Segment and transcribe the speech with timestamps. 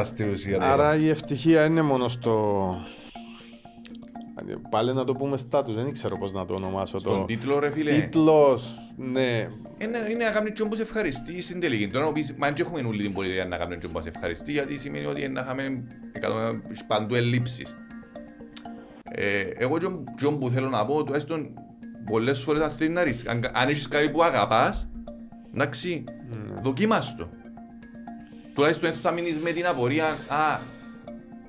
[0.00, 0.58] στην ουσία.
[0.58, 0.64] ναι.
[0.64, 2.76] Άρα η ευτυχία είναι μόνο στο...
[4.70, 6.98] Πάλι να το πούμε στάτους, δεν ξέρω πώς να το ονομάσω.
[6.98, 7.24] Στον το...
[7.24, 7.90] τίτλο, ρε φίλε.
[7.90, 9.48] Τίτλος, ναι.
[9.78, 11.88] Είναι, είναι να κάνει και όπως ευχαριστεί στην τελική.
[11.88, 14.78] Τώρα να πεις, μα δεν έχουμε όλη την πολιτεία να κάνουμε και όπως ευχαριστεί, γιατί
[14.78, 17.76] σημαίνει ότι να είχαμε εκατό- παντού ελλείψεις.
[19.02, 19.86] Ε, εγώ και
[20.16, 21.54] και που θέλω να πω, τουλάχιστον
[22.10, 24.88] πολλές φορές αν θέλεις να ρίξεις, αν, αν έχεις κάτι που αγαπάς,
[25.54, 26.04] εντάξει,
[26.62, 27.28] δοκίμας το.
[28.54, 30.58] Τουλάχιστον έτσι θα μείνεις με την απορία, α,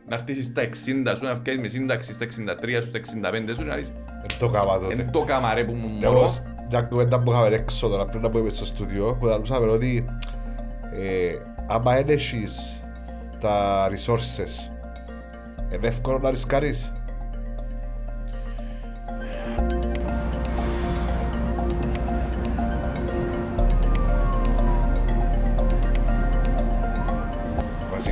[0.08, 3.56] να έρθεις στα 60 σου, να βγάλεις με σύνταξη στα 63 σου, στα 65 σου,
[3.64, 3.92] και να δεις,
[4.28, 4.94] Δεν το κάμα τότε.
[4.94, 6.30] είναι το καμαρέ που μου Εγώ, μωρώ.
[6.70, 10.06] μια κουβέντα που είχαμε έξω τώρα πριν να πούμε στο στούντιο, που θα μιλούσαμε ότι
[10.94, 11.34] ε,
[11.68, 12.82] άμα δεν έχεις
[13.40, 14.72] τα resources,
[15.74, 16.92] είναι εύκολο να ρισκάρεις.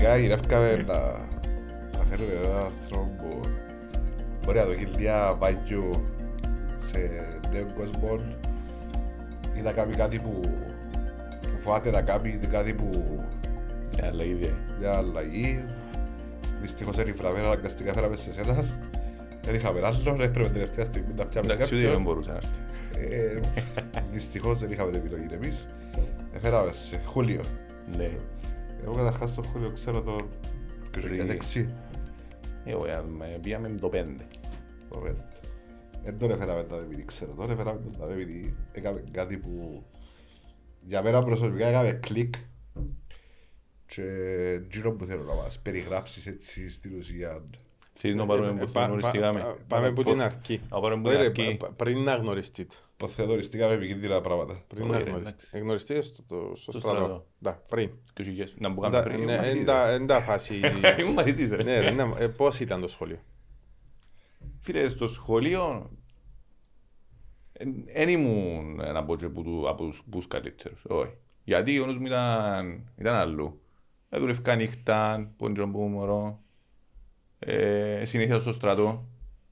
[0.02, 0.98] Βασικά γυρεύκαμε να,
[1.98, 3.40] να φέρουμε έναν άνθρωπο που
[4.46, 5.92] μπορεί να δοκιμάσει μια βάγιο
[6.78, 6.98] σε
[7.52, 8.20] νέο κόσμο
[9.58, 10.40] ή να κάνει κάτι που,
[11.42, 12.90] που φοβάται να κάνει ή κάτι που
[14.02, 14.56] Ναι, αλλά ήδη.
[14.80, 15.64] μια αλλαγή.
[16.62, 18.66] Δυστυχώς δεν ήφεραμε, αναγκαστικά φέραμε σε σένα.
[19.42, 22.04] Δεν είχαμε άλλο, έπρεπε τελευταία στιγμή να πιάμε Εντάξει, ούτε δεν κάποιον.
[22.04, 22.60] μπορούσε να έρθει.
[23.16, 23.40] Ε,
[24.12, 25.68] Δυστυχώς δεν είχαμε την επιλογή εμείς.
[26.36, 27.42] Έφεραμε σε Χούλιο.
[27.98, 28.10] Ναι.
[28.84, 30.30] Εγώ καταρχάς στο Χούλιο ξέρω τον
[30.96, 31.18] Ρίγη.
[31.18, 31.74] Κατεξή.
[32.66, 34.06] Εγώ ε, με- πήγαμε με το 5.
[36.04, 39.84] Δεν τον έφεραμε τα επειδή ξέρω, τον έφεραμε τα επειδή έκαμε κάτι που
[40.82, 42.34] για μένα προσωπικά έκαμε κλικ
[43.86, 44.04] και
[44.72, 47.44] γύρω που θέλω να μας περιγράψεις έτσι στην ουσία.
[47.94, 50.62] Θέλεις να πάρουμε Ε, που πα- πα- γνωριστήκαμε; πα- Πάμε από την αρχή.
[50.70, 51.58] Να πάρουμε που Όχι, την ρε, αρχή.
[51.58, 52.76] πα- πα- Πριν να γνωριστείτε.
[53.02, 54.64] Πως θεωρητικά επικίνδυνα πράγματα.
[54.68, 55.30] Πριν Όχι, να ρε, γνωριστείτε.
[55.38, 55.58] εντάξει.
[55.58, 56.98] Εγνωριστείτε στο, το- στο Στο στρατό.
[56.98, 57.26] στρατό.
[57.40, 57.92] Ναι, πριν.
[58.14, 58.54] Και χιλιές.
[58.58, 59.26] Να που Ναι, κάνουμε πριν.
[59.26, 60.60] ναι, ήμουν εν τα- μαθητής, εν τα φάση.
[60.82, 61.02] ρε.
[61.02, 61.64] Ήμουν μαθητής, ρε.
[61.64, 63.20] Ναι, ρε, ναι, ε, πώς ήταν το σχολείο;
[64.60, 65.92] Φίλε, στο σχολείο
[67.94, 70.82] δεν ήμουν να πω και που του- από τους πούς καλύτερους.
[70.88, 71.14] Όχι.
[71.44, 73.62] Γιατί ο νους μου ήταν, ήταν αλλού.
[74.10, 76.40] Ε, δουλεύκα νύχτα, πόντζο που μωρό.
[77.40, 79.06] Ε, συνήθιζα στο στρατό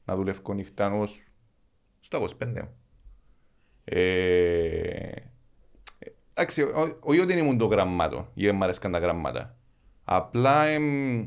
[0.05, 1.19] να δουλεύω νύχτα ως
[1.99, 2.77] στα 25 μου.
[3.91, 5.11] Ε,
[6.33, 9.57] Εντάξει, ό- όχι ότι δεν ήμουν το γραμμάτο, ή δεν μ' αρέσκαν τα γραμμάτα.
[10.03, 11.25] Απλά εμ,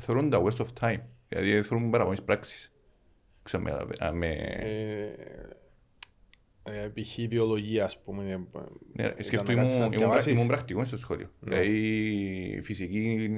[0.00, 1.00] θεωρούν τα waste of time.
[1.28, 2.72] Δηλαδή θεωρούν παραπονείς πράξεις.
[3.42, 4.26] Ξέρω με- αν με...
[4.26, 5.12] Ε,
[6.62, 7.16] ε, π.χ.
[7.28, 8.30] βιολογία, ας πούμε.
[8.30, 8.36] ε,
[8.92, 10.32] Ναι, ήταν σκεφτώ, να κάτσεις να ήμουν, ήμουν, πρακ- διαβάσεις.
[10.32, 11.30] ήμουν πρακτικός στο σχολείο.
[11.40, 13.30] Δηλαδή φυσική,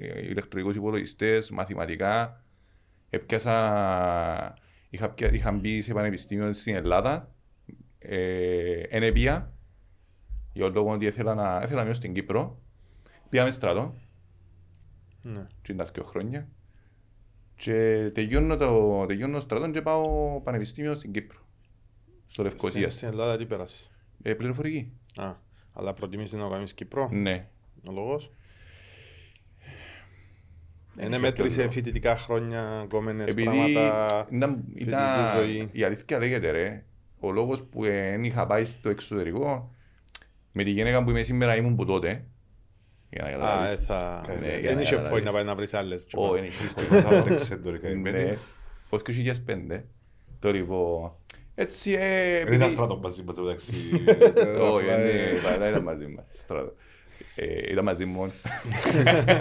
[0.00, 2.44] ε, ηλεκτρονικούς υπολογιστές, μαθηματικά.
[3.10, 4.54] Έπιασα,
[4.90, 7.34] είχα, πια- είχα μπει σε πανεπιστήμιο στην Ελλάδα.
[8.02, 9.52] Ε, εν επία,
[10.52, 12.60] για τον λόγο ότι ήθελα να, ήθελα να μείνω στην Κύπρο.
[13.28, 13.94] Πήγαμε στρατό,
[15.22, 15.46] Ναι.
[15.62, 16.48] και τα δύο χρόνια.
[17.56, 21.38] Και τελειώνω το, τελειώνω στρατό και πάω πανεπιστήμιο στην Κύπρο.
[22.26, 22.80] Στο Λευκοσία.
[22.80, 23.84] Στην- Στην Ελλάδα τι πέρασε;
[24.22, 24.92] Ε, πληροφορική.
[25.16, 25.34] Α,
[25.72, 27.46] αλλά προτιμήσεις να κάνεις Κύπρο, Ναι.
[27.88, 28.30] ο λόγος;
[30.94, 31.72] Δεν Είναι είχε μέτρησε ποιο λόγο.
[31.74, 34.26] φοιτητικά χρόνια, κόμενες Επειδή πράγματα.
[34.30, 35.68] ήταν, φοιτητική ήταν, ζωή.
[35.72, 36.84] η αλήθεια λέγεται ρε,
[37.22, 39.74] ο λόγος που δεν είχα πάει στο εξωτερικό,
[40.52, 42.24] με τη γυναίκα που είμαι σήμερα ήμουν που τότε.
[43.10, 43.86] Για να Α, ε, καταλάβεις.
[43.86, 44.24] θα...
[44.40, 45.22] Ναι, για Δεν να είχε καταλάβεις.
[45.22, 46.06] point να πάει να βρεις άλλες.
[46.14, 46.48] Ω, είναι
[47.00, 47.88] Θα το εξέντορικα.
[47.88, 48.36] Ναι,
[48.88, 49.12] πως και
[49.46, 49.82] 2005.
[50.38, 51.12] Το λοιπόν,
[51.54, 53.72] έτσι ε, Δεν επειδή- ήταν στράτο μαζί μας εντάξει.
[54.60, 56.24] Όχι, Απλά, ε, δεν δεν ήταν μαζί μας.
[56.28, 56.72] στο στράτο.
[57.34, 58.32] Ε, Ήταν μαζί μου.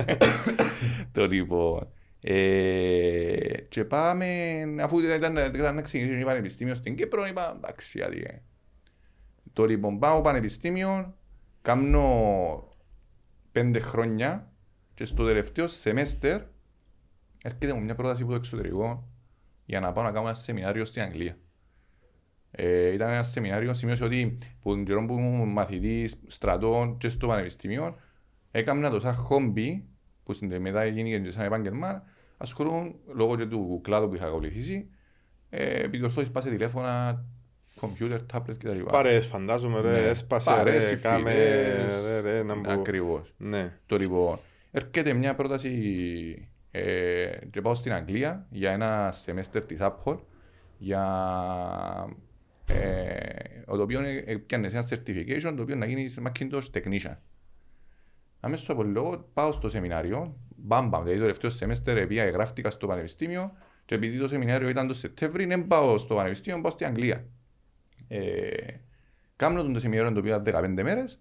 [1.12, 1.88] Το λοιπόν.
[2.24, 4.26] Ε, Και πάμε,
[4.82, 8.18] αφού ήταν ήταν να ξεκινήσει το πανεπιστήμιο στην Κύπρο, είπα εντάξει, γιατί.
[8.18, 8.42] ε».
[9.54, 11.16] Το λοιπόν πάω πανεπιστήμιο,
[11.62, 12.70] κάνω
[13.52, 14.52] πέντε χρόνια
[14.94, 16.42] και στο τελευταίο σεμέστερ
[17.44, 19.08] έρχεται μου μια πρόταση από το εξωτερικό
[19.66, 21.38] για να πάω να κάνω ένα σεμινάριο στην Αγγλία.
[22.52, 27.28] Ε, ήταν ένα σεμινάριο, σημείωσε ότι που τον καιρό που ήμουν μαθητής στρατών και στο
[27.28, 27.96] πανεπιστήμιο
[28.52, 29.86] έκανα το σαν χόμπι
[30.24, 32.04] που στην μετά έγινε και σαν επάγγελμα
[32.42, 34.90] ασχολούν λόγω και του κλάδου που είχα ακολουθήσει
[35.50, 37.24] ε, επιδορθώσεις πάσε τηλέφωνα,
[37.76, 38.82] κομπιούτερ, τάπλετ κτλ.
[38.82, 39.98] Παρέες φαντάζομαι ρε, Ναι.
[39.98, 42.04] έσπασε Παρέες, ρε, κάμε συμφιλίες.
[42.06, 42.72] ρε, ρε, να μπω.
[42.72, 43.34] Ακριβώς.
[43.38, 43.78] Ναι.
[43.86, 44.38] Το λοιπόν,
[44.72, 50.18] έρχεται μια πρόταση ε, και πάω στην Αγγλία για ένα σεμέστερ της Apple
[50.78, 51.04] για
[52.66, 53.20] ε,
[53.66, 57.16] το οποίο έπιανε ένα certification το οποίο να γίνει Macintosh Technician.
[58.40, 62.88] Αμέσως από λίγο πάω στο σεμινάριο, μπαμ μπαμ, δηλαδή το τελευταίο σεμέστερ πήγα, εγγράφτηκα στο
[62.88, 63.52] πανεπιστήμιο
[63.86, 67.28] και επειδή το σεμινάριο ήταν το Σεπτέμβρη, δεν πάω στο πανεπιστήμιο, πάω στην Αγγλία.
[68.08, 68.50] Ε,
[69.36, 71.20] κάνω το σεμινάριο το οποίο ήταν 15 μέρες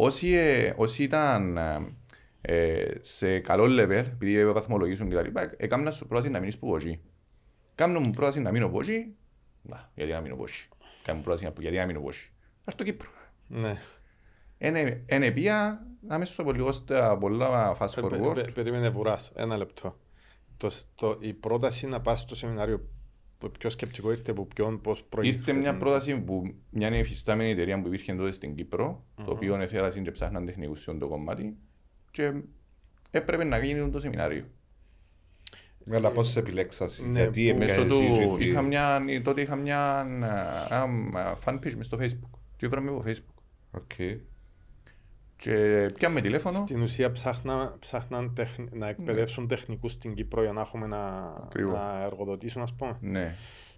[0.00, 1.96] Όσοι, ε, όσοι ήταν ε,
[2.40, 6.76] ε, σε καλό level, επειδή βαθμολογήσουν και τα λοιπά, έκανα σου πρόταση να μείνεις που
[6.76, 7.00] εκεί.
[7.74, 9.16] Κάμνω μου πρόταση να μείνω από εκεί,
[9.62, 10.68] να, γιατί να μείνω από εκεί.
[11.02, 12.18] Κάμνω μου πρόταση να- γιατί να μείνω από εκεί.
[12.64, 13.08] Ας το Κύπρο.
[13.46, 13.76] Ναι.
[14.58, 18.34] Είναι- Είναι πια αμέσως από λίγο στα πολλά fast Πε- πε- forward.
[18.34, 19.98] πε- Περίμενε βουράς, ένα λεπτό.
[20.56, 22.88] Το, σ- το, η πρόταση να πας στο σεμινάριο
[23.38, 25.38] που πιο σκεπτικό ήρθε από ποιον, πώς προήλθε.
[25.38, 30.02] Ήρθε μια πρόταση που μια εφιστάμενη εταιρεία που υπήρχε τότε στην Κύπρο, το οποίο εθέρασαν
[30.02, 31.56] και ψάχναν τεχνικούς σε αυτό το κομμάτι
[32.10, 32.32] και
[33.10, 34.44] έπρεπε να γίνει το σεμινάριο.
[35.92, 38.04] Αλλά πώς σε επιλέξασαι, Ναι, γιατί που- Μέσω έπιασες του,
[38.38, 39.80] εσύ είχα τι- μια, τότε είχα μια
[40.70, 40.82] α,
[41.20, 43.90] α, fan page μες στο facebook και βράμε από facebook Οκ.
[45.40, 50.60] Και πιάμε τηλέφωνο Στην ουσία ψάχνα, ψάχναν τεχ, να εκπαιδεύσουν τεχνικούς στην Κύπρο για να
[50.60, 51.72] έχουμε να, Ακριβώς.
[51.72, 52.96] να εργοδοτήσουν, ας πούμε.
[53.00, 53.34] ναι,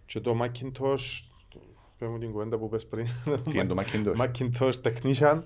[0.07, 1.61] Και το Macintosh, το-
[1.99, 3.07] πες μου την κουβέντα που πες πριν.
[3.51, 5.43] τι είναι το Macintosh; Macintosh Technician.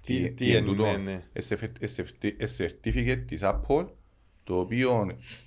[0.00, 1.22] Τι, τι είναι τούτο, είναι, ναι.
[1.32, 3.86] Ε, certificate της Apple
[4.44, 5.06] το οποίο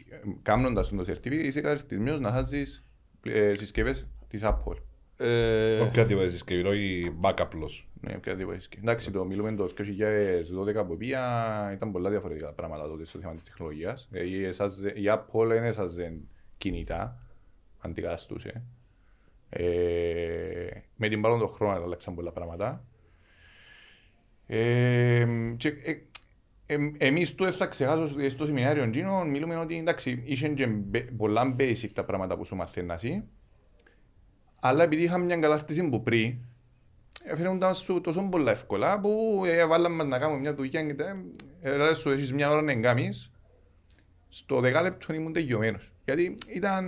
[0.09, 2.83] ε, κάνοντας το certificate είσαι καταρτισμένος να χάσεις
[3.23, 4.75] ε, συσκευές της Apple
[5.23, 7.87] Ε, Οποιαδήποτε συσκευή, όχι Mac απλώς.
[8.01, 8.81] Ναι, οποιαδήποτε συσκευή.
[8.83, 9.69] Εντάξει, το μιλούμε το
[10.81, 14.07] 2012 που πήγα, ήταν πολλά διαφορετικά τα πράγματα τότε στο θέμα της τεχνολογίας.
[14.11, 16.13] Ε, η, εσάζε- η Apple δεν έσαζε
[16.57, 17.17] κινητά,
[17.79, 18.61] αντικαταστούσε.
[19.49, 22.83] Ε, με την παρόν των χρόνων άλλαξαν πολλά πράγματα.
[24.47, 25.25] Ε,
[25.57, 25.93] και, ε,
[26.65, 31.11] ε, εμείς του θα ξεχάσω στο- στο σεμινάριο εκείνο, μιλούμε ότι εντάξει, είχαν και μπε-
[31.11, 33.23] πολλά basic τα πράγματα που σου μαθαίνας εσύ,
[34.65, 36.35] αλλά επειδή είχαμε μια κατάρτιση που πριν,
[37.23, 41.23] έφερνονταν σου τόσο πολλά εύκολα που ε, βάλαμε μας να κάνουμε μια δουλειά και τα-
[41.61, 43.31] ε, δηλαδή σου έχεις μια ώρα να εγκάμεις,
[44.29, 45.91] στο δεκάλεπτο ήμουν τελειωμένος.
[46.05, 46.85] Γιατί ήταν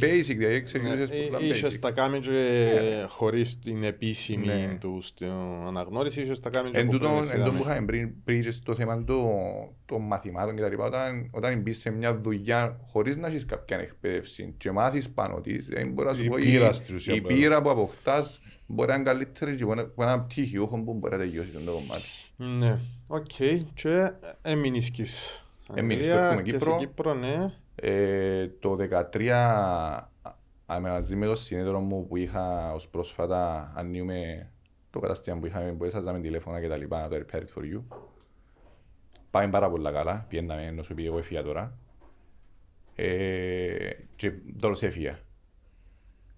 [0.00, 1.78] basic, δηλαδή ξεκινούσες ναι, πολλά ε, Είχες basic.
[1.80, 4.76] τα κάνει και χωρίς την επίσημη Ναι.
[4.80, 5.28] του στην
[5.66, 7.58] αναγνώριση, είχες τα κάνει και Εν από τούτον, πριν, εν τούτον είδαμε.
[7.58, 11.60] που είχαμε πριν, πριν και στο θέμα το- των μαθημάτων και τα λοιπά, όταν, όταν
[11.60, 16.08] μπεις σε μια δουλειά χωρίς να έχεις κάποια εκπαίδευση και μάθεις πάνω της, δεν μπορεί
[16.08, 17.34] να σου Η πω πείρας στην ουσίας η μπορεί.
[17.34, 21.50] πείρα που αποκτάς μπορεί να είναι καλύτερη και από ένα πτυχιούχο που μπορεί να τελειώσει
[21.50, 22.56] το κομμάτι.
[22.58, 23.26] Ναι, οκ.
[23.74, 24.10] Και
[24.42, 26.74] έμεινες και στην Έμεινες Αγγλία στο- έχουμε και Κύπρο.
[26.74, 27.52] στην Κύπρο, ναι.
[27.82, 28.76] Ε, το
[29.12, 29.28] 2013
[30.66, 34.50] α, μαζί με το συνέταιρο μου που είχα ως πρόσφατα ανοίγουμε
[34.90, 37.82] το κατάστημα που είχαμε που έσαζαμε τηλέφωνα και τα λοιπά, το Repair It For You.
[39.30, 41.78] Πάμε πάρα πολλά καλά, πιέναμε ενώ σου πει εγώ έφυγα τώρα.
[42.94, 45.18] Ε, και τέλος έφυγα.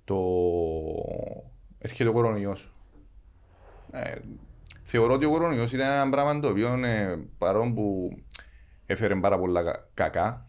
[0.05, 0.19] Το...
[1.79, 2.73] Έρχεται ο κορονοϊός.
[3.91, 4.15] Ε,
[4.83, 8.11] θεωρώ ότι ο κορονοϊός ήταν ένα πράγμα το οποίο ε, παρόν που
[8.87, 10.47] έφερε πάρα πολλά κα- κακά,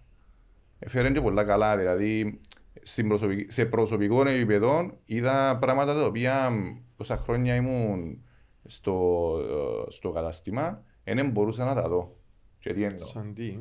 [0.86, 1.78] έφερε και πολλά καλά.
[1.78, 2.40] Δηλαδή,
[2.82, 8.24] στην προσωπική, σε προσωπικό επίπεδο είδα πράγματα τα οποία μ, τόσα χρόνια ήμουν
[8.66, 9.32] στο,
[9.88, 12.18] ε, στο κατάστημα, δεν μπορούσα να τα δω.
[12.60, 12.98] Και τι εννοώ.
[13.06, 13.58] Σαν τι;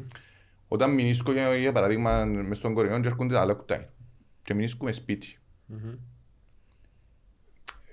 [0.69, 3.85] Όταν μηνίσκω για, για παράδειγμα μες στον κορονοϊό και έρχονται τα lockdown
[4.43, 5.39] και μηνίσκουμε σπίτι.
[5.67, 5.95] Μμμ.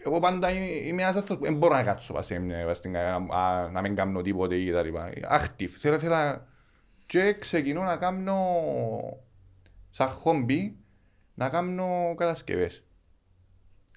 [0.06, 2.78] Εγώ πάντα είμαι είμαι ένας άνθρωπος που δεν μπορώ να κάτσω πας σε μια- πας
[2.78, 5.10] στην κα- α, να μην κάνω τίποτε ή τα λοιπά.
[5.32, 5.68] Active.
[5.80, 6.48] Θέλω, θέλω να-
[7.10, 8.38] και ξεκινώ να κάνω
[9.90, 10.78] σαν χόμπι
[11.34, 12.84] να κάνω κατασκευές.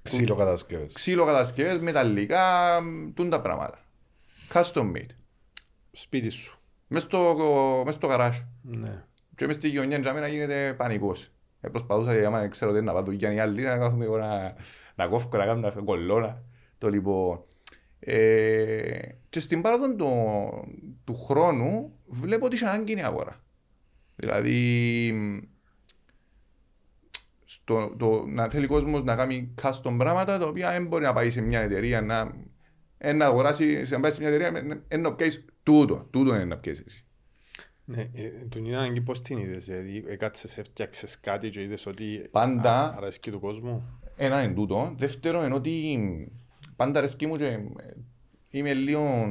[0.02, 0.92] Ξύλο κατασκευές.
[0.92, 2.78] Ξύλο κατασκευές, μεταλλικά,
[3.14, 3.84] τούν τα πράγματα.
[4.52, 5.10] Custom made.
[5.92, 6.58] Σπίτι σου.
[6.86, 8.36] Μες στο, μες στο γαράζ.
[8.62, 9.04] Ναι.
[9.36, 11.30] Και μες στη γειτονιά για μένα γίνεται πανικός.
[11.60, 14.54] Ε, προσπαθούσα, άμα δεν ξέρω τι να πάω δουλειά οι άλλοι, να κάθομαι εγώ να,
[14.94, 16.42] να κόφω, να κάνω να κολλώνα.
[16.78, 17.44] Το λοιπόν.
[18.00, 20.10] Ε, και στην πάροδο του,
[21.04, 23.40] του χρόνου βλέπω ότι είχε ανάγκη η αγορά.
[24.16, 25.12] Δηλαδή,
[27.44, 31.30] στο, το, να θέλει κόσμος να κάνει custom πράγματα τα οποία δεν μπορεί να πάει
[31.30, 32.32] σε μια εταιρεία να,
[32.98, 36.06] ε, να αγοράσει, να πάει σε μια εταιρεία ε, να πιάσει τούτο.
[36.10, 37.04] Τούτο είναι να πιάσει εσύ.
[37.84, 42.28] Ναι, ε, τον είδα ανάγκη πώς την είδες, δηλαδή έκατσες, έφτιαξες κάτι και είδες ότι
[42.30, 42.72] Πάντα.
[42.72, 43.98] α- αρέσκει του κόσμου.
[44.16, 44.94] Ένα είναι τούτο.
[44.98, 46.32] Δεύτερο είναι ότι
[46.76, 47.66] πάντα αρέσκει μου και ε,
[48.50, 49.26] είμαι λίγο...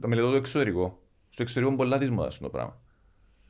[0.00, 1.01] Το μελετώ το εξωτερικό.
[1.32, 2.80] Στο εξωτερικό είναι πολλά της μόδας το πράγμα.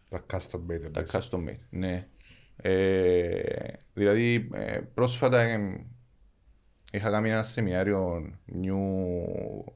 [0.09, 0.81] Τα custom made.
[0.81, 1.19] Τα εντάξει.
[1.21, 1.59] custom made.
[1.71, 2.09] Ναι.
[2.57, 5.87] Ε, δηλαδή ε, πρόσφατα ε,
[6.93, 9.73] είχα κάνει ένα σεμινάριο new,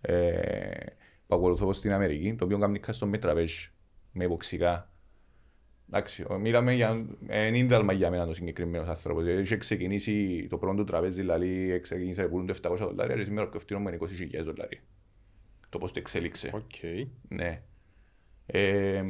[0.00, 0.84] ε,
[1.26, 3.70] που ακολουθώ στην Αμερική, το οποίο κάνει custom made τραπέζι
[4.12, 4.90] με εποξικά.
[5.88, 9.20] Εντάξει, ο- μιλάμε για ένα ίνδαλμα για μένα το συγκεκριμένο άνθρωπο.
[9.20, 13.24] Δηλαδή, είχε ξεκινήσει το πρώτο του τραπέζι, δηλαδή ξεκίνησε να πουλούν το 700 δολάρια και
[13.24, 14.80] σήμερα το φτύνω με 20.000 δολάρια.
[15.68, 16.50] Το πώς το εξέλιξε.
[16.54, 16.70] Οκ.
[17.28, 17.62] Ναι.
[18.46, 19.02] Ε,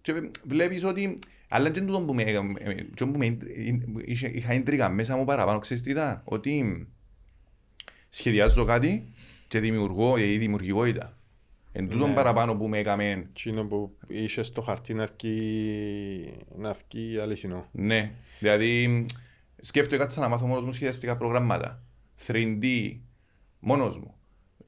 [0.00, 1.18] και βλέπεις ότι...
[1.48, 2.36] Αλλά και τούτο που με, ε,
[2.94, 3.38] και που με
[4.04, 6.86] είχε- είχα ίντρικα μέσα μου παραπάνω, ξέρεις τι ήταν, ότι
[8.10, 9.12] σχεδιάζω κάτι
[9.48, 11.18] και δημιουργώ η δημιουργικότητα.
[11.72, 12.14] Εν τούτον Ναι.
[12.14, 17.68] παραπάνω που με έκαμε, Εκείνο που είσαι στο χαρτί να βγει, να βγει αληθινό.
[17.72, 18.12] ναι.
[18.38, 19.06] Δηλαδή,
[19.60, 21.82] σκέφτομαι κάτσα να μάθω μόνος μου σχεδιαστικά προγράμματα.
[22.26, 22.96] 3D,
[23.58, 24.14] μόνος μου.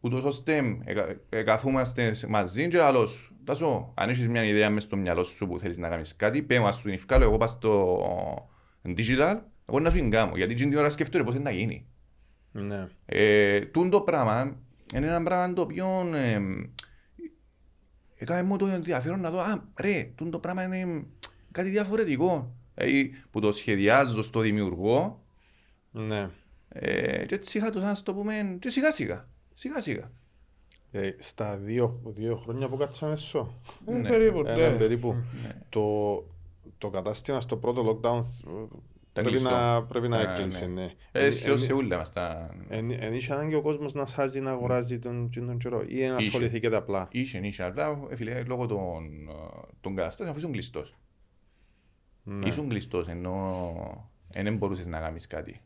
[0.01, 3.33] Ούτως ώστε εκα- εκαθούμαστε μαζί και άλλο σου.
[3.45, 6.61] Τάσο, αν έχεις μια ιδέα μες στο μυαλό σου που θέλεις να κάνεις κάτι, πέ
[6.61, 7.99] μας του νυφκάλω, εγώ πάω στο
[8.85, 9.39] digital,
[9.69, 10.37] εγώ να σου την κάνω.
[10.37, 11.87] Γιατί την ώρα σκέφτομαι πώς είναι να γίνει.
[12.53, 12.87] Ναι.
[13.07, 14.57] Ε, τούν το πράγμα
[14.95, 16.41] είναι ένα πράγμα το οποίο ε,
[18.15, 21.05] έκανε μου το ενδιαφέρον να δω, α, ρε, τούν το πράγμα είναι
[21.53, 22.55] κάτι διαφορετικό.
[22.75, 25.25] Δηλαδή, που το σχεδιάζω στο δημιουργό
[25.91, 26.31] Ναι.
[26.69, 29.29] ε, και έτσι είχα το σαν να το πούμε και σιγά σιγά,
[29.59, 30.11] σιγά σιγά.
[30.91, 33.55] Ε, στα δύο, δύο χρόνια που κάτσαμε σω.
[33.87, 34.09] Ε, Ναι.
[34.09, 34.77] περίπου, Ένα ναι.
[34.77, 35.15] περίπου.
[35.69, 35.85] Το,
[36.79, 38.77] το κατάστημα στο πρώτο lockdown ε,
[39.13, 39.51] πρέπει κλειστό.
[39.51, 40.83] να, πρέπει να Α, έκλεισε, ναι.
[40.83, 40.93] ναι.
[41.13, 42.51] Ε, Ε, σχεδόν ε, σε ούλα μας τα...
[42.69, 46.17] Εν εν είχε ανάγκη ο κόσμος να σάζει να αγοράζει τον, τον καιρό ή να
[46.17, 47.09] ασχοληθεί και τα απλά.
[47.11, 49.33] Είχε, είχε, αλλά ε, φίλε, λόγω των, ε,
[49.81, 50.97] των καταστάσεων αφού ήσουν κλειστός.
[52.23, 52.47] Ναι.
[52.47, 55.61] Ήσουν κλειστός ενώ δεν μπορούσες να κάνεις κάτι.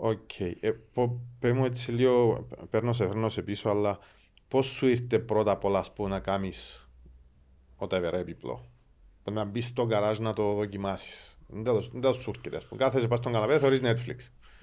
[0.00, 0.40] Οκ.
[0.40, 3.98] Ε, πω- πέ μου έτσι λίγο, παίρνω σε φέρνω σε πίσω, αλλά
[4.48, 6.88] πώς σου ήρθε πρώτα απ' όλα ας πούμε, να κάνεις
[7.78, 8.64] whatever έπιπλο;
[9.32, 11.38] Να μπεις στο γκαράζ να το δοκιμάσεις.
[11.48, 12.82] Δεν το- δεν το σου έρχεται, ας πούμε.
[12.84, 14.16] Κάθεσαι πας στον καναπέ, θωρείς Netflix.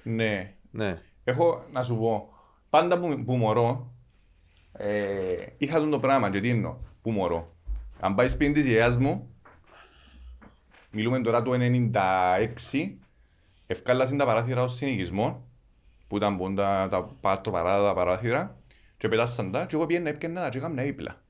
[0.03, 1.01] Ναι, Ναι.
[1.23, 2.29] Έχω να σου πω,
[2.69, 3.93] πάντα που, που μωρώ,
[4.71, 7.55] ε, είχα τον το πράγμα και τι εννοώ, που μωρώ.
[7.99, 9.29] Αν πάει σπίτι της γιαγιάς μου,
[10.91, 12.97] μιλούμε τώρα το 96,
[13.73, 15.47] ευκάλασαν τα παράθυρα ως συνοικισμό,
[16.07, 18.57] που ήταν που τα, τα, τα, τα, παρά- τα παράθυρα,
[18.97, 21.21] και πετάσαν τα και εγώ πήγαινα έπαιρνα τα και έκανα ύπλα.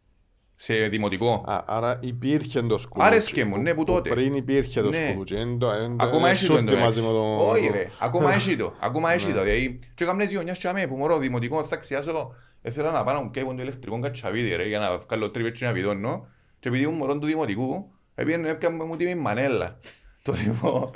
[0.55, 1.43] Σε δημοτικό.
[1.47, 3.11] Α, άρα υπήρχε το σκουλούτσι.
[3.13, 4.09] Άρεσκε μου, ναι, που τότε.
[4.09, 5.07] Πριν υπήρχε το Ναι.
[5.09, 5.35] σκουλούτσι.
[5.35, 6.99] Εν το- εν το- Ακόμα εν έχει σου το έρθει εντωμεταξύ.
[7.01, 7.47] μαζί με το...
[7.47, 8.73] Όχι ρε, ακόμα έχει το.
[8.79, 9.43] Ακόμα έχει το.
[9.43, 12.33] Δηλαδή, και έκαμε έτσι γωνιάς και αμέ που μωρώ δημοτικό θα ξιάσω.
[12.61, 15.65] Έθελα να πάω να μου καίγω το ηλεκτρικό κατσαβίδι ρε για να βγάλω τρύπες και
[15.65, 16.27] να πηδώνω.
[16.59, 19.79] Και επειδή ήμουν μωρό του δημοτικού, έπιανε έπιανε μου τη μανέλα.
[20.21, 20.91] Το λοιπόν,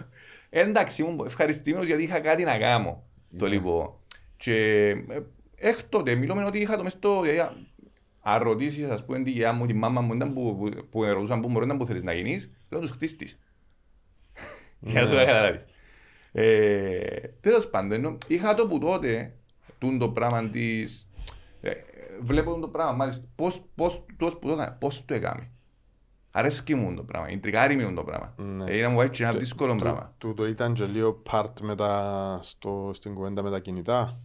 [0.50, 3.04] εντάξει ήμουν ευχαριστημένος γιατί είχα κάτι να κάνω.
[3.38, 3.94] Το λοιπόν.
[4.38, 5.20] Και ε,
[5.56, 7.22] εκ τότε μιλούμε ότι είχα το μες στο...
[7.22, 7.56] δηλαδή,
[8.22, 11.42] Αν ρωτήσεις ας πούμε τη γιαγιά μου, τη μάμα μου, ήταν που, που, που ρωτούσαν
[11.42, 13.40] που μωρό ήταν που θέλεις να γίνεις, λέω τους χτίστης.
[14.80, 15.66] Για να σου καταλάβεις.
[16.32, 19.34] Ε, τέλος πάντων, ενώ είχα το που τότε,
[19.78, 21.10] τούν το πράγμα της...
[21.62, 21.72] Ε,
[22.22, 25.52] βλέπω το πράγμα, μάλιστα, πώς, πώς, πώς, που το έκαμε, πώς το έκαμε.
[26.38, 28.34] Αρέσκει μου το πράγμα, ιντριγκάρει μου το πράγμα.
[28.38, 28.72] Ναι.
[28.72, 30.14] Ε, να μου βάλει και ένα δύσκολο πράγμα.
[30.18, 34.20] Του το ήταν και λίγο part με τα, στο, στην κουβέντα με τα κινητά.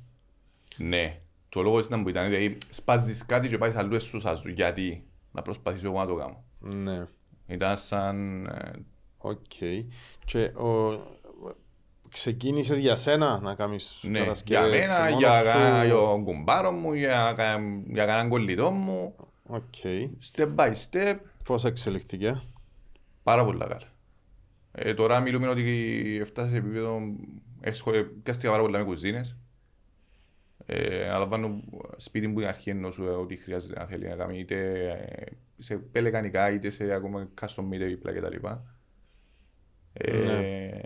[0.77, 1.21] Ναι.
[1.49, 5.43] Και ο λόγος ήταν που ήταν, δηλαδή σπάζεις κάτι και πάεις αλλού εσούσας γιατί να
[5.43, 6.45] προσπαθήσω εγώ να το κάνω.
[6.59, 7.07] Ναι.
[7.47, 8.47] Ήταν σαν...
[8.47, 8.71] ε,
[9.19, 9.37] Οκ.
[10.25, 11.01] Και ο,
[12.09, 16.25] ξεκίνησες για σένα να κάνεις Ναι, για κατασκευές μένα, μόνος για, σου; κα- για τον
[16.25, 19.15] κουμπάρο μου, για, κα- για κανέναν κολλητό μου.
[19.47, 19.75] Οκ.
[20.33, 21.15] Step by step,
[21.45, 22.43] Πώς εξελιχθήκε;
[23.23, 23.93] πάρα πολλά καλά.
[24.73, 26.99] Ε, τώρα μιλούμε ότι έφτασε σε επίπεδο,
[27.61, 29.37] έσχολε, πιάστηκα πάρα πολλά με κουζίνες.
[30.67, 31.61] Ε, αναλαμβάνω
[31.97, 35.25] σπίτι μου την αρχή εννοώ σου ότι χρειάζεται να θέλει να κάνει είτε ε,
[35.59, 38.47] σε πελεκανικά είτε σε ακόμα custom made έπιπλα κτλ.
[39.93, 40.33] Ε, Ναι.
[40.33, 40.81] Ε,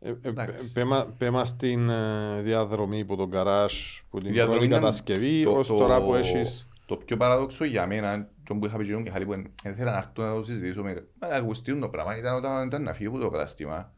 [0.00, 0.72] ε, Εντάξει.
[0.72, 3.74] πέ μα- Πέ μας την ε, διαδρομή που τον γκαράζ,
[4.10, 6.68] που την διαδρομή πρώτη ήταν κατασκευή, το- ως το- τώρα που έχεις...
[6.92, 9.72] Το πιο παράδοξο για μένα, και που είχα πει και εγώ και χαλή που δεν
[9.72, 12.92] ήθελα να έρθω να το συζητήσω με να ακουστούν το πράγμα, ήταν όταν ήταν να
[12.92, 13.94] φύγω από το κατάστημα.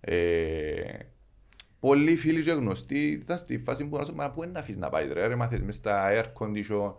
[0.00, 0.98] Ε,
[1.80, 4.88] πολλοί φίλοι και γνωστοί ήταν στη φάση που να μα πού είναι να αφήσεις να
[4.88, 6.94] πάεις ρε, ρε μάθες μες στα air condition,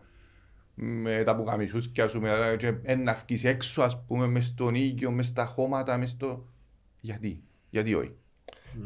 [0.73, 5.11] με τα πουκαμισούθια σου, με, και ε, να βγεις έξω ας πούμε μες στον οίκιο,
[5.11, 6.47] μες στα χώματα, μες στο...
[6.99, 8.15] Γιατί, γιατί όχι;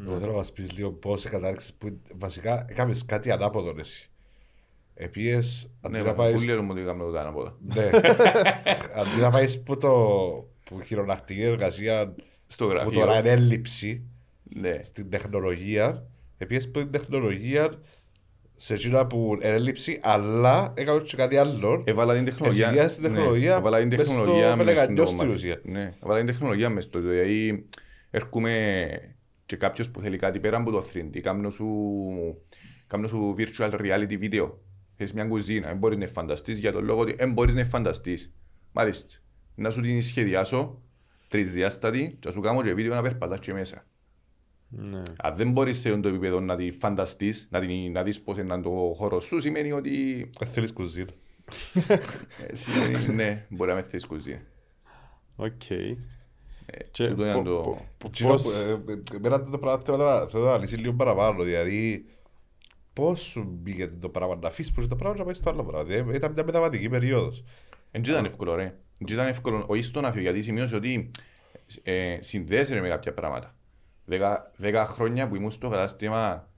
[0.07, 4.09] Εγώ θέλω να μας πεις λίγο πώς κατάρριξες που βασικά έκαμες κάτι ανάποδο ρε εσύ.
[4.97, 6.35] Επίες, αντί Ναι, να μα, πάεις...
[6.35, 7.57] πολύ λέμε ότι κάνουμε το ανάποδα.
[7.75, 7.89] Ναι.
[9.01, 9.89] Αντί να πάεις που το...
[10.65, 12.15] που χειρονακτική εργασία
[12.47, 12.99] Στο που γραφείο.
[12.99, 14.01] τώρα είναι έλλειψη
[14.43, 14.79] Ναι.
[14.83, 16.05] στην τεχνολογία,
[16.37, 17.71] επίες που την τεχνολογία
[18.57, 21.83] σε εκείνα που είναι έλλειψη, αλλά έκαμε και κάτι άλλο.
[21.85, 22.65] Έβαλα την τεχνολογία.
[22.67, 25.35] Εσυγεία στην τεχνολογία Ναι, έβαλα την μες στο τεχνολογία μες πελεγανιό στο στην κομμάτι.
[25.35, 25.59] ουσία.
[25.63, 26.99] Ναι, έβαλα την τεχνολογία μες στο.
[26.99, 27.65] Δηλαδή,
[28.11, 28.85] έρχομαι
[29.45, 31.67] και κάποιος που θέλει κάτι πέρα από το 3D, κάνω σου,
[32.87, 34.49] κάνω σου virtual reality video.
[34.97, 38.31] Έχεις μια κουζίνα, δεν μπορείς να φανταστείς για τον λόγο ότι δεν μπορείς να φανταστείς.
[38.71, 39.07] Μάλιστα,
[39.55, 40.81] να σου την σχεδιάσω
[41.27, 43.85] τρισδιάστατη και να σου κάνω και βίντεο να περπατάς και μέσα.
[44.69, 45.01] Ναι.
[45.17, 48.37] Αν δεν μπορείς σε αυτό το επίπεδο να τη φανταστείς, να, την, να δεις πώς
[48.37, 51.09] είναι το χώρο σου, σημαίνει ότι Δεν θέλεις κουζίνα.
[52.47, 54.41] ε, σημαίνει, ναι, μπορεί να με θες κουζίνα.
[55.35, 55.51] Οκ.
[55.57, 55.95] Και
[56.65, 57.51] Ε, τούτο ήταν το...
[57.97, 60.93] πο- Εκείνο πώς- που, ε, ε, Εμένα το πράγμα θέλω να- θέλω να αναλύσει λίγο
[60.93, 62.05] παραπάνω, δηλαδή
[62.95, 65.83] Πώς σου μπήκε το πράγμα να αφήσεις πως το πράγμα να πάει στο άλλο πράγμα.
[65.87, 67.43] Δηλαδή, Ήταν μια μεταβατική περίοδος.
[67.91, 68.75] Δεν ήταν εύκολο ρε.
[68.99, 71.11] Δεν ήταν εύκολο ο Ιστον να φύγει γιατί σημείωσε ότι
[71.83, 73.55] ε, συνδέεσαι ρε με κάποια πράγματα.
[74.05, 76.49] Δέκα, δέκα χρόνια που ήμουν στο κατάστημα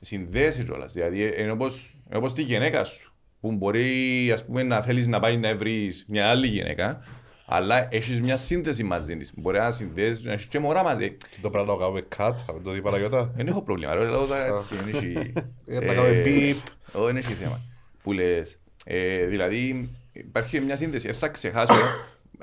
[0.00, 0.92] συνδέεσαι κιόλας.
[0.92, 5.06] Δηλαδή ε, είναι όπως, είναι όπως τη γυναίκα σου που μπορεί ας πούμε, να θέλεις
[5.06, 7.04] να πάει να βρεις μια άλλη γυναίκα
[7.52, 9.32] αλλά έχεις μια σύνδεση μαζί της.
[9.36, 11.16] Μπορεί να συνδέσεις, να έχεις και μωρά μαζί.
[11.40, 13.32] Το πράγμα να το κάνουμε cut, να το δει Παναγιώτα.
[13.36, 15.32] Δεν έχω πρόβλημα, ρε, λέω το έτσι, δεν έχει...
[15.66, 16.56] Ε, Να κάνουμε beep.
[16.92, 17.60] Όχι, δεν έχει θέμα.
[18.02, 21.74] Που λες, ε, δηλαδή υπάρχει μια σύνδεση, δεν θα ξεχάσω,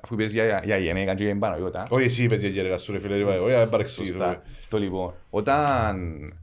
[0.02, 2.92] αφού είπες για, για γυναίκα και για την Παναγιώτα, Όχι εσύ είπες για γέρεγα σου
[2.92, 4.24] ρε φίλε, είπα, όχι δεν παρεξηγηθούμε.
[4.26, 4.44] Σωστά.
[4.70, 6.34] Το λοιπόν, όταν.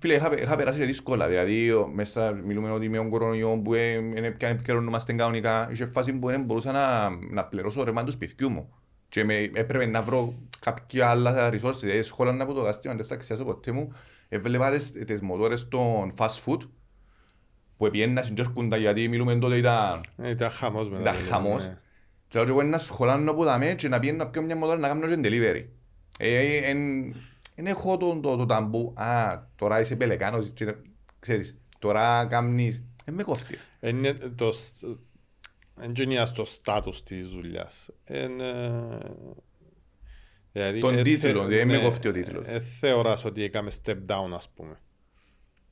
[0.00, 1.28] Φίλε, είχα, είχα περάσει και δύσκολα.
[1.28, 5.84] Δηλαδή, ο- μέσα μιλούμε ότι με τον κορονοϊό που ε, είναι πια επικαιρωνόμαστε κανονικά, είχε
[5.86, 8.72] φάση που δεν μπορούσα να, να πληρώσω ρεμά του σπιτιού μου.
[9.08, 11.76] Και με, έπρεπε να βρω κάποια άλλα resources.
[11.80, 13.92] Δηλαδή, σχόλανα από το δαστήμα, δεν θα ξεχάσω ποτέ μου.
[14.28, 16.58] Έβλεπα τις, τις μοτόρες των fast food
[17.76, 21.00] που επιέννα συντέρχοντα γιατί μιλούμε τότε ήταν Ε, Ήταν χαμός μετά.
[21.02, 21.66] ήταν δηλαδή, χαμός.
[21.66, 21.76] ναι.
[22.28, 25.06] Και εγώ να σχολάνω που δαμε και να πιένω να πιω μια μοτόρα να κάνω
[25.06, 25.64] και delivery.
[27.58, 30.74] Ε, εν- εν έχω το, το, το ταμπού, α, τώρα είσαι πελεκάνος, και,
[31.20, 33.56] ξέρεις, τώρα κάνεις, δεν με κόφτει.
[33.80, 34.52] Είναι το...
[34.52, 34.84] σ-
[35.80, 37.90] εν γενιά στο στάτους της δουλειάς.
[38.04, 38.98] Εν, ε,
[40.52, 42.44] δηλαδή, Τον ε, τίτλο, θε- δηλαδή, με ναι, κόφτει ο τίτλος.
[42.46, 44.80] ε, θεωράς ότι έκαμε step down, ας πούμε.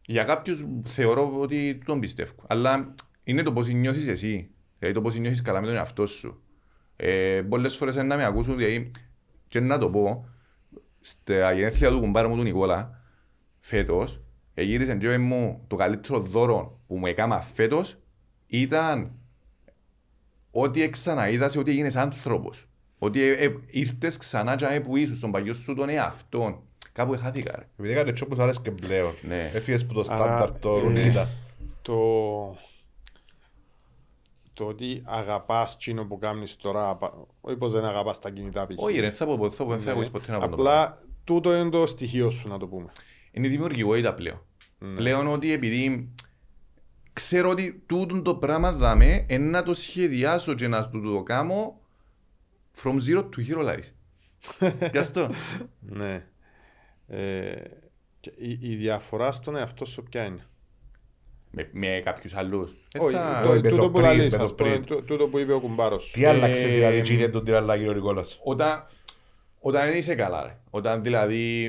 [0.07, 5.15] Για κάποιους θεωρώ ότι τον πιστεύω, αλλά είναι το πώς νιώθεις εσύ, δηλαδή το πώς
[5.17, 6.43] νιώθεις καλά με τον εαυτό σου.
[6.97, 8.91] Ε, πολλές φορές είναι να με ακούσουν, δηλαδή,
[9.49, 10.29] και να το πω,
[11.11, 13.01] στα γενέθλια του κουμπάρα μου του Νικόλα,
[13.61, 14.21] φέτος,
[14.55, 17.99] εγύρισε και είπε μου το καλύτερο δώρο που μου έκανα φέτος
[18.47, 19.13] ήταν
[20.51, 22.69] ότι ξαναείδασε ότι έγινες άνθρωπος.
[22.99, 26.61] Ότι ε, ε, ήρθες ξανά και ε, που ήσουν στον παλιό σου τον εαυτόν.
[26.93, 27.67] Κάπου εχάθηκα ρε.
[27.79, 29.15] Επειδή έκανε έτσι όπως άρεσε και πλέον.
[29.23, 29.51] Ναι.
[29.55, 31.29] Έφυγες που το Άρα, στάνταρ, το ε, ρουτίνα.
[31.83, 31.95] Το...
[34.57, 38.75] Το ότι αγαπάς τσίνο που κάνεις τώρα, απα- όχι πως δεν αγαπάς τα κινητά π.χ.
[38.77, 39.91] Όχι ρε, θα πω, θα πω, δεν θα Ναι.
[39.91, 40.73] ακούσεις ποτέ να πω το πράγμα.
[40.83, 42.93] Απλά τούτο είναι το στοιχείο σου, να το πούμε.
[43.31, 44.43] Είναι η δημιουργικότητα πλέον.
[44.79, 44.95] Ναι.
[44.95, 46.15] Πλέον ότι επειδή
[47.13, 51.81] ξέρω ότι τούτο το πράγμα δάμε, είναι να το σχεδιάσω και να το, το κάνω
[52.83, 53.91] from zero to hero life.
[54.93, 55.31] Γι' αυτό.
[55.81, 56.27] Ναι.
[57.07, 57.55] Ε,
[58.21, 60.47] και η, η διαφορά στον εαυτό σου ποια είναι;
[61.57, 62.71] Με, με κάποιους άλλους.
[62.95, 64.71] Ε, Όχι, θα- το, όχι, με τούτο το που πριν, λαλείς, με το ας πούμε,
[64.71, 64.85] πριν.
[64.85, 66.13] τού- τούτο που είπε ο κουμπάρος σου.
[66.13, 68.41] Τι άλλαξε Ε, δηλαδή και είναι τον την αλλαγή ο Νικόλας.
[68.45, 68.87] Όταν,
[69.61, 70.57] όταν δεν είσαι καλά, ρε.
[70.71, 71.65] Όταν δηλαδή.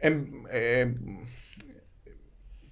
[0.00, 0.92] εμ, ε,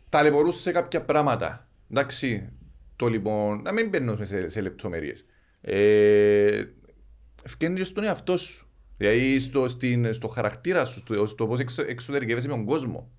[0.09, 1.69] ταλαιπωρούσε σε κάποια πράγματα.
[1.91, 2.49] Εντάξει.
[2.97, 3.63] Το λοιπόν.
[3.63, 5.25] Να μην μπαίνω σε, σε λεπτομέρειες.
[5.61, 6.65] Ε,
[7.45, 8.67] Ευκαινεί στον εαυτό σου.
[8.97, 13.11] Δηλαδή στο, στην, στο χαρακτήρα σου, στο, στο πώς εξω, εξωτερικεύεσαι με τον κόσμο.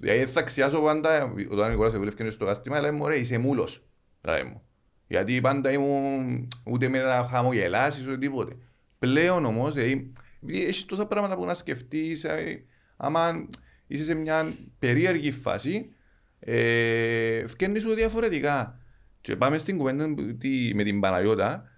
[0.00, 3.84] Δηλαδή θα αξιάζω πάντα, όταν ο Νικόλας δουλεύει στο κάστημα, λέει μου, ρε, είσαι μούλος.
[4.22, 4.62] λέει μου.
[5.06, 8.56] Γιατί πάντα ήμουν ούτε με να χαμογελάσεις ούτε τίποτε.
[8.98, 12.64] Πλέον όμως, δηλαδή, επειδή έχεις τόσα πράγματα που να σκεφτείς, ε,
[12.96, 13.46] άμα
[13.86, 15.92] είσαι σε μια περίεργη φάση,
[16.38, 18.78] ε, φκένεις σου διαφορετικά.
[19.20, 21.68] Και πάμε στην κουβέντα που- τι- με την Παναγιώτα,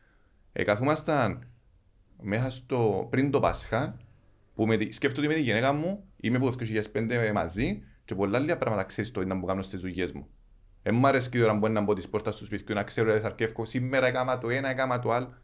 [0.53, 1.49] ε, καθόμασταν
[2.23, 3.97] μέσα στο, πριν το Πάσχα,
[4.55, 8.39] που με, τη- σκέφτομαι με τη γυναίκα μου, είμαι από το 2005 μαζί και πολλά
[8.39, 10.27] άλλα πράγματα ξέρεις το να που κάνω στις δουλειές μου.
[10.83, 13.25] Δεν μου αρέσει τώρα που είναι να μπω της πόρτας του σπιτιού να ξέρω ότι
[13.27, 15.35] αρκεύκω σήμερα έκαμα το ένα, έκαμα το άλλο.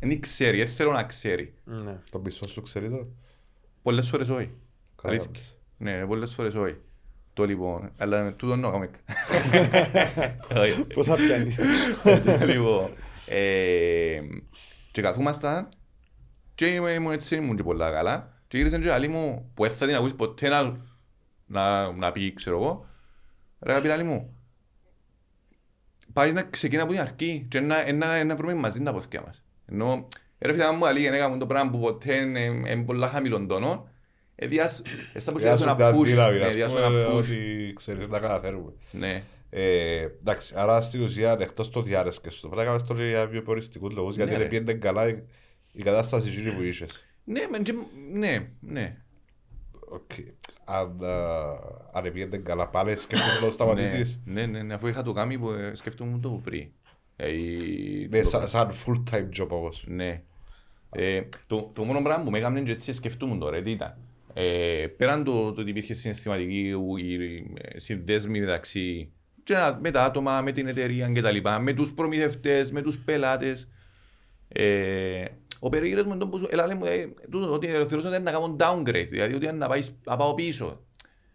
[0.00, 1.54] Δεν ξέρει, δεν θέλω να ξέρει.
[1.64, 1.98] Ναι.
[2.10, 3.06] Το πίσω σου ξέρει το;
[3.82, 4.50] Πολλές φορές όχι.
[5.02, 5.30] Καλά Αλήθεια.
[5.32, 5.58] κάνεις.
[5.76, 6.76] Ναι, πολλές φορές όχι.
[7.32, 8.90] Το λοιπόν, αλλά με τούτο νο έκαμε.
[10.62, 10.84] Όχι.
[10.94, 11.58] Πώς θα πιάνεις.
[12.52, 12.90] λοιπόν,
[13.26, 14.20] ε,
[14.90, 15.68] και καθούμασταν
[16.54, 19.72] και είμαι- ήμουν έτσι, ήμουν και πολλά καλά και γύρισαν και άλλοι μου που δεν
[19.76, 20.76] θα την ακούσει ποτέ να,
[21.54, 22.86] να, να πει, ξέρω εγώ
[23.60, 24.36] ρε αγαπητοί άλλοι μου
[26.12, 29.42] πάει να ξεκινά από την αρχή και να, να, να βρούμε μαζί τα πόθηκια μας
[29.66, 33.46] ενώ ρε φίλε μου άλλη γενέκα μου το πράγμα που ποτέ είναι είναι πολλά χαμηλών
[33.46, 33.88] τόνων
[34.34, 37.14] ε, διάς, εσά που Διάσου ένα τα push, δύναμη, ναι, ας διάσου πούμε, ένα push,
[37.16, 38.72] ότι ξέρεις να καταφέρουμε.
[38.90, 39.22] ναι.
[39.50, 43.92] Ε, εντάξει, άρα στην ουσία εκτός το διάρεσκες σου, πρέπει να κάνεις τώρα για βιοποριστικούς
[43.94, 44.50] λόγους, γιατί Ναι, δεν ρε.
[44.50, 45.22] πήγαινε καλά η-
[45.72, 47.04] η κατάσταση εκείνη που είσες.
[47.24, 47.74] Ναι, μεν και-
[48.12, 48.96] ναι, ναι.
[49.88, 50.10] Οκ.
[50.64, 51.10] Αν, α,
[51.92, 54.20] αν πήγαινε καλά πάλι, σκέφτεσαι να το σταματήσεις.
[54.24, 56.68] Ναι, ναι, ναι, αφού είχα το κάνει που ε, σκέφτομαι το πριν.
[57.16, 59.84] Ε, η- Ναι, το- σαν- σαν full-time job όμως.
[59.88, 60.22] Ναι.
[60.90, 63.96] Ε, το, το μόνο πράγμα που με έκαμε και έτσι σκεφτούμουν τώρα, τι ήταν.
[64.34, 67.14] Ε, πέραν το, το ότι υπήρχε συναισθηματική ου- η,
[67.62, 71.72] ε, συνδέσμη μεταξύ και να- με τα άτομα, με την εταιρεία και τα λοιπά, με
[71.72, 73.68] τους προμηθευτές, με τους πελάτες.
[75.64, 78.06] Ε, ο περίγυρος μου τον που σου, έλα λέει μου, ε, τούτο ότι θεωρούσα ότι
[78.06, 80.80] είναι να κάνω downgrade, δηλαδή ότι είναι να, πάει, να πάω πίσω.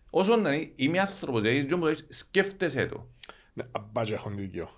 [0.10, 3.08] Όσο να είναι, είμαι άνθρωπος, δηλαδή Τζον, που λες, σκέφτεσαι το.
[3.54, 4.70] Ναι, αμπάτια έχουν δίκιο.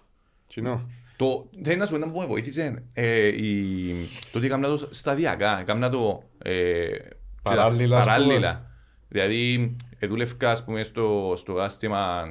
[0.48, 0.90] Κοινό.
[1.16, 3.94] Το, θέλει να σου πω ένα που με βοήθησε, ε, η,
[4.32, 6.98] το ότι έκανα το σταδιακά, έκανα το ε,
[7.42, 8.16] Παράλληλα, ας πούμε.
[8.18, 8.72] παράλληλα.
[9.08, 12.24] Δηλαδή, ε, δούλευκα, ας πούμε, στο, στο διάστημα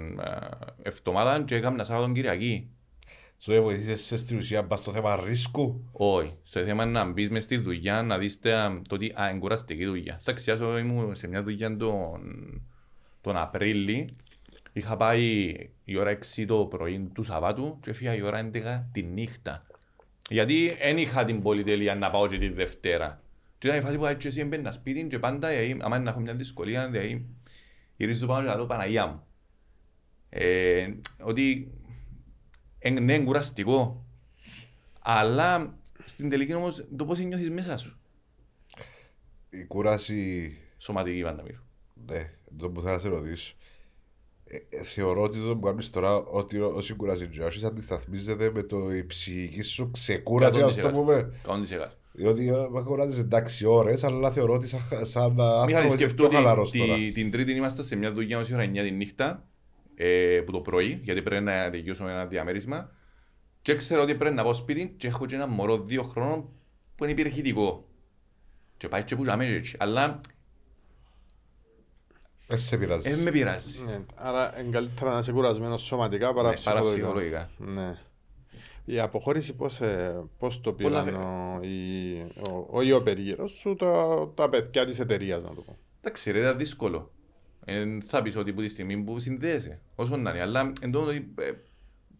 [0.82, 2.70] ε, εβδομάδα και έκανα Σάββατον Κυριακή.
[3.42, 5.88] Σου βοηθήσεις σε στην ουσία πας στο θέμα ρίσκου.
[5.92, 6.36] Όχι.
[6.42, 9.38] Στο θέμα είναι να μπεις μες στη δουλειά, να δεις τα- το ότι α, είναι
[9.38, 10.16] κουραστική δουλειά.
[10.20, 12.20] Στα ξιάσω ήμουν σε μια δουλειά τον,
[13.20, 14.16] τον Απρίλη.
[14.72, 19.02] Είχα πάει η ώρα 6 το πρωί του Σαββάτου και έφυγα η ώρα 11 τη
[19.02, 19.66] νύχτα.
[20.28, 23.22] Γιατί δεν είχα την πολυτέλεια να πάω και τη Δευτέρα.
[23.58, 26.10] Και ήταν η φάση που έτσι εσύ έμπαινα σπίτι και πάντα, δηλαδή, άμα είναι να
[26.10, 27.26] έχω μια δυσκολία, δηλαδή,
[27.96, 29.22] γυρίζω πάνω και λέω Παναγιά μου.
[30.28, 30.86] Ε,
[31.22, 31.79] ότι ε,
[32.88, 34.04] ναι, είναι κουραστικό,
[35.00, 37.98] αλλά στην τελική όμως το πώς νιώθεις μέσα σου.
[39.50, 41.58] Η κούραση, Σωματική πάντα μύρω.
[42.06, 43.54] ναι, το που θα σε ρωτήσω.
[44.44, 48.62] Ε, ε, θεωρώ ότι το που κάνεις τώρα, ότι όσοι κουράζει και όσοι αντισταθμίζεται με
[48.62, 51.32] το η ψυχική σου ξεκούραση, ας το πούμε.
[51.42, 51.96] Κάνουν τις έκας.
[52.12, 56.28] Διότι ε, με κουράζεις εντάξει ώρες, αλλά θεωρώ ότι σαν, σαν Μιχάλη, άνθρωπος είσαι σκεφτώ
[56.28, 56.94] πιο χαλαρός ότι τώρα.
[56.94, 59.46] τη- την Τρίτη είμαστε σε μια δουλειά ως η ώρα 9 τη νύχτα,
[60.02, 62.90] ε, που το πρωί, γιατί πρέπει να τελειώσουμε ένα διαμέρισμα.
[63.62, 66.48] Και ξέρω ότι πρέπει να πάω σπίτι και έχω και ένα μωρό δύο χρόνων
[66.96, 67.88] που είναι υπηρεχητικό.
[68.76, 69.76] Και πάει και που και έτσι.
[69.78, 70.20] Αλλά
[72.46, 73.10] Δεν σε πειράζει.
[73.10, 73.82] δεν με πειράζει.
[73.84, 77.06] Ναι, άρα είναι καλύτερα να είσαι κουρασμένος σωματικά παρά Ναι, παρά ψυχολογικά.
[77.06, 77.50] ψυχολογικά.
[77.82, 77.98] Ναι.
[78.84, 83.52] Η αποχώρηση πώς, ε, πώς το Πολλά πήραν θε- ο, η, ο, όχι ο περίγυρος
[83.52, 85.78] σου, τα, τα παιδιά της εταιρείας να το πω.
[86.00, 87.10] Εντάξει, ρε, ήταν δύσκολο.
[87.72, 90.40] Εν θα πεις ότι που τη στιγμή που συνδέεσαι, όσο να είναι.
[90.40, 91.52] Αλλά εν τω ότι, ε,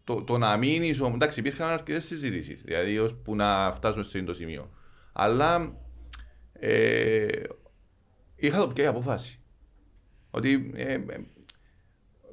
[0.05, 4.19] το, το να μείνεις, ο- εντάξει, υπήρχαν αρκετές συζητήσεις, δηλαδή ως που να φτάσουν σε
[4.19, 4.71] αυτό το σημείο.
[5.13, 5.77] Αλλά
[6.53, 7.29] ε,
[8.37, 9.41] είχα το πια η απόφαση.
[10.31, 11.01] Ότι ε, ε,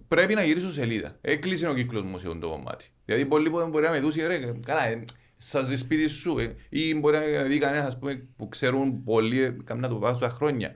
[0.08, 1.17] πρέπει να γυρίσω σελίδα.
[1.21, 2.86] Έκλεισε ο κύκλος μου σε αυτό το κομμάτι.
[3.06, 5.03] Δηλαδή πολλοί που μπορεί να με δούσει, ρε, καλά, ε,
[5.38, 6.38] σας ζει σπίτι σου.
[6.39, 9.95] Ε, ή μπορεί να δει κανένας ας πούμε, που ξέρουν πολλοί, ε, κάμουν να το
[9.95, 10.75] πάω στα χρόνια.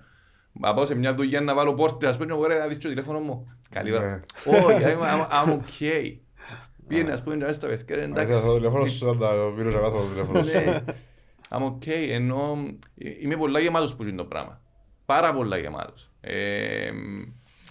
[0.54, 3.20] Να πάω σε μια δουλειά να βάλω πόρτες, ας πούμε, μπορεί να δεις το τηλέφωνο
[3.20, 3.52] μου.
[3.70, 4.24] Καλή ώρα.
[4.46, 4.58] Ναι.
[4.58, 6.16] Όχι, I'm, I'm, I'm okay.
[6.88, 8.32] Πήγαινε, ας πούμε, να στα παιδιά, ρε, Αν εντάξει.
[8.32, 10.58] ήταν το τηλέφωνος σου, να μείνω να μάθω το τηλέφωνος σου.
[10.58, 10.84] Ναι.
[11.50, 12.58] I'm okay, ενώ
[12.98, 14.62] ε, είμαι πολλά γεμάτος που είναι το πράγμα.
[15.06, 16.12] Πάρα πολλά γεμάτος.
[16.22, 16.92] Ε,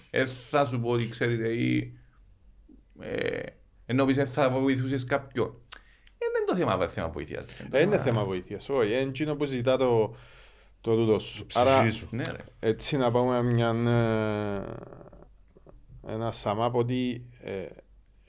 [0.09, 1.93] ε, θα σου πω ότι ξέρετε ή
[2.99, 3.41] ε,
[3.85, 5.47] ενώ πεις ε, θα βοηθούσες κάποιον.
[6.17, 7.45] Ε, δεν είναι το θέμα, θέμα βοήθειας.
[7.69, 10.15] Δεν είναι θέμα βοήθειας, όχι, είναι εκείνο που ζητά το,
[10.81, 11.45] το τούτος σου.
[11.45, 12.07] Ψυχή Άρα σου.
[12.11, 12.37] Ναι ρε.
[12.59, 13.69] έτσι να πάμε μια,
[16.05, 17.65] ε, ένα σαμάπ ότι ε,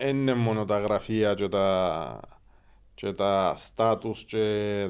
[0.09, 2.21] είναι μόνο τα γραφεία και τα,
[2.95, 4.38] και τα στάτους και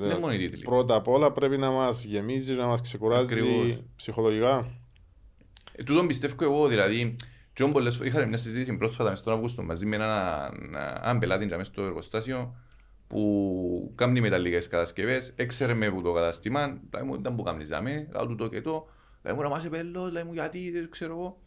[0.02, 0.64] Είναι μόνο οι τίτλοι.
[0.64, 3.82] πρώτα απ' όλα πρέπει να μας γεμίζει, να μας ξεκουράζει Ακριβώς.
[3.96, 4.70] ψυχολογικά.
[5.72, 7.16] Ε, τούτον πιστεύω εγώ, δηλαδή,
[7.52, 10.52] και όμως πολλές φορές είχα μια συζήτηση πρόσφατα μες τον Αύγουστο μαζί με έναν
[11.02, 12.54] έναν πελάτη και μες στο εργοστάσιο
[13.12, 18.08] που κάνει μεταλλικές κατασκευές, έξερε με που το καταστημά, λέει μου ήταν που κάνεις δάμε,
[18.12, 18.88] λέω του το και το,
[19.22, 21.40] λέει μου να μάσαι πέλος, λέει μου γιατί, δεν ξέρω εγώ.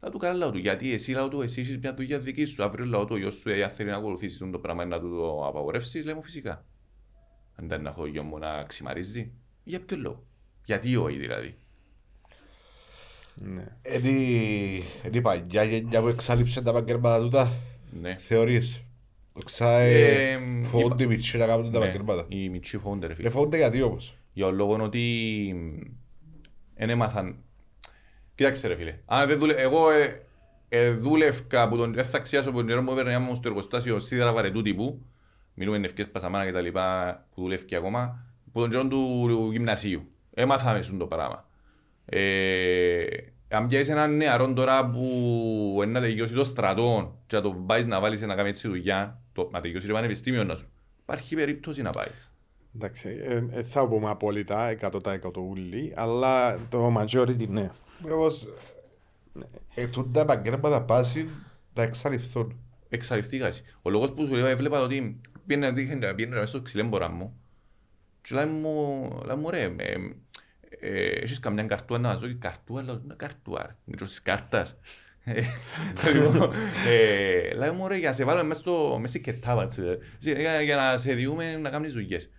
[0.00, 2.64] Λέω του καλά, λέω του, γιατί εσύ, λέω του, εσύ έχεις μια δουλειά δική σου,
[2.64, 5.10] αύριο λέω του, ο γιος σου, ε, αν θέλει να ακολουθήσει το πράγμα να του
[5.16, 6.64] το απαγορεύσεις, λέει μου φυσικά.
[7.56, 9.32] Αν ήταν να έχω γιο μου να ξημαρίζει,
[9.64, 10.24] για ποιο λόγο,
[10.64, 11.56] γιατί όχι δηλαδή.
[13.34, 13.66] Ναι.
[13.96, 17.52] Είναι η- είναι η παλιά γενιά που εξάλληψε τα επαγγέλματα τούτα.
[18.00, 18.16] Ναι.
[18.18, 18.82] Θεωρείς;
[19.44, 22.24] Ξά Ε, φοβούνται οι είπα- μητσοί να κάνουν τα Ναι, επαγγέλματα.
[22.28, 23.28] οι μητσοί φοβούνται ρε φίλε.
[23.28, 25.54] Ρε φοβούνται γιατί όμως; Για τον λόγο ότι
[26.74, 27.36] δεν έμαθαν.
[28.34, 28.98] Κοίταξε ρε φίλε.
[29.06, 29.54] Αν δεν δούλε...
[29.54, 30.22] Εγώ ε,
[30.68, 31.92] ε, δούλευκα που τον...
[31.94, 35.02] Δεν θα αξιάσω που τον καιρό μου έπαιρνε μου στο εργοστάσιο σίδερα βαρετού τύπου.
[35.54, 38.26] Μιλούμε νευκές πασαμάνα και τα λοιπά που δουλεύει ακόμα.
[38.52, 40.06] Που τον καιρό του γυμνασίου.
[40.34, 41.48] Έμαθα με το πράγμα.
[42.04, 43.04] Ε,
[43.56, 45.00] αν πιάσεις έναν νεαρό τώρα που
[45.82, 49.20] είναι να τελειώσει το στρατό και να το πάεις να βάλεις να κάνει έτσι δουλειά,
[49.32, 50.68] το, να τελειώσει το πανεπιστήμιο να σου.
[51.02, 52.08] Υπάρχει περίπτωση να πάει.
[52.76, 57.70] Εντάξει, ε, ε, θα πούμε απόλυτα 100% ούλοι, αλλά το majority ναι.
[58.12, 58.46] Όμως,
[59.74, 61.28] ε, τούτα επαγγέλματα πάση
[61.74, 62.56] να εξαλειφθούν.
[62.88, 63.62] εξαλειφθήκα εσύ.
[63.82, 67.36] Ο λόγος που σου λέω έβλεπα ότι πήγαινε πήγαινε- πήγαινε μέσα στο ξυλέμπορα μου
[68.22, 69.96] και λέει μου, λέει μου ρε, ε, ε,
[71.22, 74.76] έχεις καμιά καρτούα να ζω, καρτούα, λέω, είναι καρτούα, ρε, είναι της κάρτας.
[75.24, 75.42] Ε,
[76.12, 76.52] λοιπόν,
[76.88, 79.82] ε, Λέει μου ρε, για να σε βάλω μέσα στο- μέσα στην κετάβα, έτσι,
[80.24, 82.30] ε, για- για να σε διούμε να κάνεις δουλειές.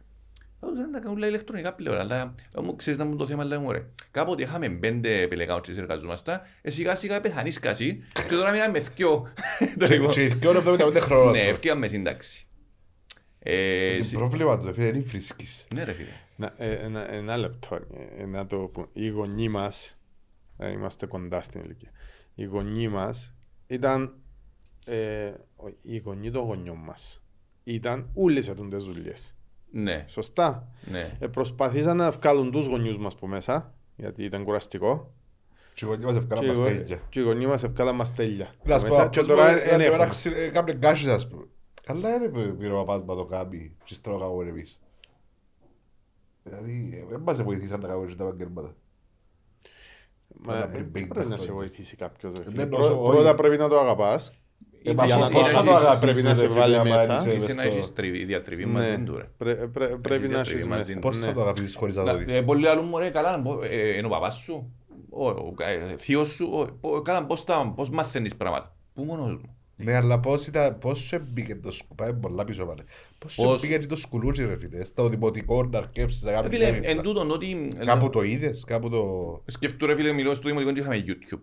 [0.64, 3.44] Λέω, «Δεν τα κάνουν λέει, ηλεκτρονικά πλέον, αλλά λέω μου, ξέρεις να μου το θέμα,
[3.44, 3.86] λέει μου ρε.
[4.12, 8.80] Κάποτε είχαμε πέντε πελεγάους και εργαζόμασταν, ε, σιγά σιγά πεθανείς κασί και τώρα μείναμε με
[8.80, 9.28] θκυο.
[9.80, 10.12] Το λοιπόν.
[10.12, 11.44] Και οι δυο είναι 75 χρόνια.
[11.44, 12.48] Ναι, ευκαιρία σύνταξη.
[13.40, 15.66] Ε, Είναι συ- πρόβλημα του, φίλε, δεν βρίσκεις.
[15.74, 16.10] Ναι ρε φίλε.
[16.36, 17.80] Να, ε, ένα, ένα λεπτό,
[18.18, 18.88] ε, να το πω.
[18.94, 19.98] Οι γονείς μας
[20.58, 21.90] Ε, είμαστε κοντά στην ηλικία.
[22.36, 23.34] Οι γονείς μας
[23.68, 24.14] ήταν,
[24.86, 27.22] ε, ο- οι γονείς των γονιών μας.
[27.64, 29.36] Ήταν όλες αυτές τις δουλειές.
[29.72, 30.68] Ναι, Σωστά.
[30.92, 31.12] ναι.
[31.20, 35.14] Ε, προσπαθήσαν να βγάλουν τους γονιούς μας που μέσα, γιατί ήταν κουραστικό.
[35.74, 37.02] Και οι γονείς μας ευκάλαν Και οι μας γο- τέλεια.
[37.10, 38.54] Και οι γονείς μας ευκάλαν μας τέλεια.
[38.64, 40.00] Να σου πω, Μέσα, Και πώς τώρα μπορεί- δεν ένα και έχουν.
[40.00, 41.46] ένα ξυ- ε, κάμνε γκάσες, ας πούμε.
[41.84, 44.80] Καλά είναι που πήρε ο παπάς μας το κάνει και στρώω κάνουμε εμείς.
[46.44, 48.76] Δηλαδή, ε, δεν μας βοηθήσαν να κάνουμε και τα επαγγέλματα.
[50.46, 51.54] Μα, Ένα ε, πριν δεν 50 πρέπει να σε χρόνια.
[51.62, 52.34] βοηθήσει κάποιος.
[52.38, 52.62] ρε Ναι, φίλε.
[52.62, 53.12] εννοώ, Πρω- όχι.
[53.12, 54.34] Πρώτα πρέπει να το αγαπάς.
[54.86, 56.60] Ε, μα Είσαι- πώς- είσαι- πώς θα το είσαι- αγαπήσεις, πρέπει να ρε σε φίλε,
[56.60, 57.16] βάλει άμα μέσα.
[57.16, 58.72] είσαι Είσαι μες να στο- έχεις τριβή- διατριβή Ναι.
[58.72, 59.24] μαζί του ρε.
[59.38, 60.94] Πρέ- πρέ- Πρέπει να διατριβή έχεις μαζί μέσα.
[60.94, 61.00] του.
[61.00, 61.26] Πώς Ναι.
[61.28, 62.42] θα το αγαπήσεις χωρίς να το Ε, δεις.
[62.44, 64.74] Πολλοί άλλοι μου ρε, καλά, μπο- ε, είναι ο παπάς σου,
[65.10, 69.32] ο- ο ε, θείος σου, ο- πο- καλά, πώς τα- πώς μαθαίνεις πράγματα; Πού μόνος
[69.36, 72.84] μου; Ναι, αλλά πώς ήταν, πώς σου έμπηκε το σκουπά, είναι πολλά πίσω πάλι.
[73.20, 76.52] Πώς σου Πώς; έμπηκε το σκουλούτσι ρε φίλε, στο δημοτικό να αρκέψεις να Ε, κάνεις
[76.52, 76.90] Φίλε, έμειπλα.
[76.90, 77.74] εν τούτον ότι...
[77.86, 79.04] Κάπου το είδες, κάπου το...
[79.46, 81.40] Σκεφτού ρε φίλε, μιλώ στο δημοτικό και είχαμε YouTube.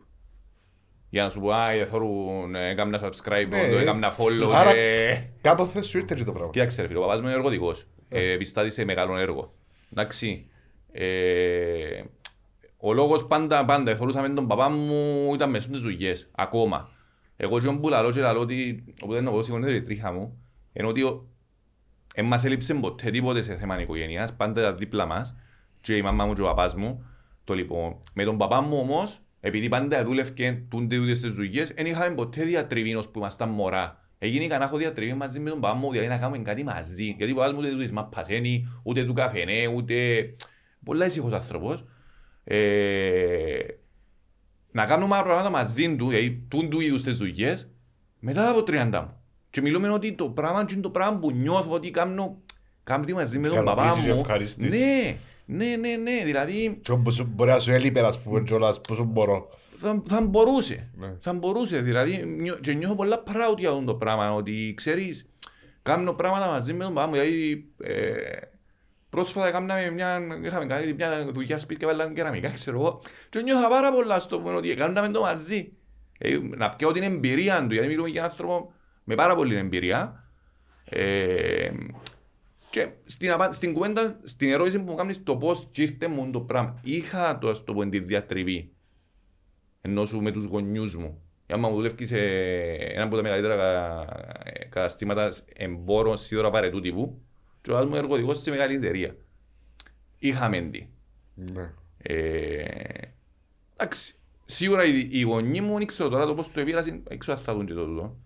[1.11, 3.69] Για να σου πω, α, θέλουν, έκανα subscribe, Ναι.
[3.71, 5.23] το έκανα follow Άρα- και...
[5.41, 6.51] Κάποτε σου ήρθε και το πράγμα.
[6.51, 7.87] Κοίταξε ρε φίλε, ο παπάς μου είναι εργοδικός.
[8.09, 8.19] Ναι.
[8.21, 9.53] Ε, Πιστάτη σε μεγάλο έργο.
[9.93, 10.45] Εντάξει.
[10.93, 12.03] Ε,
[12.77, 16.91] Ο λόγος πάντα, πάντα, εθωρούσαμε τον παπά μου, ήταν μες στις δουλειές, ακόμα.
[17.43, 20.39] Εγώ και που λαλώ και λαλώ ότι, οπότε είναι εγώ σηκώνεται η τρίχα μου,
[20.73, 21.29] ενώ ότι ο-
[22.15, 25.37] εν μας έλειψε ποτέ τίποτε σε θέμα οικογένειας, πάντα ήταν δίπλα μας,
[25.81, 27.05] και η μαμά μου και ο παπάς μου.
[27.45, 31.87] Το λοιπόν, με τον παπά μου όμως, επειδή πάντα δούλευκε τούνται ούτε στις δουλειές, δεν
[31.87, 34.09] είχαμε ποτέ διατριβή ως που ήμασταν μωρά.
[34.19, 37.15] Έγινε να έχω διατριβή μαζί με τον παπά μου, δηλαδή να κάνουμε κάτι μαζί.
[37.19, 39.95] Γιατί ο παπάς μου ούτε του της μαπασένει, ούτε του καφενέ, ούτε...
[40.85, 41.85] Πολλά ήσυχος άνθρωπος.
[42.45, 43.59] Ε,
[44.73, 47.69] να κάνουμε πράγματα μαζί του, δηλαδή τούν του είδους τις δουλειές,
[48.19, 49.15] μετά από 30 μου.
[49.51, 52.37] Και μιλούμε ότι το πράγμα είναι το πράγμα που νιώθω ότι κάνω
[52.85, 54.21] κάτι μαζί με τον παπά Ικανοποίησης και μου.
[54.21, 54.71] ευχαρίστησης.
[54.81, 58.81] Ναι, ναι, ναι, ναι, δηλαδή Και όπου σου- μπορεί να σου έλειπε, ας πούμε, κιόλας,
[58.81, 59.49] που σου μπορώ.
[59.77, 60.91] θα, θα μπορούσε.
[60.97, 61.13] Ναι.
[61.21, 65.27] Θα μπορούσε, δηλαδή, νιώ, και νιώθω πολλά proud για αυτό το πράγμα, ότι ξέρεις,
[65.83, 68.13] κάνω πράγματα μαζί με τον παπά μου, δηλαδή, ε,
[69.11, 73.69] πρόσφατα κάναμε μια, είχαμε κάνει μια δουλειά σπίτι και βάλαμε κεραμικά, ξέρω εγώ, και νιώθα
[73.69, 75.73] πάρα πολλά στο πούμε ότι κάναμε το μαζί.
[76.19, 78.73] Ε, να πιω την εμπειρία του, γιατί μιλούμε για έναν άνθρωπο
[79.05, 80.25] με πάρα πολλή εμπειρία.
[80.85, 81.71] Ε,
[82.71, 83.53] και στην, απα...
[83.53, 86.81] στην κουβέντα, στην ερώτηση που μου κάνεις το πώς και ήρθε μου το πράγμα.
[86.83, 88.73] Είχα το, ας το πω, τη διατριβή
[89.81, 91.23] ενώ σου με τους γονιούς μου.
[91.47, 92.19] Άμα μου δουλεύεις σε
[92.93, 97.23] ένα από τα μεγαλύτερα κα- ε, καταστήματα εμπόρων σίδωρα βαρετού τύπου
[97.63, 99.17] και ο άλλος μου εργοδικός σε μεγάλη εταιρεία.
[100.19, 100.87] Είχαμε τι.
[101.35, 101.73] Ναι.
[101.99, 102.65] Ε,
[103.77, 104.15] Εντάξει.
[104.47, 107.43] Σίγουρα οι, οι γονείς μου δεν ξέρω τώρα το πώς το επήρασαν, δεν ξέρω αν
[107.45, 108.17] θα δουν και το τούτο.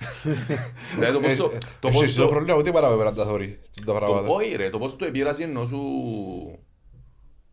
[0.94, 1.48] Δηλαδή το πώς το...
[1.80, 2.28] Το Έχεις πώς το το...
[2.28, 4.28] πρόβλημα, ούτε παρά με πέραν τα θωρεί, τα Το, πράγματα.
[4.28, 5.80] όχι ρε, το πώς το επήρασαν ενώ σου...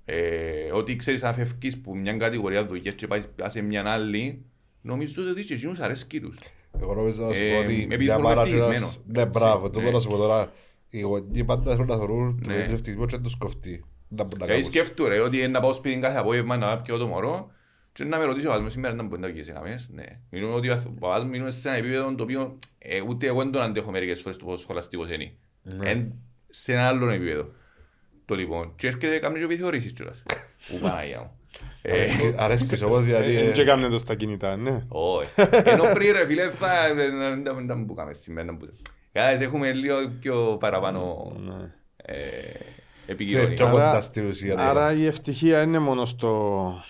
[0.06, 4.46] Ε, ότι ξέρεις αν φεύγεις που μια κατηγορία δουλειές και πάεις σε μια άλλη,
[4.82, 6.38] νομίζω ότι και εκείνους αρέσκει τους.
[6.82, 8.78] Εγώ νομίζω να σου Ε, πω ότι επειδή για θέλω μάνα ευτυχισμένος.
[8.78, 9.92] κιόλας- Ναι, μπράβο, Έτσι, το ναι.
[9.92, 10.52] να σου πω τώρα.
[10.96, 12.56] Οι γονείς πάντα θέλουν να θεωρούν το Ναι.
[12.56, 13.84] παιδί ευτυχισμό και να τους κοφτεί.
[14.08, 14.64] Να μπορούν να Δηλαδή κάνουν.
[14.64, 17.52] σκέφτου ρε ότι να πάω σπίτι κάθε απόγευμα να πιω το μωρό
[17.94, 19.90] και να με ρωτήσει ο άλλος μου σήμερα να μπορεί να βγει σε καμές.
[19.94, 20.04] Ναι.
[20.30, 23.52] Μιλούμε ότι ο άλλος μου μιλούμε σε ένα επίπεδο το οποίο ε, ούτε εγώ δεν
[23.52, 25.32] τον αντέχω μερικές φορές το πόσο σχολαστικός είναι.
[25.62, 25.90] Ναι.
[25.90, 26.14] Εν-
[26.50, 27.52] σε ένα άλλο επίπεδο.
[28.26, 28.74] Το λοιπόν.
[28.76, 30.24] Και έρχεται κάνει και επιθεωρήσεις κιόλας.
[30.74, 31.32] Ου Παναγία μου.
[31.82, 33.36] Ε, Αρέσκει- Αρέσκεις όμως γιατί...
[33.36, 34.84] Ε, ε, Και κάμνε το στα κινητά, ναι.
[34.88, 35.30] Όχι.
[35.66, 36.86] Ενώ πριν ρε φίλε θα...
[36.88, 38.46] ε, Δεν δεν- δεν που κάνουμε σήμερα.
[38.48, 38.74] δεν που-
[39.14, 41.72] Κατάλαβες, έχουμε λίγο πιο παραπάνω Ναι.
[41.96, 42.16] ε,
[43.06, 43.56] Και επικοινωνία.
[43.56, 44.54] πιο Άρα- κοντά στην ουσία.
[44.58, 45.02] Άρα δηλαδή.
[45.02, 46.84] η ευτυχία είναι μόνο στο...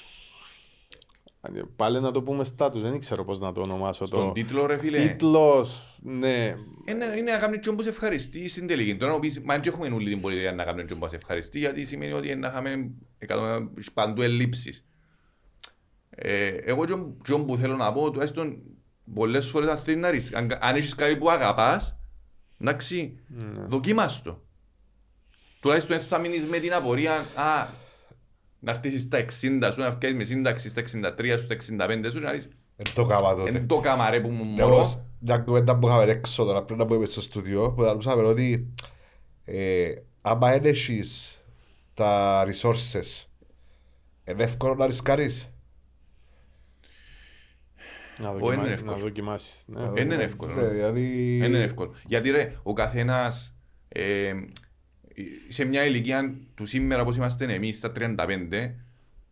[1.76, 4.06] Πάλι να το πούμε στάτους, δεν ξέρω πώς να το ονομάσω.
[4.06, 4.32] Στον το...
[4.32, 4.98] τίτλο ρε φίλε.
[5.08, 6.56] Τίτλος, ναι.
[6.86, 8.96] Είναι, είναι να κάνεις τσόμπο σε ευχαριστή στην τελική.
[8.96, 11.86] Τώρα να πεις, μα δεν έχουμε όλη την πολιτεία να κάνουμε τσόμπο σε ευχαριστή, γιατί
[11.86, 14.86] σημαίνει ότι να είχαμε εκατό- παντού ελλείψεις.
[16.10, 18.58] Ε, εγώ τσον- τσον που θέλω να πω, τουλάχιστον
[19.14, 21.98] πολλές φορές αν θέλεις να ρίξεις, αν, αν έχεις κάτι που αγαπάς,
[22.62, 23.20] εντάξει,
[23.68, 24.42] δοκίμας το.
[25.62, 27.68] Τουλάχιστον έτσι θα μείνεις με την απορία, α,
[28.60, 32.20] να έρθεις στα 60 σου, να βγάλεις με σύνταξη στα 63 σου, στα 65 σου,
[32.20, 33.50] και να δεις, Εν το κάμα τότε.
[33.50, 35.02] εν το καμαρέ που μου Εγώ, μωρώ.
[35.20, 38.74] μια κουβέντα που είχαμε έξω τώρα πριν να πούμε στο στούντιο, που θα μιλούσαμε ότι
[39.46, 41.38] ε, άμα δεν έχεις
[41.94, 43.26] τα resources,
[44.26, 45.53] είναι εύκολο να ρισκάρεις.
[48.18, 48.68] Να, είναι δοκιμα...
[48.68, 48.96] εύκολο.
[48.96, 49.64] να δοκιμάσεις.
[49.68, 49.90] Ναι.
[49.90, 50.54] Δεν είναι εύκολο.
[50.54, 51.38] Ναι, δηλαδή...
[51.42, 51.96] Δεν είναι εύκολο.
[52.06, 53.56] Γιατί ρε, ο καθένας
[53.88, 54.34] ε,
[55.48, 58.16] σε μια ηλικία του σήμερα, όπως είμαστε εμείς στα 35,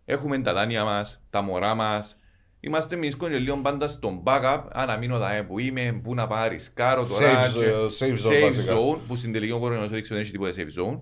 [0.06, 2.16] έχουμε τα δάνεια μας, τα μωρά μας.
[2.60, 4.64] Είμαστε εμείς και λίγο πάντα στον backup.
[4.72, 7.48] Αν να μείνω εδώ που είμαι, πού να πάρεις κάρο τώρα.
[7.48, 8.76] Safe και- zone, safe zone, safe βασικά.
[8.76, 11.02] zone, που στην τελική ο κορονοϊός έδειξε ότι δεν έχει τίποτα safe zone.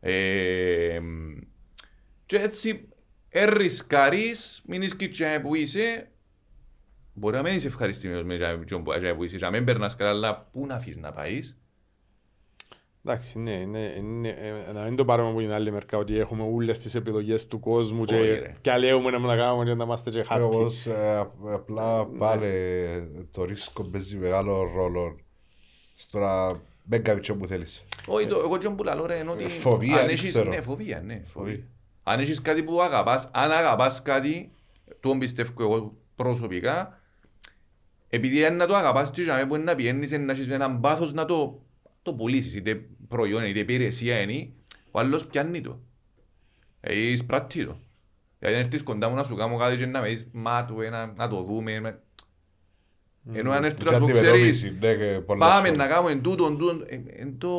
[0.00, 1.00] Ε,
[2.26, 2.88] και έτσι
[3.28, 6.10] ερισκάρεις, μην είσαι και που είσαι,
[7.18, 8.82] μπορεί να μην είσαι ευχαριστημένος με τον
[9.16, 11.56] που είσαι, να μην περνάς καλά, αλλά πού να αφήσεις να πάεις;
[13.04, 16.42] Εντάξει, ναι, ναι, ναι, ε, να μην το πάρουμε από την άλλη μερικά ότι έχουμε
[16.54, 18.52] όλες τις επιλογές του κόσμου Όχι, και, ρε.
[18.60, 20.40] και αλέουμε να μην κάνουμε και να είμαστε και happy.
[20.52, 22.50] Όμως ε, απλά πάλι
[23.30, 25.16] το ρίσκο παίζει μεγάλο ρόλο
[25.94, 27.84] στο να μην κάνεις τι που θέλεις.
[28.06, 30.50] Όχι, το- εγώ και που λαλώ ρε, είναι ότι Ε, φοβία, αν δεν έχεις- ξέρω.
[30.50, 31.26] Ναι, φοβία, ναι, φοβία.
[31.54, 31.66] Φοβία.
[32.02, 34.52] Αν έχεις κάτι που αγαπάς, αν αγαπάς κάτι,
[35.00, 36.97] το πιστεύω εγώ προσωπικά,
[38.08, 41.24] επειδή αν να το αγαπάς και να μπορεί να πιένεις να έχεις έναν πάθος να
[41.24, 41.62] το,
[42.02, 44.48] το πουλήσεις, είτε προϊόν είτε υπηρεσία είναι,
[44.90, 45.80] ο άλλος πιάνει το.
[46.80, 47.76] Ε, εισπράττει το.
[48.38, 50.80] Δηλαδή αν έρθεις κοντά μου να σου κάνω κάτι και να με δεις μα του
[50.80, 51.80] ένα, να το δούμε.
[51.80, 51.98] με-
[53.32, 55.76] Ενώ αν έρθεις Και να σου πω, ξέρεις, αντιμετώπιση, ναι, και πολλές Πάμε φορές.
[55.76, 57.50] να κάνουμε εν τούτο, εν τούτο, εν- εν το...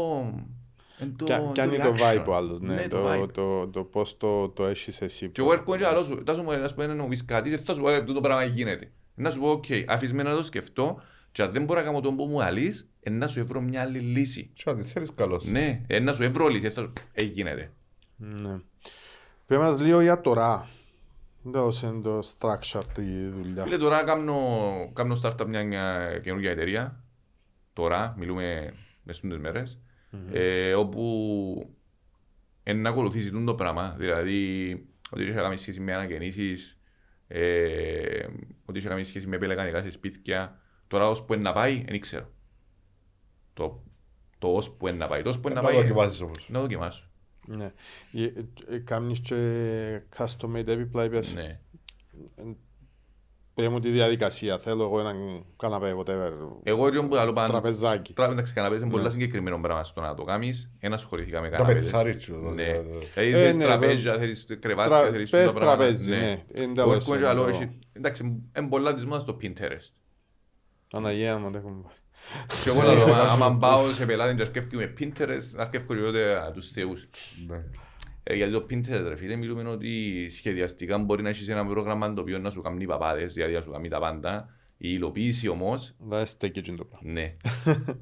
[1.00, 2.18] εν το- Κι- Κι αν το είναι το reaction.
[2.22, 3.18] vibe ο άλλος, ναι, το vibe.
[3.20, 5.30] το, το, το πώς το, το έχεις εσύ.
[5.30, 7.58] Και εγώ έρχομαι και άλλο σου, θα σου πω, να σου πω έναν πεις κάτι,
[7.58, 8.92] θα σου πω, «Ε, τούτο πράγμα γίνεται.
[9.19, 11.01] Να σου πω, οκ, αφήσεις με να το σκεφτώ
[11.32, 13.82] και αν δεν μπορώ να κάνω τον που μου αλείς, ε, να σου βρω μια
[13.82, 14.49] άλλη λύση.
[14.53, 15.45] Και αν τη θέλεις καλώς.
[15.45, 17.71] Ναι, ε, να σου βρω λύση, θα σου- ε, γίνεται.
[18.17, 18.60] Ναι.
[19.45, 20.69] Πες μας λίγο για τώρα.
[21.43, 23.63] Δώσε το structure τη δουλειά.
[23.63, 24.36] Φίλε, τώρα κάνω,
[24.93, 27.03] κάνω startup μια, μια καινούργια εταιρεία.
[27.73, 28.71] Τώρα, μιλούμε
[29.03, 29.79] μες στις μέρες.
[30.32, 31.75] ε, όπου
[32.63, 33.95] εν να ακολουθήσει τούτο το πράγμα.
[33.97, 34.71] Δηλαδή,
[35.10, 36.79] ότι είχε κάνει σχέση με αναγεννήσεις,
[37.32, 38.28] ε,
[38.65, 40.60] ότι είχε κάνει σχέση με πελεκανικά σε σπίτια.
[40.88, 42.32] Τώρα, ως που είναι να πάει, δεν ξέρω.
[43.54, 43.84] Το,
[44.38, 45.22] το ως που είναι να πάει.
[45.22, 46.50] Το ως που είναι να Να πάει, ε, δοκιμάσεις όμως.
[46.50, 47.10] να δοκιμάσω.
[47.46, 47.74] Ναι.
[48.13, 48.34] Ε, ε,
[48.68, 51.34] ε, Κάνεις και custom made έπιπλα, είπες.
[51.34, 51.60] Ναι.
[53.60, 54.60] Πες μου τη διαδικασία.
[54.60, 56.32] Θέλω εγώ έναν καναπέ, whatever.
[56.63, 58.13] Εγώ έτσι που άλλο πάνω, Τραπεζάκι.
[58.13, 60.69] Τώρα, εντάξει, καναπές είναι πολλά συγκεκριμένο πράγμα στο να το κάνεις.
[60.80, 61.76] Ένα ασχοληθήκα με Τα καναπές.
[61.76, 62.36] πετσάριτσου.
[62.36, 62.63] Ναι.
[62.63, 63.08] δηλαδή.
[63.13, 65.78] Δηλαδή Ε, θέλεις ναι, τραπέζια, θέλεις κρεβάτια, Τρα- θέλεις πες τούτα πράγματα.
[65.84, 66.43] τραπέζι, ναι.
[66.54, 68.24] Εν τέλος, Εγώ έρχομαι και εν άλλο, το- έχει- Εντάξει,
[68.58, 69.93] είναι πολλά της μόδας το Pinterest.
[70.91, 71.95] Αναγία μου, δεν έχουμε πάρει.
[72.63, 76.52] Και εγώ λέω, άμα- άμα πάω σε πελάτη και αρκεύκω με Pinterest, αρκεύκω και τότε
[76.54, 77.08] τους θεούς.
[78.30, 78.34] Ναι.
[78.34, 82.22] Ε, γιατί το Pinterest, ρε φίλε, μιλούμε ότι σχεδιαστικά μπορεί να έχεις ένα πρόγραμμα το
[82.22, 84.50] οποίο να σου κάνει παπάδες, δηλαδή να σου κάνει τα πάντα.
[84.82, 87.12] Η υλοποίηση όμως, Δεν στέκει εκείνο το πράγμα.
[87.12, 87.36] ναι.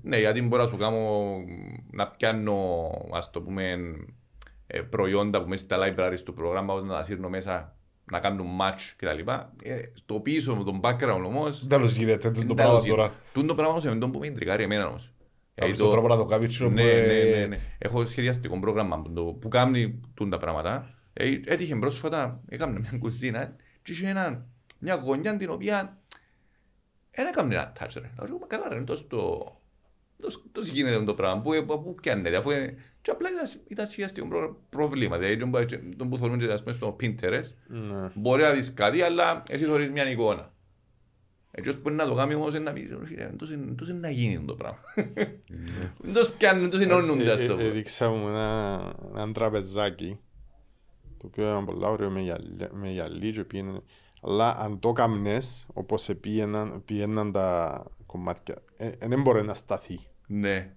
[0.01, 1.27] ναι, γιατί μπορώ να σου κάνω
[1.91, 2.55] να πιάνω,
[3.13, 3.75] ας το πούμε,
[4.67, 7.75] ε, προϊόντα που μέσα στα libraries του προγράμματος να τα σύρνω μέσα,
[8.11, 9.31] να κάνουν match κτλ.
[9.63, 13.01] Ε, το πίσω με τον background όμως, Τέλος γίνεται, το είναι πράγμα τέλος τώρα.
[13.03, 13.21] γίνεται.
[13.33, 15.11] Τούτο πράγμα όμως εμένα που με εντρικάρει εμένα όμως.
[15.61, 17.59] Κάνεις Δηλαδή, το τρόπο να το κάνεις τσινό ναι, που, ε, ναι, ναι, ναι.
[17.77, 20.93] Έχω σχεδιαστικό πρόγραμμα που, το, που κάνει τούν τα πράγματα.
[21.13, 24.45] Ε, έτυχε πρόσφατα, έκαμε μια κουζίνα και είχε ένα,
[24.79, 25.97] μια γωνιά την οποία
[27.11, 28.11] δεν έκαμε ένα touch ρε.
[28.17, 29.51] Να σου πούμε καλά ρε, τόσο το...
[30.21, 32.77] Τόσο, τόσο γίνεται το πράγμα, πού, πού, πού πιάνεται, αφού είναι...
[33.01, 35.65] Και απλά ήταν, ήταν σχεδιαστικό προ- πρόβλημα, δηλαδή τον, που-
[35.97, 38.09] τον που θέλουμε και ας πούμε στο Pinterest, Ναι.
[38.13, 40.53] μπορεί να δεις κάτι, αλλά εσύ θωρείς μια εικόνα.
[41.59, 43.49] Έτσι ώστε μπορεί να το κάνει όμως να πει, «Ρε φίλε, εντός
[43.89, 44.79] είναι να γίνει το πράγμα.
[46.07, 47.61] Εντός πιάνουν, εντός ενώνονται, ας το Ε, ε, πω.
[47.63, 50.19] Έδειξα μου ένα, έναν τραπεζάκι
[51.17, 53.81] το οποίο ήταν πολύ ωραίο με γυαλί, με γυαλί και πήγαινε.
[54.21, 58.55] Αλλά αν το κάμνες, όπως πήγαιναν, πήγαιναν τα κομμάτια,
[58.99, 59.99] δεν μπορεί να σταθεί.
[60.27, 60.73] Ναι,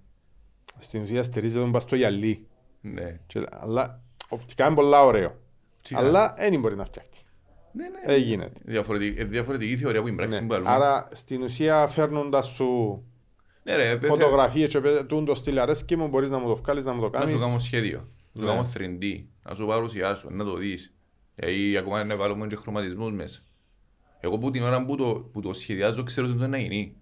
[0.79, 2.47] Στην ουσία στερίζεται τον πας στο γυαλί.
[2.81, 3.21] ναι.
[3.27, 5.39] Και- αλλά οπτικά είναι πολύ ωραίο.
[5.83, 7.25] Τι Αλλά δεν μπορεί να φτιάξει.
[7.73, 8.01] Ναι, ναι.
[8.15, 8.61] Δεν γίνεται.
[8.65, 10.47] Διαφορετική, ε, διαφορετική θεωρία που είναι πράξη Ναι.
[10.47, 10.69] που αλλού.
[10.69, 13.03] Άρα στην ουσία φέρνοντας σου
[13.63, 16.47] Ναι ρε, δεν θε- φωτογραφίες και πέ- τούν το στυλ αρέσκει μου, μπορείς να μου
[16.49, 17.43] το βγάλεις, να μου το να σου κάνεις.
[17.43, 17.99] κάνω σχέδιο,
[18.33, 18.55] να σου Ναι.
[18.55, 20.93] κάνω 3D, να σου παρουσιάσω, να το δεις.
[21.35, 23.41] Ε, Ή ακόμα να βάλουμε και χρωματισμούς μέσα.
[24.21, 26.97] Εγώ που την ώρα που το, που το σχεδιάζω ξέρω ότι δεν να γίνει.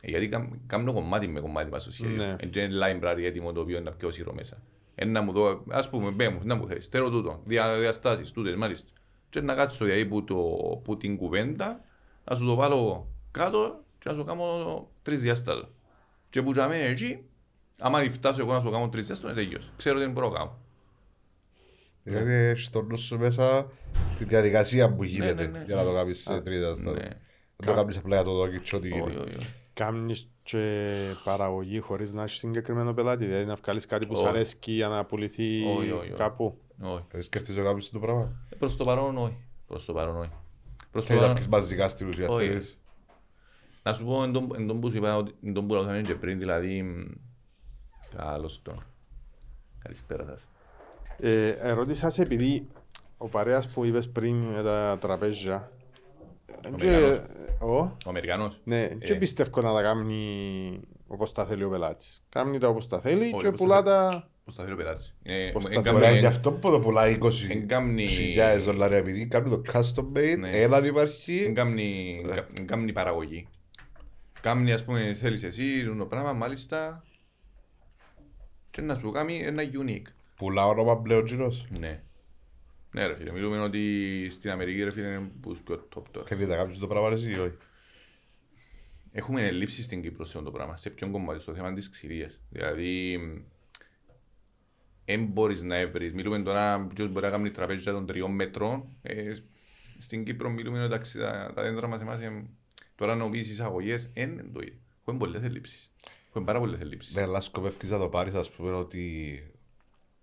[0.00, 2.16] Ε, Γιατί κάμ- κάνω κομμάτι με κομμάτι μας στο σχέδιο.
[2.24, 2.36] Ναι.
[2.40, 4.62] Ε, και είναι library έτοιμο το οποίο είναι να πιω σειρό μέσα.
[4.94, 8.30] Ε, να μου δω, ας πούμε, μπέ μου, να μου θες, θέλω τούτο, δια, διαστάσεις,
[8.30, 8.88] τούτες, μάλιστα.
[9.34, 10.36] Και να κάτσω δηλαδή που, το,
[10.84, 11.80] που την κουβέντα,
[12.24, 15.68] να σου το βάλω κάτω και να σου κάνω τρεις διάστατο.
[16.30, 17.24] Και που για μένα εκεί,
[17.78, 19.72] άμα φτάσω εγώ να σου κάνω τρεις διάστατο, είναι τέλειος.
[19.76, 20.58] Ξέρω τι μπορώ να κάνω.
[22.02, 23.66] Δηλαδή έχεις στο νου σου μέσα
[24.18, 25.64] τη διαδικασία που γίνεται ναι, ναι.
[25.66, 26.76] για να το κάνεις σε τρίτα Ναι.
[26.76, 27.02] στάδιο.
[27.56, 29.18] Δεν το κάνεις απλά για το δω και τι ό,τι Όχι, γίνεται.
[29.18, 29.48] όχι, όχι.
[29.72, 30.90] Κάνεις και
[31.24, 34.30] παραγωγή χωρίς να έχεις συγκεκριμένο πελάτη, δηλαδή να βγάλεις κάτι που σου Όχι.
[34.30, 36.10] αρέσκει για να πουληθεί Όχι, όχι, όχι.
[36.10, 36.58] κάπου.
[36.82, 37.04] Όχι.
[37.12, 39.44] Ε, Σκέφτεσαι να κάνεις το πράγμα; Ε, Προς το παρόν όχι.
[39.66, 40.30] Προς το παρόν όχι.
[40.90, 41.34] Προς το Θέλεις να παρόν...
[41.34, 42.46] βγεις μαζικά στην ουσία, Όχι.
[42.48, 42.78] θέλεις.
[43.82, 46.00] Να σου πω εν τόν- εν τόν που σου είπα, ότι- εν τόν που λάβαμε
[46.00, 46.82] και πριν, δηλαδή...
[46.82, 47.10] μ,
[48.16, 48.82] Καλώς το.
[49.78, 50.48] Καλησπέρα σας.
[51.18, 52.68] Ε, ερώτησα σε επειδή
[53.18, 55.72] ο παρέας που είπες πριν με τα τραπέζια
[56.46, 57.18] ε, και- Αμερικανός.
[57.60, 58.60] ο, Ο Αμερικανός.
[58.64, 62.22] ναι, και πιστεύω να τα κάνει όπως τα θέλει ο πελάτης.
[62.28, 65.04] Κάνει τα όπως τα θέλει Όχι, και όπως πουλά τα τα Ο σταθερός πελάτη.
[65.22, 67.66] Ε, Ο εν σταθερός- κάμνει- Μπορεί να είναι γι' αυτό που το πουλάει 20 εν
[67.68, 70.48] κάμνει- χιλιάδες δολάρια επειδή κάνουν το custom made, Ναι.
[70.48, 71.38] έναν υπάρχει.
[71.44, 72.36] εν κάμνει- Ναι.
[72.58, 73.48] εν κάμνει παραγωγή.
[74.40, 77.04] Κάμνει, ας πούμε, θέλεις εσύ το πράγμα, μάλιστα,
[78.70, 80.06] και να σου κάνει ένα unique.
[80.36, 81.66] Πουλά όνομα πλέον γύρος.
[81.78, 82.02] Ναι.
[82.90, 83.80] Ναι ρε φίλε, μιλούμε ότι
[84.30, 86.26] στην Αμερική ρε φίλε είναι που πιο top τώρα.
[86.26, 87.56] Θέλει να κάνεις το πράγμα εσύ ή όχι;
[89.16, 92.40] Έχουμε ελλείψει στην Κύπρο σε αυτό το πράγμα, σε ποιον κομμάτι, στο θέμα της ξηρίας.
[92.50, 93.18] Δηλαδή,
[95.04, 96.12] δεν μπορείς να βρεις.
[96.12, 98.84] Μιλούμε τώρα, ποιος μπορεί να κάνει τραπέζια των τριών μέτρων.
[99.02, 99.34] Ε,
[99.98, 102.44] στην Κύπρο μιλούμε ότι εντάξει, τα, τα δέντρα μας εμάς, ε,
[102.94, 104.78] τώρα νομίζεις εισαγωγές, δεν είναι το ίδιο.
[105.00, 105.92] Έχουμε πολλές ελλείψεις.
[106.28, 107.14] Έχουμε πάρα πολλές ελλείψεις.
[107.14, 109.42] Ναι, αλλά σκοπεύεις να το πάρεις, ας πούμε, ότι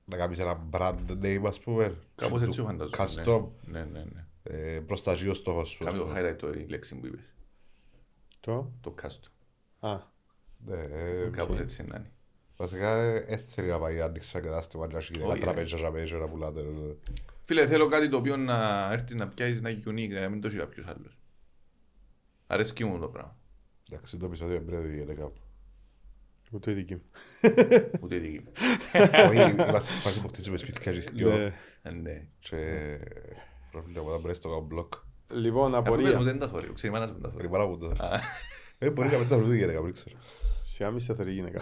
[0.05, 1.97] να κάνεις ένα brand name, ας πούμε.
[2.15, 3.23] Κάπως και έτσι το το φαντάζομαι.
[3.25, 4.05] Custom, Ναι, ναι, ναι.
[4.13, 4.25] ναι.
[4.75, 5.83] ε, προσταγεί ο στόχος σου.
[5.83, 7.23] Κάμε το highlight το η λέξη που είπες.
[8.39, 9.29] Το; Το custom.
[9.79, 9.99] Α,
[10.65, 12.11] Ναι, ε, Κάπως έτσι να είναι.
[12.61, 15.39] Βασικά, ε, δεν θέλει να πάει να ανοίξει ένα κατάστημα να έχει Όχι, ένα ρε.
[15.39, 16.59] τραπέζια για μέσα να πουλάτε.
[16.59, 16.95] ε.
[17.45, 20.47] Φίλε, θέλω κάτι το οποίο να έρθει να πιάσεις να είναι unique, να μην το
[20.47, 21.17] έχει κάποιος άλλος.
[22.47, 23.35] Αρέσκει μου το πράγμα.
[23.89, 25.39] Εντάξει, το επεισόδιο δεν πρέπει να γίνει κάπου.
[26.51, 27.01] ούτε η δική μου.
[28.01, 28.51] Ούτε η δική μου.
[29.29, 31.53] Όχι, είμαστε σε φάση που χτίζουμε σπίτια και δυο Ναι.
[31.81, 32.27] Ε, Ναι.
[32.39, 32.57] και
[33.71, 34.93] πρόβλημα να μπορείς το κάνω μπλοκ.
[35.33, 36.23] Λοιπόν, Αφού δεν μου απορία.
[36.23, 37.47] δεν τα θωρεί, ξέρει η μάνα σου δεν τα θωρεί.
[37.49, 37.95] Περιμένω που το...
[38.77, 40.15] Ε, μπορεί να μην τα βρουν για να μην ξέρω.
[40.61, 41.61] Σιγά μη σταθερή γυναίκα.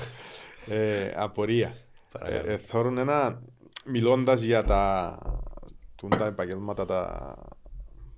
[0.67, 1.77] Ε, Απορία.
[2.11, 2.49] Παρακαλώ.
[2.49, 3.41] Ε, ε, Θεωρούν ένα,
[3.85, 5.17] μιλώντας για τα,
[5.95, 7.35] τούν τα επαγγέλματα, τα,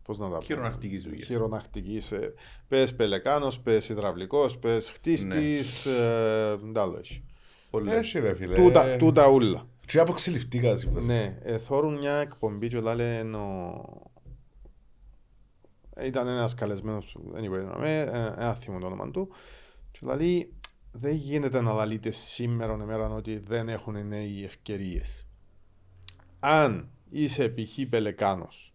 [0.04, 1.26] πώς να τα πω, Χειρονακτικής δουλειάς.
[1.26, 2.34] χειρονακτικής, ε,
[2.68, 7.24] πες πελεκάνος, πες υδραυλικός, πες χτίστης, ε, τι άλλο έχει.
[7.70, 7.94] Πολλές.
[7.94, 8.56] Έτσι ρε φίλε.
[8.56, 9.66] Τούτα, τούτα ούλα.
[9.88, 11.06] Τι αποξηλυφτήκα σύμφωνα.
[11.06, 13.84] Ναι, ε, θόρουν μια εκπομπή και λένε ο...
[16.06, 18.08] Ήταν ένας καλεσμένος, anyway, ε, ε,
[18.38, 19.30] ένα θυμό το όνομα του
[19.92, 20.54] και λέει
[20.92, 25.26] δεν γίνεται να λαλείτε σήμερα ημέρα ότι δεν έχουν οι νέοι ευκαιρίες.
[26.40, 27.86] Αν είσαι π.χ.
[27.90, 28.74] πελεκάνος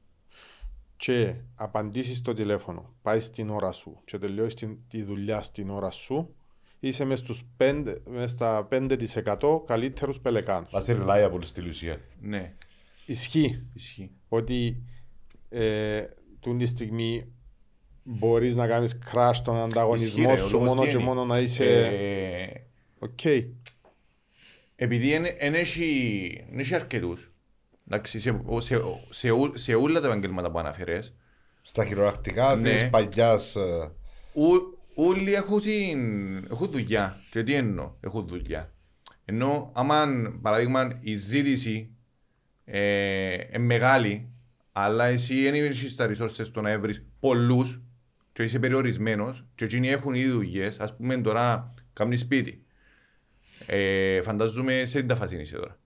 [0.97, 5.91] και απαντήσεις στο τηλέφωνο, πάει στην ώρα σου και τελειώσεις την- τη δουλειά στην ώρα
[5.91, 6.35] σου,
[6.81, 10.73] είσαι μες, στους 5, μες στα 5% καλύτερους πελεκάνους.
[10.73, 12.01] Μας reliable στην ουσία.
[12.21, 12.55] Ναι,
[13.07, 14.11] Ισχύει ισχύει.
[14.29, 14.83] ότι
[15.49, 16.05] ε,
[16.41, 17.33] τούτη τη στιγμή
[18.09, 21.05] μπορείς να κάνεις crash τον ανταγωνισμό Ισχύει, ρε, ο σου λόγος μόνο τι και είναι;
[21.05, 21.65] μόνο να είσαι...
[21.65, 22.61] Ε,
[22.99, 23.25] Οκ.
[24.77, 27.31] Επειδή δεν έχει εν έχει αρκετούς.
[27.89, 28.81] Εντάξει, σε, σε,
[29.11, 31.15] σε, ού- σε όλα τα επαγγέλματα που αναφέρες,
[31.63, 32.73] Στα χειρονακτικά Ναι.
[32.73, 33.57] της παλιάς...
[33.57, 33.91] ε,
[34.33, 37.21] ού- όλοι έχουν, συν- έχουν δουλειά.
[37.31, 38.73] Και τι εννοώ, έχουν δουλειά.
[39.25, 40.05] Ενώ, άμα
[40.43, 41.91] παράδειγμα η ζήτηση
[42.65, 44.29] ε, είναι μεγάλη,
[44.73, 47.81] αλλά εσύ δεν έχεις τα resources στο να βρεις πολλούς
[48.37, 52.64] και είσαι περιορισμένος και εκείνοι έχουν ήδη δουλειές, ας πούμε τώρα κάνεις σπίτι.
[53.66, 55.78] Ε, φαντάζομαι σε τι τα φάση είσαι τώρα.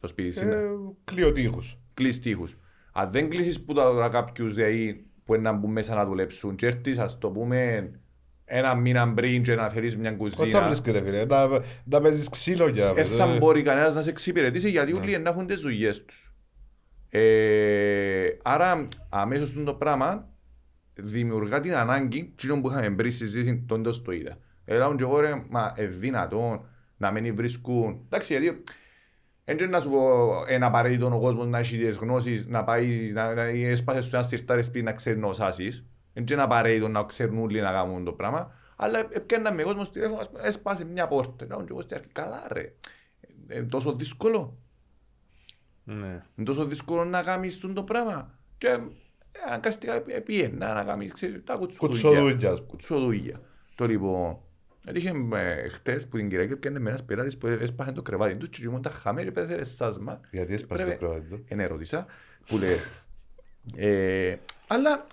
[0.00, 0.60] Το σπίτι σήμερα.
[0.60, 0.68] ε,
[1.04, 1.78] Κλειοτύχους.
[1.94, 2.56] κλείς τείχους.
[2.92, 6.56] Αν δεν κλείσεις που τα τώρα κάποιους δηλαδή, που είναι να μπουν μέσα να δουλέψουν
[6.56, 7.90] και έρθεις ας το πούμε
[8.44, 11.48] ένα μήνα πριν και να φέρεις μια Πώς θα κουζίνα βρίσκεται ρε φίλε, να,
[11.84, 15.46] να παίζεις ξύλο για δεν θα μπορεί κανένας να σε εξυπηρετήσει γιατί όλοι να έχουν
[15.46, 16.32] τις δουλειές τους.
[17.08, 20.28] Ε, άρα αμέσως το πράγμα
[20.98, 24.38] δημιουργά την ανάγκη κοινών που είχαμε πριν στη συζήτηση τότε το είδα.
[24.64, 26.60] Έλαβαν και εγώ ρε, μα ε, δυνατόν
[26.96, 28.00] να μην βρίσκουν.
[28.04, 28.62] Εντάξει, γιατί
[29.44, 33.34] δεν να σου πω ένα απαραίτητο ο κόσμος να έχει τις γνώσεις, να πάει, να,
[33.34, 35.84] να έσπασε σου ένας σιρτάρι σπίτι να ξέρει να σάσεις.
[36.12, 38.52] Δεν είναι απαραίτητο να ξέρουν όλοι να κάνουν το πράγμα.
[38.76, 41.46] Αλλά έπιανα με κόσμος στο τηλέφωνο, ας πούμε, έσπασε μια πόρτα.
[41.46, 42.74] Να και εγώ στην αρχή, καλά ρε.
[43.52, 44.58] Είναι τόσο δύσκολο.
[45.84, 46.22] Ναι.
[46.34, 48.38] Είναι τόσο δύσκολο να κάνεις το πράγμα.
[48.58, 48.78] Και ε,
[49.46, 51.98] αναγκαστικά πιένα να κάνεις, ξέρεις, τα κουτσοδούλια.
[52.00, 52.70] Κουτσοδούλια, ας πούμε.
[52.70, 53.40] Κουτσοδούλια.
[53.74, 54.38] Το λοιπόν,
[54.86, 58.46] έτυχε ε, χτες που την Κυριακή πιάνε με ένας πελάτης που έσπασε το κρεβάτι του
[58.46, 60.20] και ήμουν τα χαμένη και πέθερε σάσμα.
[60.30, 62.06] Γιατί έσπασε το Πρέπει- κρεβάτι του; Εν ερώτησα,
[62.46, 62.76] που λέει.
[63.76, 64.36] Ε,
[64.66, 65.04] αλλά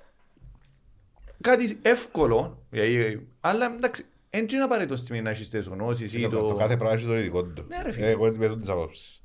[1.41, 6.29] κάτι εύκολο, δηλαδή, αλλά εντάξει, δεν είναι απαραίτητο στιγμή να έχεις τις γνώσεις ή Το,
[6.29, 6.47] το...
[6.47, 7.65] το κάθε πράγμα έχεις το ειδικό του.
[7.67, 8.05] Ναι, ρε φίλε.
[8.05, 9.23] Ε, Εγώ με τον τις απόψεις.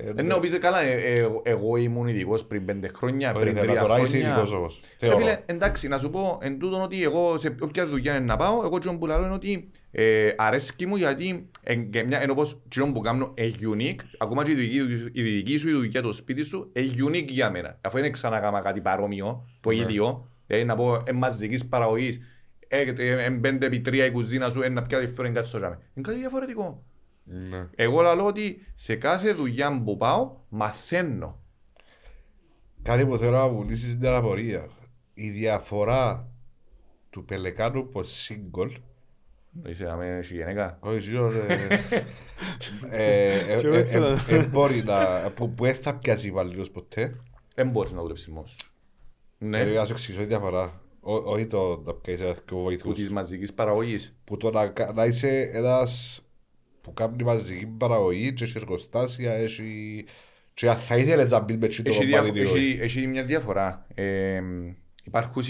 [0.00, 3.58] Ε, Ενώ πεις καλά, ε, ε, εγώ- εγώ ήμουν ειδικός πριν πέντε χρόνια, όχι, πριν
[3.58, 4.56] αλλά τρία Τώρα είσαι ειδικός χρόνια.
[4.56, 4.80] όμως.
[4.82, 5.16] Ρε Θεωρώ.
[5.16, 8.60] φίλε, εντάξει, να σου πω εν τούτον ότι εγώ σε όποια δουλειά είναι να πάω,
[8.64, 12.60] εγώ τσιόν που λαλώ είναι ότι ε, αρέσκει μου γιατί εν, και μια, ενώ πως
[12.68, 16.02] τσιόν που κάνω είναι unique, ακόμα και η δική, του- η δική σου η δουλειά,
[16.02, 17.78] το σπίτι σου, είναι unique για μένα.
[17.80, 22.20] Αφού δεν ξανακάμα κάτι παρόμοιο, το ίδιο, δηλαδή να πω ε, μαζικής παραγωγής,
[22.68, 25.74] ε, ε, ε, πέντε επί τρία η κουζίνα σου, ένα πια διαφορετικό κάτι στο τζάμι.
[25.94, 26.82] Είναι κάτι διαφορετικό.
[27.30, 27.68] Ναι.
[27.76, 31.38] Εγώ λαλώ ότι σε κάθε δουλειά που πάω, μαθαίνω.
[32.82, 34.68] Κάτι που θέλω να μου λύσεις μια απορία.
[35.14, 36.28] Η διαφορά
[37.10, 38.70] του πελεκάνου πως single
[39.66, 40.78] Είσαι να μην έχει γυναίκα.
[40.80, 41.54] Όχι, γύρω, ε,
[42.90, 45.30] ε, ε, Και εγώ ε, έτσι ε, θα- ε, μπορεί να...
[45.30, 47.20] που- Που δεν θα πιάσει υπαλλήλους ποτέ.
[47.54, 48.70] Δεν μπορείς να δουλέψεις μόνος σου.
[49.38, 50.80] Ναι, Ε, Να σου εξηγήσω τη διαφορά.
[51.00, 52.94] Ό- Όχι το να πιάσεις ένα και που βοηθούς.
[52.94, 54.16] της μαζικής παραγωγής.
[54.24, 56.22] Που το να κα- να είσαι ένας
[56.88, 60.04] που κάνει μαζική παραγωγή και έχει εργοστάσια, έχει...
[60.54, 62.68] Και αν θα ήθελες να μπεις με τσί το Έχει, κομμάτι διαφο- ή όχι.
[62.80, 63.86] έχει, έχει μια διαφορά.
[63.94, 64.40] Ε,
[65.04, 65.42] υπάρχουν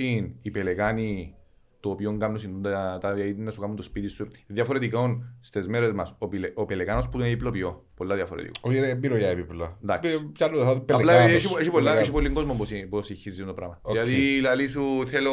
[0.43, 1.34] οι πελεγάνοι
[1.80, 4.28] το οποίο κάνουν συν τα, τα δηλαδή να σου κάνουν το σπίτι σου.
[4.47, 6.14] Διαφορετικό στις μέρες μας.
[6.18, 7.84] Ο, πηλε, ο πελεγάνος που είναι διπλοποιό.
[7.95, 8.53] Πολλά διαφορετικό.
[8.62, 9.78] Όχι, ρε, μιλώ για επίπλα.
[9.82, 10.11] Εντάξει.
[10.12, 12.01] Ε, πιάνω, θα Απλά πελεκάνος, έχει, έχει, πολλά, πελεκάνος.
[12.01, 13.78] έχει πολύ κόσμο που, συ- που συγχύζει το πράγμα.
[13.82, 13.93] Οκ.
[13.93, 15.32] Δηλαδή λαλή σου θέλω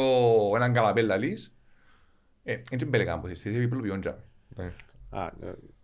[0.56, 1.54] έναν καλαπέλ λαλής.
[2.44, 4.00] Ε, είναι και πελεγάνο που θες, θες διπλοποιό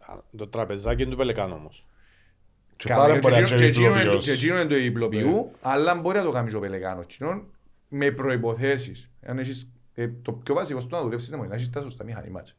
[0.03, 0.12] τζάμε.
[0.12, 0.12] Ναι.
[0.12, 1.86] Α, ε, α, Το τραπεζάκι είναι του Πελεκάνου όμως.
[2.76, 4.24] Και Κάμε, πάρα και μπορεί να εκείνο- είναι και εκείνο είναι το- διπλοποιός.
[4.24, 7.05] και εκείνο είναι το διπλοποιού, αλλά μπορεί να το κάνει και ο πελεγάνος.
[7.05, 7.44] Εκείνο
[7.88, 9.11] με προϋποθέσεις.
[9.26, 12.50] Αν έχεις, ε, το πιο βασικό στο να δουλέψεις είναι να έχεις τα σωστά μηχανήματα.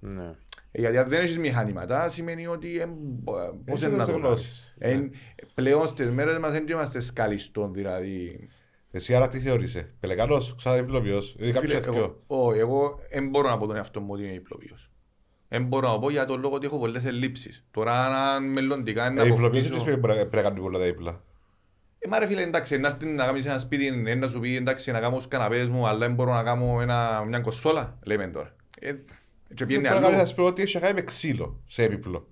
[0.00, 0.34] Ναι.
[0.72, 4.04] Ε, γιατί αν δεν έχεις μηχανήματα σημαίνει ότι ε, μπο- ε, πώς Έχεις είναι να
[4.04, 4.74] τις το γνώσεις.
[4.78, 5.08] κάνεις.
[5.34, 8.48] Ε, πλέον στις μέρες μας δεν είμαστε σκαλιστών δηλαδή.
[8.90, 11.34] Εσύ άρα τι θεωρείσαι, πελεκάνος, ξανά διπλοποιός.
[11.38, 12.22] Δηλαδή Φίλε, κάποιος εγώ, δυο.
[12.26, 14.89] όχι, εγώ δεν μπορώ να πω τον εαυτό μου ότι είμαι διπλοποιός.
[15.52, 17.64] Δεν μπορώ να πω για τον λόγο ότι έχω πολλές ελλείψεις.
[17.70, 19.78] Τώρα αν μελλοντικά είναι Ε, να διπλοποιός δεν αποκτήσω...
[19.80, 21.22] σημαίνει μπορεί να- πρέπει να κάνει πολλά τα διπλά.
[21.98, 24.56] Ε, μα ρε φίλε, εντάξει, να έρθει να κάνεις ένα σπίτι, ε, να σου πει
[24.56, 28.26] εντάξει να κάνω τους καναπέδες μου, αλλά δεν μπορώ να κάνω ένα, μια κοσόλα, λέμε
[28.26, 28.54] τώρα.
[28.80, 28.94] Ε,
[29.54, 30.20] και πιένει Πρέπει να κάνεις, αλλού.
[30.20, 32.26] ας πούμε, ότι έχει να κάνει με ξύλο σε έπιπλο.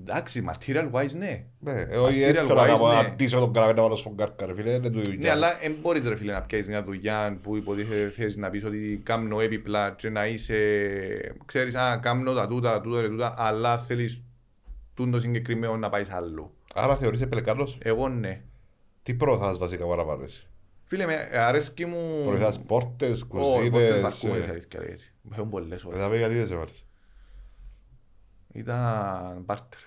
[0.00, 1.44] Εντάξει, material wise ναι.
[1.58, 2.94] Ναι, ε, όχι, Material δεν θέλω να wise, κάνω ναι.
[2.94, 5.32] να ντύσω τον καραβέ να βάλω στον κάρκα, ρε φίλε, είναι του Ναι, δουλειά.
[5.32, 9.00] αλλά δεν μπορείς ρε φίλε να πιάσεις μια δουλειά που υποτίθεται θες να πεις ότι
[9.04, 10.56] κάνω έπιπλα και να είσαι,
[11.46, 14.22] ξέρεις, α, κάνω τα τούτα, τα τούτα, τα τούτα, αλλά θέλεις
[14.94, 16.54] τούτο συγκεκριμένο να πάεις αλλού.
[16.74, 17.78] Άρα θεωρείσαι πελεκάνος.
[17.82, 18.40] Εγώ ναι.
[19.02, 20.46] Τι προωθάς βασικά παραπάνω εσύ;
[20.84, 22.24] Φίλε, με αρέσκει μου...
[22.26, 24.00] Προωθάς πόρτες, Όχι, πόρτες κουζίνες.
[24.00, 24.96] βαρκούμες, ε, αλήθεια λέει.
[25.32, 25.98] Έχουν πολλές ώρες.
[25.98, 26.84] ε, θα πει γιατί δεν σε βάλεις.
[28.52, 29.78] Ήταν μπάρτερ.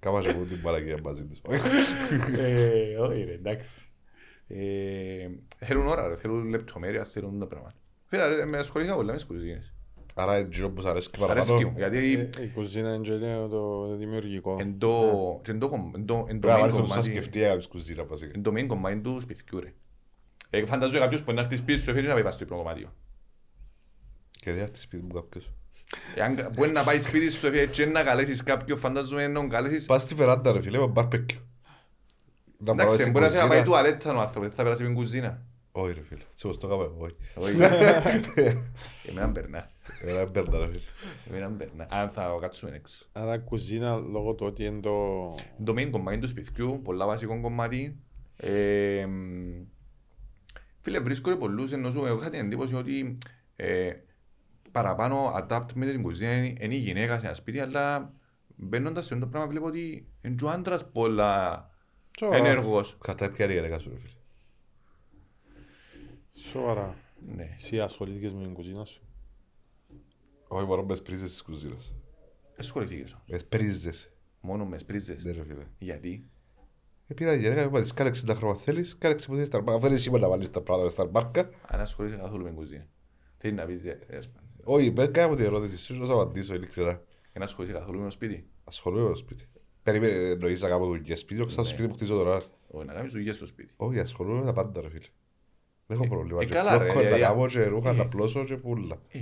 [0.00, 1.40] Κάμασε μου την παραγγεία μαζί τους.
[2.38, 3.80] Ε, Όχι ρε, εντάξει.
[4.48, 5.28] Ε,
[5.58, 7.74] Θέλουν ώρα ρε, θέλουν λεπτομέρεια, θέλουν τα πράγματα.
[8.06, 9.72] Φίλε, ρε, με ασχολήθηκα πολλά με τις κουζίνες.
[10.14, 11.72] Άρα είναι γύρω που σ' αρέσει Αρέσκει μου, παραπάνω.
[11.76, 14.56] γιατί Ε, Η κουζίνα είναι και είναι το δημιουργικό.
[14.60, 15.00] εν το
[15.42, 17.38] και εν το κομ- εν το- εν το Πρέπει να main βάλεις να κομμάτι- σκεφτεί
[17.38, 18.30] για τις κουζίνα βασικά.
[18.34, 19.72] εν το main κομμάτι του σπιτιού ρε.
[20.50, 22.92] Ε, Φαντάζομαι κάποιος που να έρθει σπίτι σου έφερε να πάει στο υπνό κομμάτιο.
[24.46, 25.50] Και δεν έρθει σπίτι μου κάποιος.
[26.14, 29.48] Εάν κα- μπορεί να πάει σπίτι σου έφερε και να καλέσεις κάποιον, φαντάζομαι να τον
[29.48, 29.86] καλέσεις.
[29.86, 31.38] Πας στη βεράντα ρε φίλε με μπαρπεκιού.
[32.58, 33.64] Να Εντάξει, μπορείς στην μπορεί να θέλει να πάει κουζίνα.
[33.80, 35.42] τουαλέτα ο άνθρωπος, δεν θα περάσει με την κουζίνα.
[35.72, 36.96] Όχι ρε φίλε, έτσι όπως το έκαμε εγώ.
[36.98, 37.16] όχι.
[37.34, 37.54] Όχι.
[39.08, 39.70] Εμένα μπερνά.
[40.02, 40.80] Εμένα δεν παίρνω ρε φίλε.
[41.28, 41.86] Εμένα μπερνά.
[41.90, 43.04] Αν θα κάτσουμε έξω.
[43.12, 44.94] Άρα κουζίνα λόγω του ότι είναι το...
[45.64, 47.96] Το main κομμάτι του σπιτιού, πολλά βασικό κομμάτι.
[48.36, 49.64] Ε, μ,
[50.80, 53.16] φίλε, βρίσκω πολλούς ενώ σου, εγώ είχα την εντύπωση ότι
[53.56, 53.90] ε,
[54.76, 58.12] παραπάνω adapt με την κουζίνα είναι, είναι η γυναίκα σε ένα σπίτι, αλλά
[58.56, 61.70] μπαίνοντας σε αυτό το πράγμα βλέπω ότι είναι και ο άντρας πολλά
[62.18, 62.46] Σοβαρά.
[62.48, 62.96] ενεργός.
[63.00, 64.12] Κατά ποια είναι η γυναίκα σου ρε φίλε.
[66.30, 66.94] Σοβαρά.
[67.34, 67.50] Ναι.
[67.54, 69.02] Εσύ ασχολήθηκες με την κουζίνα σου;
[70.48, 71.92] Όχι μόνο με σπρίζες της κουζίνας.
[72.58, 73.24] Ασχοληθήκες όμως.
[73.28, 74.12] Με σπρίζες.
[74.40, 75.24] Μόνο με σπρίζες.
[75.24, 75.66] Ναι ρε φίλε.
[75.78, 76.30] Γιατί;
[77.06, 79.74] Ε, πήρα η γυναίκα, είπα της κάνε 60 χρώμα θέλεις, κάνε 60 στα μπάρκα.
[79.76, 81.50] Αφού είναι σήμερα να βάλεις τα πράγματα στα μπάρκα.
[81.66, 82.86] Αν ασχολείσαι καθόλου με την κουζίνα.
[83.36, 84.18] Θέλεις να πεις, ε, ε,
[84.68, 87.00] Όχι, δεν κάνω την ερώτηση σου, να σου απαντήσω ειλικρινά.
[87.32, 89.44] δεν ασχολείσαι καθόλου με το σπίτι; Ασχολούμαι με το σπίτι.
[89.82, 91.74] Περίμενε, εννοείς να κάνω δουλειές σπίτι, όχι σαν το Ναι.
[91.74, 92.40] σπίτι που χτίζω τώρα.
[92.68, 93.72] Όχι, να κάνεις δουλειές στο σπίτι.
[93.76, 95.06] Όχι, ασχολούμαι με τα πάντα ρε φίλε.
[95.86, 96.42] Δεν έχω πρόβλημα.
[96.42, 97.92] ε, Και καλά, ρε, φλόκο να δηλαδή, κάνω και ρούχα ε.
[97.92, 98.98] να πλώσω και πουλα.
[99.08, 99.18] Ε,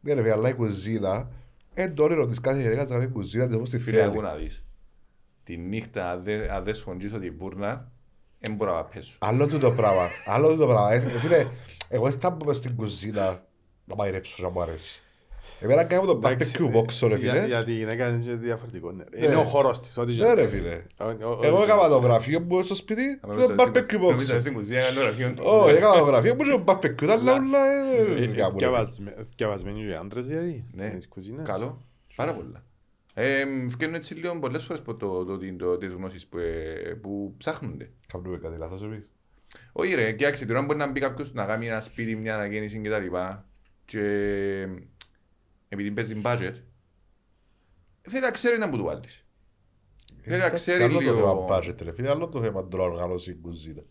[0.00, 1.30] Ναι ρε φίλε, αλλά η κουζίνα
[1.76, 4.10] είναι το όνειρο της κάθε γυναίκας να κάνει κουζίνα της όπως τη Φίλε, θέλει.
[4.10, 4.64] ακού να δεις.
[5.44, 7.92] Τη νύχτα, αν δεν- αν δεν σχοντζήσω τη βούρνα,
[8.38, 9.16] δεν μπορώ να πέσω.
[9.20, 10.08] Άλλο του το πράγμα.
[10.26, 10.92] Άλλο του το πράγμα.
[10.92, 11.46] Ε, Φίλε,
[11.88, 13.46] εγώ δεν θα μπω μες στην κουζίνα
[13.84, 14.98] να μαϊρέψω να μου αρέσει.
[15.60, 17.46] Εμένα κάνω το barbecue box, ρε Για, φίλε.
[17.46, 18.90] για τη γυναίκα είναι και διαφορετικό.
[18.92, 19.04] ναι.
[19.18, 19.26] Ναι.
[19.26, 20.50] Είναι ο χώρος της, ό,τι και Ναι να ρε πεις.
[20.50, 20.82] φίλε.
[20.98, 24.34] Ο- ο- Εγώ ο- έκανα το γραφείο μου στο σπίτι Αν και το barbecue Νομίζω
[24.34, 24.40] box.
[24.40, 25.42] στην κουζίνα, κάνω γραφείο του.
[25.46, 27.06] Όχι, έκανα το γραφείο μου και το barbecue.
[27.06, 27.58] Τα άλλα όλα
[27.96, 28.56] Ε, είναι ε, δικά μου, ρε.
[28.66, 30.66] θκιαβασμέ- Θκιαβασμένοι και οι άντρες δηλαδή.
[30.72, 30.84] Ναι.
[30.92, 31.46] με τις κουζίνες.
[31.46, 31.82] Καλό.
[32.16, 32.64] Πάρα πολλά.
[33.14, 36.94] Ε, Φκαίνουν έτσι λίγο πολλές φορές από το, το, το, το, τις γνώσεις που, ε,
[37.02, 37.90] που ψάχνονται.
[38.12, 39.10] Κάνουμε κάτι λάθος εμείς.
[39.72, 42.88] Όχι ρε, κοιτάξτε, τώρα μπορεί να μπει κάποιος να κάνει ένα σπίτι, μια αναγέννηση και
[42.90, 43.44] τα λοιπά
[43.84, 44.02] και
[45.68, 46.54] επειδή παίζει budget,
[48.02, 49.24] θέλει να ξέρει να μου του βάλεις.
[50.20, 51.14] Θέλει να Εντάξει, ξέρει άλλο το λίγο...
[51.16, 52.10] θέμα budget, ρε φίλε.
[52.10, 53.82] Άλλο το θέμα του να οργανώσει η κουζίνα.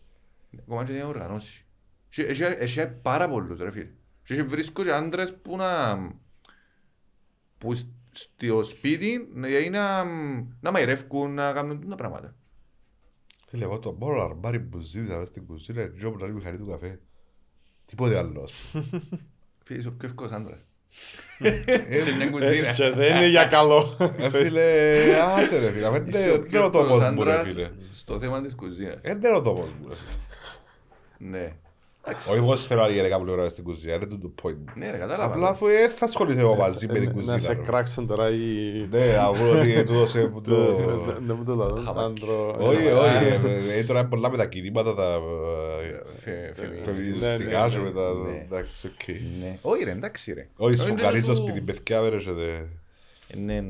[0.66, 1.66] Κομμάτι είναι οργανώσει.
[2.08, 3.90] Και Έχει, έχει πάρα πολλούς ρε φίλε.
[4.22, 5.96] Και έχει βρίσκω και άντρες που να...
[7.58, 10.04] που σ- στο σπίτι να, να,
[10.60, 12.36] να μαϊρεύκουν, να κάνουν τα πράγματα.
[13.46, 16.36] Φίλε, εγώ το μόνο αρμπάρι που ζήτησα μες στην κουζίνα είναι τζόμπ να είναι η
[16.36, 17.00] μηχανή του καφέ.
[17.84, 18.42] Τίποτε άλλο.
[18.42, 19.02] ας πούμε.
[19.64, 20.58] Φίλε, είσαι ο πιο εύκολος άντρας.
[21.38, 22.70] Ε, Σε μια Ε, κουζίνα.
[22.70, 23.96] Και δεν είναι για καλό.
[24.18, 24.62] Ε, Φίλε,
[25.36, 27.70] άντε ρε φίλε, δεν Είσαι ο είναι πιο ο τόπος εύκολος μου ρε άντρας φίλε.
[27.90, 29.00] στο θέμα της κουζίνας.
[29.02, 31.30] Δεν είναι ο τόπος μου ρε φίλε.
[31.30, 31.52] Ναι.
[32.30, 34.64] Όχι εγώ θέλω άλλη γυναίκα που λέω στην κουζίνα, είναι το το point μου.
[34.74, 35.34] Ναι, ρε, κατάλαβα.
[35.34, 37.38] Απλά αφού ε, θα ασχοληθώ εγώ μαζί με την Να κουζίνα.
[37.38, 37.54] σε ρε.
[37.54, 38.42] κράξουν τώρα οι...
[38.90, 40.32] Ναι, αφού ότι τούτο σε...
[40.44, 41.80] το- Να μην το λέω.
[41.84, 42.22] Χαμάκι.
[42.22, 46.54] άντρο- Όχι, Ε, όχι, ε, ε, τώρα είναι πολλά με τα κινήματα, τα ε, Φε-
[46.56, 48.12] φε- φεμινιστικά ναι, και ναι, με τα...
[48.12, 48.40] ναι.
[48.44, 49.08] Εντάξει, οκ.
[49.40, 49.58] Ναι.
[49.62, 50.46] Όχι ρε, εντάξει ρε.
[50.56, 52.66] Όχι, Όχι, σφουγγαρί στο σου- σπίτι, παιδιά, δεν έρχεται.
[53.36, 53.64] Είναι...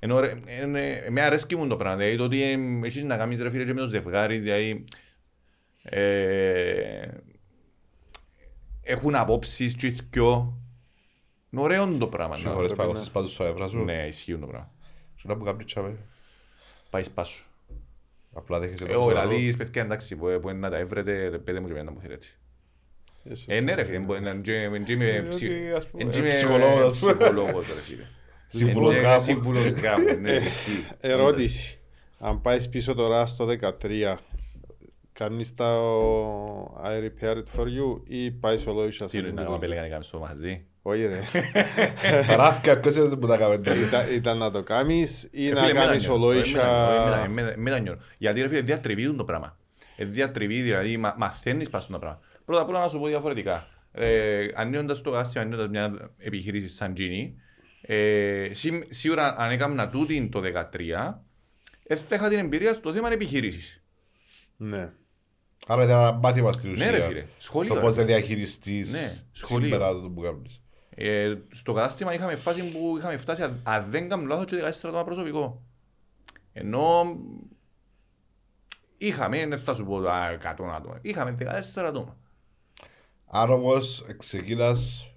[0.00, 0.32] Ενώ ρε,
[0.62, 2.56] είναι- με αρέσκει μου το πράγμα, δηλαδή το ότι ε,
[2.86, 4.84] έχεις να κάνεις ρε φίλε και με το ζευγάρι, δηλαδή
[5.88, 7.08] ε,
[8.82, 10.60] έχουν απόψεις και οι δυο.
[11.50, 12.36] Είναι ωραίο το πράγμα.
[12.36, 13.78] Σε να- χώρες πρέπει πάω να- στις πάντους στο έβρα σου.
[13.84, 14.70] Ναι, ισχύουν το πράγμα.
[15.16, 15.96] Σου να μου κάνει τσάμε.
[16.90, 17.44] Πάει σπάσου.
[18.34, 19.28] Απλά δέχεσαι Ε, το όχι, σοβαρό.
[19.28, 21.92] δηλαδή, παιδιά, εντάξει, που που είναι να τα έβρετε, ρε, πέτε μου και εμένα να
[21.96, 22.26] μου θέλετε.
[23.22, 23.44] Ίσως.
[23.48, 24.52] Ε, ναι ρε φίλε, μπορεί να είναι και
[24.92, 27.14] είμαι Ε, ψι- ότι, ας πούμε, εν και είμαι ψυχολόγος, ας πούμε.
[27.14, 28.02] ψυχολόγος, ρε φίλε.
[28.48, 29.20] Σύμβουλος Εν και γάμου.
[29.20, 30.32] Σύμβουλος γάμου, ναι.
[30.32, 30.84] ισχύει.
[31.00, 31.78] Ερώτηση.
[32.18, 34.16] Αν πάει πίσω τώρα στο 13,
[35.18, 35.78] κάνεις τα
[36.84, 39.86] I repair it for you ή πάει σolo ίσια Τι είναι να κάνουμε πέλεγα να
[39.86, 40.66] κάνουμε στο μαζί.
[40.82, 41.20] Όχι ρε.
[42.28, 43.82] Παράφηκα, ποιος είναι που τα κάνουμε τέλει.
[43.84, 46.62] Ήταν- Ήταν να το κάνεις ή Ε, να φίλε, εμένα κάνεις νιώθω, σolo ε, ίσια...
[47.00, 48.00] εμένα- εμένα- εμένα νιώθω.
[48.18, 49.56] Γιατί ρε φίλε, διατριβεί το πράγμα.
[49.96, 52.20] Ε, Διατριβεί, δηλαδή μα- μαθαίνεις πας το πράγμα.
[52.44, 53.66] Πρώτα απ' όλα να σου πω διαφορετικά.
[53.92, 57.32] Ε, ανοίγοντας το κατάστημα, ανοίγοντας μια επιχείρηση σαν Gini,
[57.80, 61.22] ε, σί- σίγουρα αν έκανα τούτη το 2013,
[61.86, 63.82] ε, θα είχα την εμπειρία στο θέμα επιχείρησης.
[64.56, 64.92] Ναι.
[65.66, 66.90] Άρα ήταν ένα μάθημα στην Ναι ουσία.
[66.90, 67.68] ρε φίλε, σχολείο.
[67.74, 68.04] Το ρε πώς φίλε.
[68.06, 69.64] να διαχειριστείς Ναι, σχολείο.
[69.64, 70.60] σήμερα το που κάνεις.
[70.90, 74.88] Ε, στο κατάστημα είχαμε φάση που είχαμε φτάσει, αν- αν δεν κάνω λάθος, και 14
[74.88, 75.62] άτομα προσωπικό.
[76.52, 77.02] Ενώ
[78.98, 82.16] είχαμε, δεν θα σου πω α, 100 άτομα, είχαμε 14 άτομα.
[83.26, 85.10] Αν όμως ξεκίνας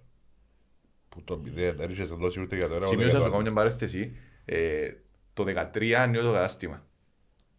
[1.10, 3.36] που το μηδέν, δεν είχες δώσει ούτε για το ένα ούτε Σημείωσα για στο το
[3.38, 3.54] κάνω άλλο.
[3.54, 4.16] μια παρέθεση,
[4.46, 4.90] ε,
[5.34, 6.86] το 13 ανοίγω το κατάστημα.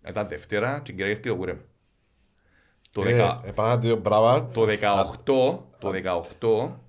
[0.09, 1.61] Ήταν Δευτέρα και Κυριακή το κούρεμα.
[2.93, 4.49] Το, Ε, δεκα- Επάνω δύο πράγμα.
[4.49, 6.81] το 18, το 18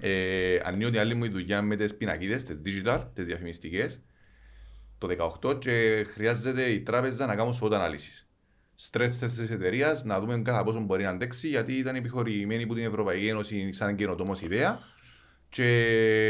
[0.00, 4.00] ε, ανοίγω την άλλη μου η δουλειά με τις πινακίδες, τις digital, τις διαφημιστικές.
[4.98, 8.26] Το 18 και χρειάζεται η τράπεζα να κάνουν SWOT ανάλυση.
[8.74, 12.74] Στρες τεστ της εταιρείας, να δούμε κατά πόσο μπορεί να αντέξει, γιατί ήταν επιχορηγημένη από
[12.74, 14.78] την Ευρωπαϊκή Ένωση σαν καινοτόμος ιδέα
[15.48, 15.66] και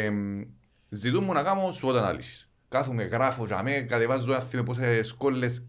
[0.06, 0.42] εμ,
[0.88, 2.48] ζητούν μου να κάνω SWOT ανάλυση.
[2.68, 5.62] Κάθομαι, γράφω για μέ, κατεβάζω άθιμε πόσες σκόλες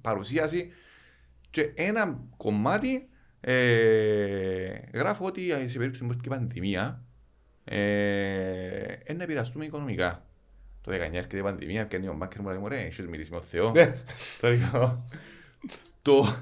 [0.00, 0.72] παρουσίαση
[1.56, 3.08] και ένα κομμάτι
[3.40, 3.54] ε,
[4.92, 7.02] γράφω ότι σε περίπτωση που έρθει η πανδημία
[7.64, 7.78] ε,
[9.04, 10.24] ε, να επηρεαστούμε οικονομικά.
[10.80, 13.36] Το 19 έρχεται η πανδημία, πιάνει ο μπάκερ μου λέει μου ρε, έχεις μιλήσει με
[13.36, 13.70] ο Θεό.
[13.70, 13.94] Ναι.
[14.40, 15.04] Το λέω.
[16.02, 16.34] Το,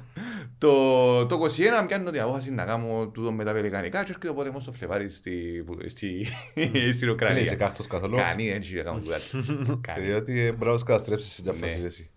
[0.59, 1.45] το, το
[1.83, 5.11] 21 πιάνω την απόφαση να κάνω τούτο με τα πελεκανικά και έρχεται οπότε στο Φλεβάρι
[5.11, 7.55] στη, στη, στην Δεν είσαι Ουκρανία.
[7.55, 8.17] κάχτος καθόλου.
[8.17, 9.19] Κανεί δεν έχει να κάνω τούτα.
[9.89, 10.07] Κανεί.
[10.07, 11.59] Διότι ε, μπορεί να σε καταστρέψεις σε μια Ναι.
[11.59, 12.11] φάση έτσι.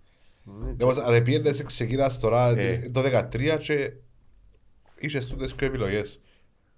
[0.82, 2.90] Όμως αν πήγαινες ξεκίνας τώρα Ε.
[2.92, 3.92] το 13 και
[5.00, 6.20] είχες τούτες και επιλογές.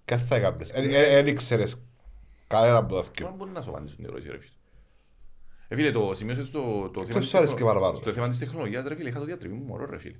[0.04, 1.82] Και θα έκανες; Δεν ήξερες
[2.46, 3.34] κανένα από τα Μα δυο.
[3.36, 4.50] μπορεί να σου απαντήσουν την ερώτηση ρε φίλε.
[5.68, 6.60] Ε, φίλε, το σημείωσες στο,
[6.92, 9.08] το, θέμα Ποιος της σου άρεσε και τεχνο- παραπάνω; στο θέμα της τεχνολογίας, ρε φίλε,
[9.08, 10.16] είχα το διατριβή μου μωρό, ρε φίλε.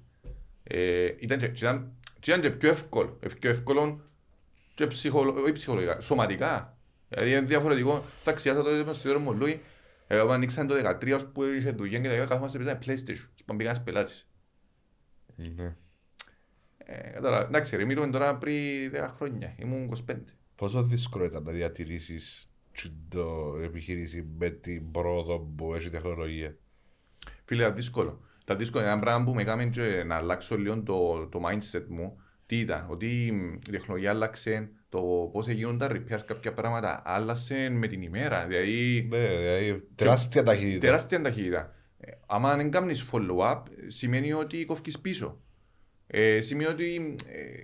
[0.62, 4.02] Ε, ήταν, και, και ήταν, και ήταν και πιο εύκολο, ε, πιο εύκολο
[4.74, 6.76] και ψυχολο, όχι ψυχολογικά, σωματικά.
[7.08, 9.60] Δηλαδή είναι διαφορετικό, θα ξιάσω το με στο ίδιο μου Λούι,
[10.06, 13.28] εγώ όταν ανοίξαν το 13 ως που είχε δουλειά και τα δύο καθόμαστε παίζανε PlayStation,
[13.50, 14.28] ως που πήγαν πελάτης.
[15.36, 15.74] Ναι.
[16.78, 17.46] Ε, κατάλαβα.
[17.46, 20.14] εντάξει ρε, μιλούμε τώρα πριν 10 χρόνια, ήμουν 25.
[20.56, 23.20] Πόσο δύσκολο ήταν να διατηρήσεις την
[23.64, 26.56] επιχείρηση με την πρόοδο που έχει η τεχνολογία;
[27.44, 28.20] Φίλε, ήταν δύσκολο.
[28.42, 28.84] Ήταν δύσκολο.
[28.84, 32.20] Ένα πράγμα που με έκανε και να αλλάξω λίγο το, το mindset μου.
[32.46, 37.68] Τι ήταν, ότι μ, η τεχνολογία άλλαξε, το πώς γίνονται τα repairs, κάποια πράγματα άλλασε
[37.68, 38.46] με την ημέρα.
[38.46, 40.78] Δηλαδή, Ναι, δηλαδή τεράστια ταχύτητα.
[40.80, 41.74] τεράστια ταχύτητα.
[42.00, 45.40] Ε, άμα δεν κάνεις follow-up, σημαίνει ότι κόφκεις πίσω.
[46.06, 47.62] Ε, σημαίνει ότι ε,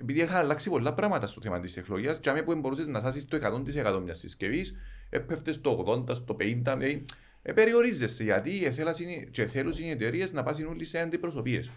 [0.00, 3.24] επειδή είχα αλλάξει πολλά πράγματα στο θέμα της τεχνολογίας, και άμα που μπορούσες να σάσεις
[3.24, 4.74] το 100% μιας συσκευής,
[5.10, 7.04] έπεφτες στο 80%, στο 50%, δηλαδή,
[7.42, 11.70] ε, περιορίζεσαι γιατί εσέλας είναι, και θέλουν οι εταιρείες να πάσουν όλοι σε αντιπροσωπείες.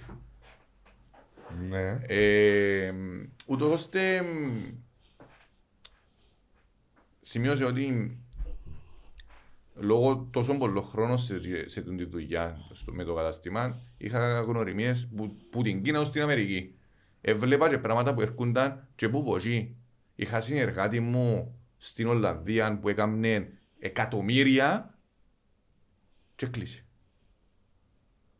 [1.70, 2.00] Ναι.
[2.08, 2.94] Ε,
[3.46, 4.62] ούτως ώστε μ,
[7.22, 8.18] σημείωσε ότι
[9.76, 15.08] λόγω τόσο πολλών χρόνων σε, σε αυτή τη δουλειά στο, με το καταστήμα είχα γνωριμίες
[15.16, 16.76] που, που την Κίνα ως την Αμερική.
[17.22, 19.76] Έβλεπα και πράγματα που έρχονταν και που πω εκεί.
[20.16, 24.98] Είχα συνεργάτη μου στην Ολλανδία που έκαμνε εκατομμύρια
[26.36, 26.86] και κλείσε.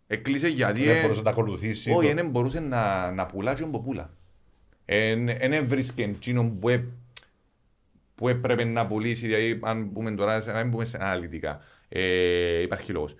[0.08, 0.84] Έκλεισε γιατί...
[0.84, 1.92] Δεν ε, μπορούσε να ακολουθήσει.
[1.92, 4.14] όχι, το- δεν μπορούσε να, να πουλά και πουλά.
[4.86, 6.84] Εν έβρισκε εκείνον που, έ-
[8.22, 12.62] που έπρεπε να πουλήσει, δηλαδή αν πούμε τώρα, σε- να μην πούμε σε αναλυτικά, ε,
[12.62, 13.16] υπάρχει λόγος.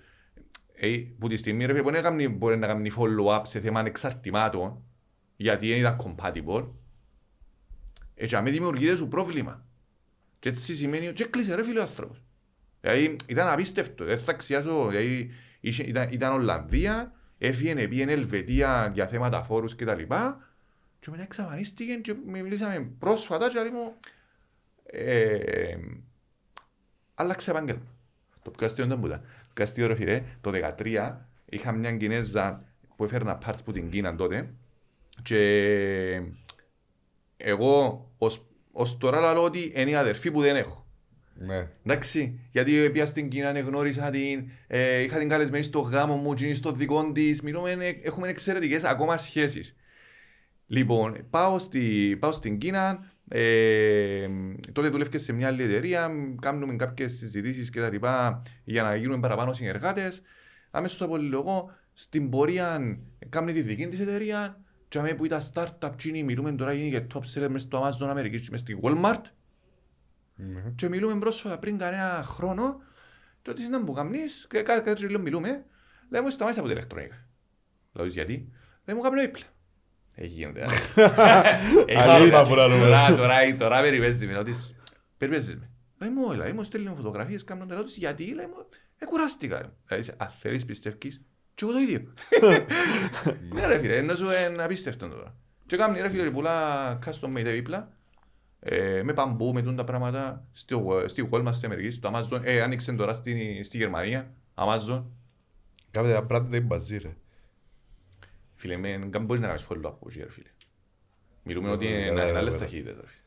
[0.74, 3.82] Ε, που τη στιγμή ρε, φίλε, που δεν έκαμνει- μπορεί να κάνει follow-up σε θέμα
[3.86, 4.82] εξαρτημάτων,
[5.36, 6.66] γιατί δεν ήταν compatible,
[8.14, 9.64] έτσι αμέ δημιουργείται σου πρόβλημα.
[10.38, 12.22] Και έτσι σημαίνει ότι έκλεισε ρε φίλε ο άνθρωπος.
[12.80, 15.30] Δηλαδή ήταν απίστευτο, δεν θα αξιάσω, δηλαδή
[15.60, 20.48] είχε- ήταν, ήταν Ολλανδία, έφυγε, πήγαινε Ελβετία για θέματα φόρους και τα λοιπά
[21.00, 23.92] και μετά εξαφανίστηκε και μιλήσαμε πρόσφατα και λέει μου
[24.92, 25.76] ε,
[27.14, 27.82] άλλαξε επάγγελμα.
[28.42, 29.20] Το πιο αστείο ήταν που ήταν.
[29.20, 32.64] Το πιο αστείο ρε φίλε, το 2013 είχα μια Κινέζα
[32.96, 34.54] που έφερνα part που την Κίνα τότε
[35.22, 36.22] και
[37.36, 40.86] εγώ ως, ως τώρα λέω ότι είναι η αδερφή που δεν έχω.
[41.34, 41.68] Ναι.
[41.84, 46.44] Εντάξει, γιατί πήγα στην Κίνα, γνώρισα την, ε, είχα την καλεσμένη στο γάμο μου, και
[46.44, 47.42] είναι στο δικό της.
[47.42, 49.76] Μιλούμε, ε, έχουμε εξαιρετικές ακόμα σχέσεις.
[50.72, 54.28] Λοιπόν, πάω, στη, πάω στην Κίνα, ε,
[54.72, 56.10] τότε δουλεύω σε μια άλλη εταιρεία,
[56.40, 60.22] κάνουμε κάποιες συζητήσεις και τα λοιπά για να γίνουμε παραπάνω συνεργάτες.
[60.70, 62.98] Αμέσως από λίγο, εγώ, στην πορεία,
[63.28, 67.06] κάνει τη δική της εταιρεία, και αμέ που ήταν startup, τσίνη, μιλούμε τώρα γίνει και
[67.14, 69.22] top seller μες στο Amazon Αμερικής και μες στη Walmart.
[70.34, 70.72] Ναι.
[70.74, 72.82] Και μιλούμε πρόσφατα πριν κανένα χρόνο
[73.42, 75.64] και ότι να μου κάνεις, και κάθε κάτι λίγο μιλούμε,
[76.08, 77.26] λέει μου σταμάτησα από την ηλεκτρονικά.
[77.92, 78.52] Λέω της γιατί,
[78.84, 79.44] λέει μου κάνω έπλα.
[80.14, 80.64] Έχει γίνεται.
[81.98, 82.84] Αλήθεια που να λέμε.
[82.84, 84.74] Τώρα, τώρα, τώρα περιπέζει με, λέω της,
[85.18, 85.70] περιπέζεις με.
[85.98, 88.66] Λέει μου, όλα, μου στέλνει μου φωτογραφίες, κάνω την ερώτηση γιατί, λέει μου,
[88.98, 89.72] ε, κουράστηκα.
[89.90, 91.20] Λέει, αν θέλεις πιστεύεις,
[91.54, 92.00] και εγώ το ίδιο.
[93.54, 95.34] Ναι ρε φίλε, ενώ σου είναι απίστευτο τώρα.
[95.66, 97.92] Και κάνει ρε φίλε πουλά custom made έπιπλα,
[98.60, 100.74] ε, με παμπού, με τούν τα πράγματα, στη,
[101.06, 105.04] στη Walmart στην Αμερική, στο Amazon, ε, άνοιξε τώρα στη, στη Γερμανία, Amazon.
[105.90, 107.16] Κάποτε ένα πράγμα δεν μπαζί ρε.
[108.62, 110.48] Φίλε, με, καν μπορείς να κάνεις follow-up από εκεί, ρε φίλε.
[111.42, 113.22] Μιλούμε ότι Ε, είναι, ε, είναι ε, άλλες ε, ταχύτητες, ρε φίλε.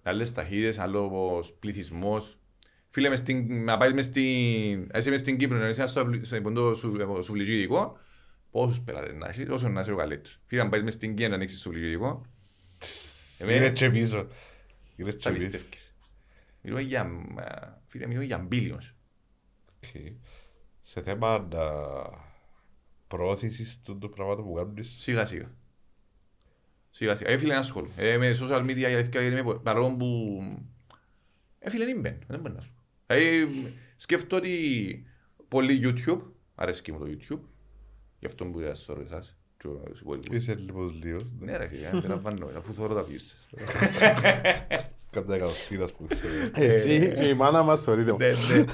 [0.00, 2.38] Είναι άλλες ταχύτητες, άλλος πληθυσμός.
[2.88, 6.24] Φίλε, μες στην, να πάεις μες στην, εσύ μες στην Κύπρο, να είσαι στο αυλι-
[6.24, 7.98] στο ποντό σου- σουβλιτζίδικο,
[8.50, 10.40] πόσους πελάτες να έχεις, όσο να είσαι ο καλύτερος.
[10.44, 12.26] Φίλε, αν πάεις μες στην Κίνα να ανοίξεις σουβλιτζίδικο,
[13.38, 14.26] εμένα- Είναι και πίσω.
[14.96, 15.46] Είναι και τα πίσω.
[15.48, 15.94] πιστεύεις.
[16.62, 17.34] Μιλούμε για, μ,
[17.86, 18.92] φίλε, μιλούμε για billions.
[19.76, 20.16] Οκ.
[20.80, 21.48] Σε θέμα
[23.16, 25.50] α, προώθησης των των πραγμάτων που κάνεις, Σιγά σιγά.
[26.90, 27.30] Σιγά σιγά.
[27.30, 27.90] Έφυλε ένα σχόλιο.
[27.96, 30.38] Ε, με social media η αλήθεια είναι πο- παρόλο που...
[31.58, 32.18] Έφυλε δεν μπαίνει.
[32.26, 32.72] Δεν μπορεί να σου.
[33.06, 33.44] Ε,
[33.96, 35.06] σκέφτομαι ότι
[35.48, 36.20] πολύ YouTube,
[36.54, 37.40] αρέσκει μου το YouTube,
[38.18, 39.36] γι' αυτό που σας sorry εσάς.
[39.58, 40.36] και τους υπόλοιπους.
[40.36, 41.18] είσαι λοιπόν λίγο.
[41.38, 43.48] Ναι ρε φίλε, αντιλαμβάνω, αφού θωρώ τα views σας.
[45.10, 46.32] Κάτω εκατοστήρας που ξέρω.
[46.54, 48.18] Εσύ και η μάνα μας σωρείτε μου.
[48.18, 48.64] Ναι, ναι.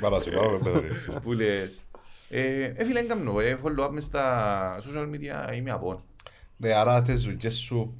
[0.00, 1.10] Πάρα σου πάρω με πέδωρες.
[1.22, 1.80] Που λες;
[2.28, 3.40] Ε, ε, φίλε, δεν κάνω.
[3.40, 6.04] Ε, follow up μες στα social media είμαι από.
[6.56, 7.94] Ναι, άρα τις δουλειές σου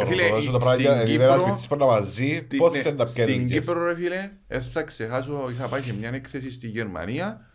[0.00, 2.82] Ε, φίλε, οργανώσουν τα στην πράγματα, Κύπρο- ενημεράς με τις πάντα μαζί, Στη- πώς ναι,
[2.82, 3.64] θέλουν να πιάνουν Στην δουλειές.
[3.64, 7.50] Κύπρο ρε φίλε, έτσι θα ξεχάσω, είχα πάει σε μια έκθεση στη Γερμανία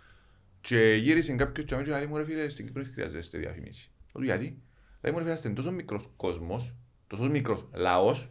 [0.62, 3.92] και γύρισε κάποιος και μου λέει μου ρε φίλε, στην Κύπρο δεν χρειάζεται διαφήμιση.
[4.14, 4.62] Λέω, γιατί,
[5.02, 6.74] λέει μου ρε φίλε, είστε τόσο μικρός κόσμος,
[7.08, 8.30] τόσο μικρός λαός,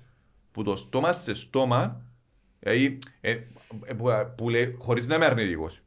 [0.53, 2.03] που το στόμα σε στόμα,
[2.59, 3.31] δηλαδή, ε,
[3.85, 5.83] ε, που, που λέει, χωρίς να είμαι αρνητικός,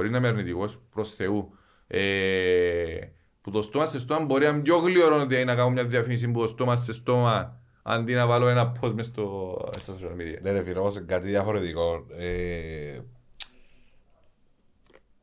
[0.00, 1.54] χωρίς να είμαι αρνητικός, προς Θεού,
[1.86, 2.98] ε,
[3.40, 6.28] που το στόμα σε στόμα μπορεί να είναι πιο γλυόρο ότι να κάνω μια διαφήμιση
[6.30, 10.38] που το στόμα σε στόμα αντί να βάλω ένα post μες στο, στα social media.
[10.42, 12.06] Ναι ρε φίλε, όμως είναι κάτι διαφορετικό.
[12.16, 13.00] Ε,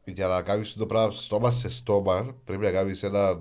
[0.03, 3.39] Για να κάνεις το πράγμα στόμα σε στόμα, πρέπει να κάνεις ένα,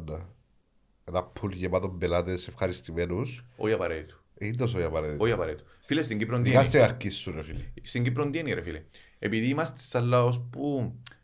[1.05, 3.45] ένα πουλ γεμάτο πελάτες ευχαριστημένους.
[3.57, 4.15] Όχι απαραίτητο.
[4.39, 5.23] Είναι τόσο για παράδειγμα.
[5.25, 5.65] Όχι απαραίτητο.
[5.87, 7.65] Φίλε, στην Κύπρο τι Ειδικά είναι; στην αρχή σου ρε φίλε.
[7.83, 8.83] Στην Κύπρο τι είναι, ρε φίλε;
[9.19, 11.16] Επειδή είμαστε σαν λαός που ε, βοη- βο-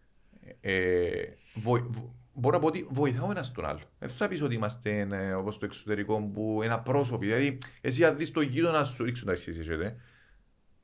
[2.35, 3.81] μπορώ να πω ότι βοηθάω ένας τον άλλο.
[3.99, 7.27] Δεν θα πεις ότι είμαστε ε, όπως στο εξωτερικό που είναι απρόσωποι.
[7.27, 9.77] Δηλαδή, εσύ αν δεις το γείτονας σου, ρίξου τα αρχίσεις, έτσι.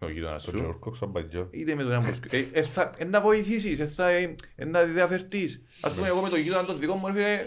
[0.01, 0.57] Με το γείτονας Το σου.
[0.57, 1.49] Τζορκό ξαμπαγιό.
[1.51, 4.65] Είτε με τον ένα μπουσκ- ε, ε, θα- ε, να βοηθήσεις, ε, θα- ε, ε,
[4.65, 5.63] να διαφερθείς.
[5.81, 7.47] Ας πούμε, εγώ με το γείτονα τον δικό μου, ρε φίλε,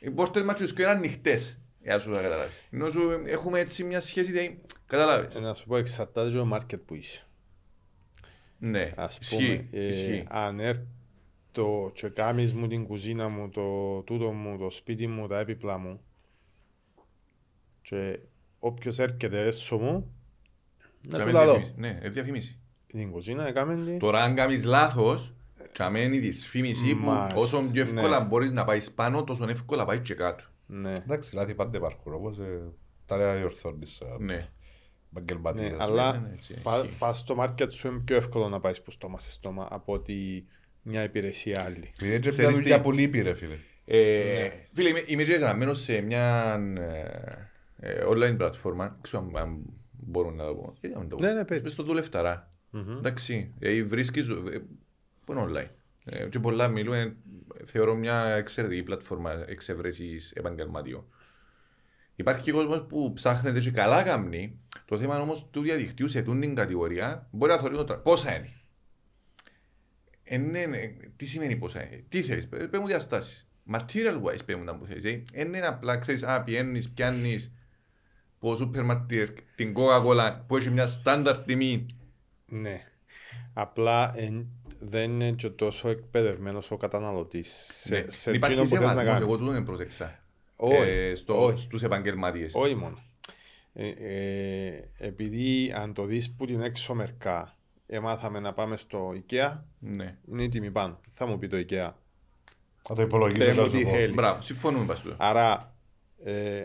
[0.00, 1.58] οι πόρτες μας τους και είναι ανοιχτές.
[1.82, 2.62] Για να σου τα καταλάβεις.
[2.70, 5.34] Ενώ σου ε, έχουμε έτσι μια σχέση, δηλαδή, καταλάβεις.
[5.34, 7.26] Ε, Να σου πω εξαρτάται και το market που είσαι.
[8.58, 9.36] Ναι, Ας ισχύει,
[9.70, 10.24] πούμε, ε, ισχύει.
[10.28, 10.86] αν έρθω
[11.92, 16.00] και κάνεις μου την κουζίνα μου, το τούτο μου, το σπίτι μου, τα έπιπλα μου
[17.82, 18.18] και
[18.58, 20.12] όποιος έρχεται έσω μου,
[21.00, 21.52] Και να να του μην τα δω.
[21.52, 21.80] διαφημίσει.
[21.80, 22.58] Ναι, ε, διαφημίσει.
[22.86, 23.98] Την κουζίνα έκαμε την...
[23.98, 25.34] Τώρα αν κάνεις λάθος,
[25.72, 28.26] και αμένει η δυσφήμιση που Μάλιστα, όσο πιο εύκολα ναι.
[28.26, 30.44] μπορείς να πάεις πάνω, τόσο εύκολα πάει και κάτω.
[30.66, 30.92] Ναι.
[30.94, 32.60] Εντάξει, λάθη πάντα υπάρχουν, όμως ε,
[33.06, 34.48] τα λέει να διορθώνεις σαν Ναι.
[35.12, 35.70] επαγγελματίας.
[35.70, 36.96] Ναι, αλλά ναι, ναι, έτσι, πα- ισχύει.
[36.98, 40.46] πας στο market σου είναι πιο εύκολο να πάεις που στόμα σε στόμα από ότι
[40.86, 41.90] μια υπηρεσία άλλη.
[41.94, 43.56] Επειδή είναι και Ξέρεις μια δουλειά τι- που λείπει ρε φίλε.
[43.84, 46.54] Ε, Φίλε, είμαι, είμαι και γραμμένος σε μια,
[47.80, 50.74] ε, ε, online πλατφόρμα, δεν ξέρω αν- αν μπορούν να το πω.
[50.80, 51.22] Γιατί να μην το πω.
[51.22, 51.60] Ναι, ναι, πες.
[51.62, 52.50] Μες στο δουλευταρά.
[52.98, 54.34] Εντάξει, ε, βρίσκεις, ε,
[55.24, 55.70] που είναι online.
[56.04, 57.16] Ε, και πολλά μιλούμε,
[57.64, 61.04] θεωρώ μια εξαιρετική πλατφόρμα εξεύρεσης επαγγελματιών.
[62.16, 64.58] Υπάρχει και κόσμος που ψάχνεται και καλά καμνή.
[64.84, 68.36] Το θέμα όμως του διαδικτύου σε τούν την κατηγορία μπορεί να θεωρεί το τρα- πόσα
[68.36, 68.48] είναι;
[70.28, 72.04] Ε, ναι, ναι, τι σημαίνει πόσα είναι.
[72.08, 73.46] Τι θέλεις, πέ πέ μου διαστάσεις.
[73.72, 75.04] Material wise πέ μου να μου θέλεις.
[75.04, 77.52] Ε, ε, ναι, απλά ξέρεις, α, πιένεις, πιάνεις
[78.36, 81.86] από σούπερ μάρκετ την Coca-Cola που έχει μια στάνταρ τιμή.
[82.46, 82.82] Ναι.
[83.52, 84.46] Απλά εν-
[84.78, 87.68] δεν είναι και τόσο εκπαιδευμένος ο καταναλωτής.
[87.72, 88.10] Σε, Ναι.
[88.10, 89.38] σε Υπάρχει εκείνο που θες να σεβασμός, εγώ κάνεις.
[89.38, 90.18] τούτο δεν πρόσεξα.
[90.56, 91.62] Όχι, Ε, στο- όχι.
[91.62, 92.52] Στους επαγγελματίες.
[92.54, 92.98] Όχι μόνο.
[93.72, 97.55] Ε, ε, επειδή αν το δεις που την έξω μερικά,
[97.86, 100.16] εμάθαμε να πάμε στο IKEA, Ναι.
[100.30, 101.00] είναι η τιμή πάνω.
[101.10, 101.90] Θα μου πει το IKEA.
[102.88, 103.46] Θα το υπολογίσω.
[103.46, 103.90] Πες μου να σου τι πω.
[103.90, 104.14] θέλεις.
[104.14, 105.14] Μπράβο, συμφωνούμε πας τούτο.
[105.18, 105.74] Άρα,
[106.24, 106.64] ε,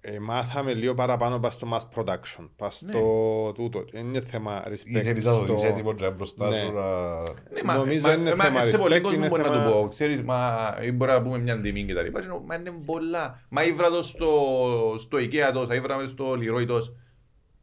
[0.00, 2.92] ε, μάθαμε λίγο παραπάνω πας στο mass production, πας Ναι.
[2.92, 3.84] στο τούτο.
[3.92, 4.84] Δεν είναι θέμα respect.
[4.84, 6.56] Ήθελες να το δεις στο- έτοιμος και μπροστά Ναι.
[6.60, 7.18] σου να...
[7.20, 9.64] Ναι, μα- Νομίζω μα- είναι μα- θέμα σε πολλοί respect, κόσμο είναι μπορεί να θέμα-
[9.64, 12.20] το πω, ξέρεις, μα ή μπορεί να πούμε μια τιμή και τα λοιπά.
[12.20, 13.42] και νο- Μα είναι πολλά.
[13.48, 14.28] Μα ήβρα το στο,
[14.98, 16.92] στο IKEA τόσα, ήβρα μες στο Leroy τόσα.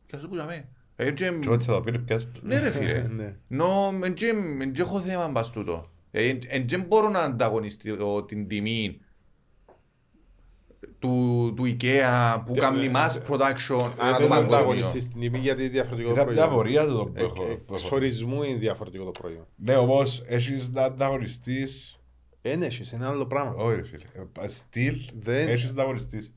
[0.05, 0.67] Και ας το πούσαμε.
[0.95, 2.39] Ε, και- Και έτσι θα το πίνει πιάσεις το.
[2.43, 3.07] Ναι ρε φίλε.
[3.15, 3.35] Ναι.
[3.47, 5.89] Νο, εν και- εν και έχω θέμα μπας τούτο.
[6.11, 8.99] Ε, εν- Εν και μπορώ να ανταγωνιστώ την τιμή
[10.99, 14.35] του, του IKEA που Τε- κάνει ε, mass ε, production Δεν ανά το θέλω να
[14.35, 14.35] παγκόσμιο.
[14.55, 16.51] ανταγωνιστείς στην τιμή γιατί είναι διαφορετικό το Ήταν μια προϊόν.
[16.53, 17.43] απορία το που Ε, έχω.
[17.43, 17.73] ε, που έχω.
[17.73, 19.47] Εξορισμού είναι διαφορετικό το προϊόν.
[19.55, 21.99] Ναι, όμως έχεις να ανταγωνιστείς...
[22.41, 23.53] Δεν έχεις, είναι άλλο πράγμα.
[23.53, 24.03] Όχι ρε φίλε.
[24.39, 26.33] Ε, Στυλ, Δεν- έχεις να ανταγωνιστείς.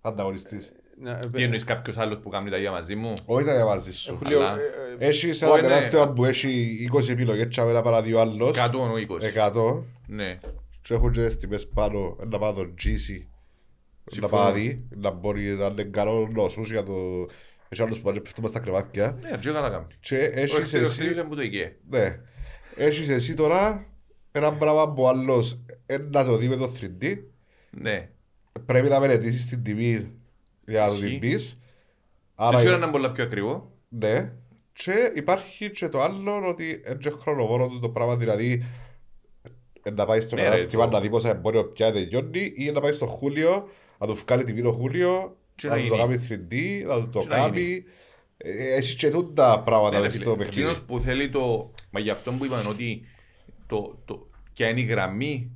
[0.00, 0.72] Ανταγωνιστείς.
[0.96, 3.96] Να- ε, Τι εννοείς κάποιος άλλος που κάνει τα ίδια μαζί μου; Όχι τα διαβάζεις
[3.98, 4.12] σου.
[4.14, 4.56] Έχω λίγο, Αλλά-
[4.98, 5.60] ε, ε, Έχεις Όχι, ένα ναι.
[5.68, 8.56] τεράστιο που έχει 20 επιλογές και να παραδεί ο άλλος.
[8.56, 9.24] 100 ο 20.
[9.24, 9.84] 100.
[10.06, 10.38] Ναι.
[10.82, 13.26] Και έχουν και τις τιμές πάνω, να πάω το GC.
[14.04, 14.42] Να Συμφωνώ.
[14.42, 16.92] πάρει, να μπορεί να είναι καλός νόσους για το...
[17.68, 19.18] Έχει άλλους που πάνε πέφτουμε στα κρεβάτια.
[19.20, 19.86] Ναι, και καλά κάνει.
[20.00, 20.98] Και Ο έχεις εκτέλους εσύ...
[20.98, 21.70] τελείωσε από το IKEA.
[21.90, 22.20] Ναι.
[22.76, 23.86] Έχεις εσύ τώρα
[24.32, 27.16] ένα πράγμα που ο άλλος ε, να το δει με το 3D.
[27.70, 28.08] Ναι.
[28.66, 30.10] Πρέπει να μελετήσεις την τιμή
[30.66, 31.06] για να το Ισχύει.
[31.08, 31.58] την πεις.
[31.60, 33.72] Και Άρα, σίγουρα είναι πολλά πιο ακριβό.
[33.88, 34.32] ναι.
[34.76, 38.64] Και υπάρχει και το άλλο ότι έτσι χρονοβόρο του το πράγμα, δηλαδή
[39.82, 42.70] ε, να πάει στο Ναι, ρε, κατάστημα το- να δει πόσα εμπόριο πια τελειώνει ή
[42.70, 45.94] να πάει στο Χούλιο, να του βγάλει τιμή το Χούλιο, Και να να του το
[45.94, 47.84] γίνει; κάνει 3D, να του το Και να κάνει.
[48.36, 50.24] Ε, Έχεις και τούτα πράγματα Ναι, ρε μες φίλε.
[50.24, 50.60] στο παιχνίδι.
[50.60, 51.70] Εκείνος που θέλει το...
[51.90, 53.06] Μα γι' αυτό που είπαν ότι
[53.66, 54.28] το, το...
[54.52, 55.50] ποια είναι η γραμμή.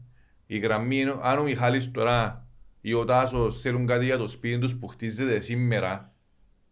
[0.47, 2.47] Η γραμμή είναι αν ο Μιχάλης τώρα
[2.81, 6.13] ή ο Τάσος θέλουν κάτι για το σπίτι τους που χτίζεται σήμερα.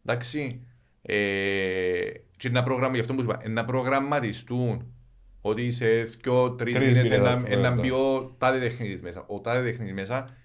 [0.04, 0.66] Εντάξει.
[1.02, 2.94] Ε, και να προγραμμα...
[2.94, 4.94] γι' αυτό που σου είπα, να προγραμματιστούν
[5.40, 7.80] ότι σε δυο, τρεις Τρεις μήνες μήνες, να, ας πούμε, να ναι.
[7.80, 9.24] μπει ο τάδε τεχνίτης μέσα.
[9.26, 10.36] Ο τάδε τεχνίτης μέσα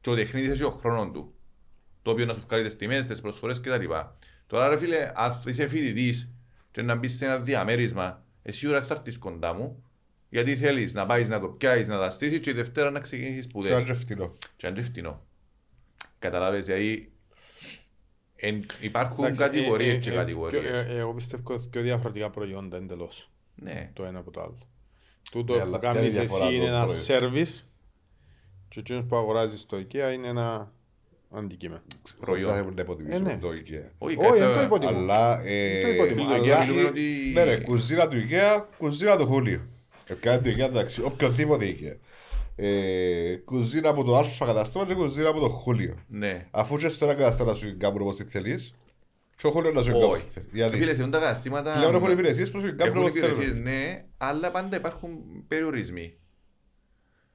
[0.00, 1.34] και ο τεχνίτης έχει ο χρόνος του.
[2.02, 3.84] Το οποίο να σου βγάλει τις τιμές, τις προσφορές κτλ.
[4.46, 6.30] Τώρα ρε φίλε, αν είσαι φοιτητής
[6.70, 9.84] και να μπεις σε ένα διαμέρισμα, εσύ ώρα θα έρθεις κοντά μου,
[10.32, 13.46] γιατί θέλεις να πάεις να το πιάσεις, να τα στήσεις και η Δευτέρα να ξεκινήσεις
[13.46, 13.82] Και να σπουδές.
[13.84, 14.32] είναι φτηνό.
[14.56, 15.22] Και αν είναι φτηνό.
[16.18, 17.12] Καταλάβες, δηλαδή
[18.36, 20.64] εν, υπάρχουν εντάξει, κατηγορίες ε, και ε, ε, κατηγορίες.
[20.64, 23.90] ε, ε, Εγώ πιστεύω ότι πιο διαφορετικά προϊόντα εντελώς Ναι.
[23.92, 24.58] το ένα από το άλλο.
[25.30, 27.60] Τούτο Ναι, που αλλά ποια είναι κάνεις η διαφορά εσύ είναι των ένα προϊόντων; service
[28.68, 30.72] και εκείνος που αγοράζεις στο IKEA είναι ένα
[31.30, 31.82] αντικείμενο.
[32.20, 32.50] Προϊόν.
[32.50, 33.38] Θα έχουν να υποτιμήσουν Ε, ναι.
[33.38, 33.88] το IKEA.
[33.98, 34.64] Όχι, Όχι, δεν το κάθε...
[34.64, 34.90] υποτιμώ.
[34.98, 35.36] Αλλά...
[35.36, 36.22] Το ε, υποτιμώ.
[36.22, 37.30] Φίλε, Αλλά- για μιλούμε ότι...
[37.34, 39.66] Ναι ρε, κουζίνα του IKEA, κουζίνα του Χούλιο.
[40.12, 41.96] Επιάνε το IKEA εντάξει, οποιοδήποτε IKEA.
[42.56, 46.04] Ε, κουζίνα από το Α καταστήμα και κουζίνα από το Χούλιο.
[46.08, 46.46] Ναι.
[46.50, 48.74] Αφού και στο ένα καταστήμα σου κάνουν όπως τη θέλεις,
[49.36, 50.24] και ο Χούλιο να σου κάνει όπως Όχι.
[50.26, 50.48] τη θέλεις.
[50.50, 51.72] Φίλε, Γιατί θεωρούν τα καταστήματα...
[51.76, 53.62] πλέον έχουν υπηρεσίες που σου κάνουν Έχουν όπως υπηρεσίες, θέλουν.
[53.62, 56.16] ναι, αλλά πάντα υπάρχουν περιορισμοί.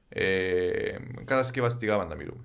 [0.09, 2.43] Ε, κατασκευαστικά πάντα μιλούμε.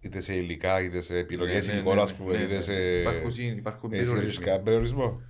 [0.00, 2.60] Είτε σε υλικά, είτε σε επιλογές Ναι, ναι, εικόνας, ναι, ας πούμε, ναι, είτε ναι.
[2.60, 2.72] σε...
[3.00, 4.44] Υπάρχουν, συ- υπάρχουν Εσύ έχεις περιορισμοί.
[4.44, 5.22] κανένα περιορισμό;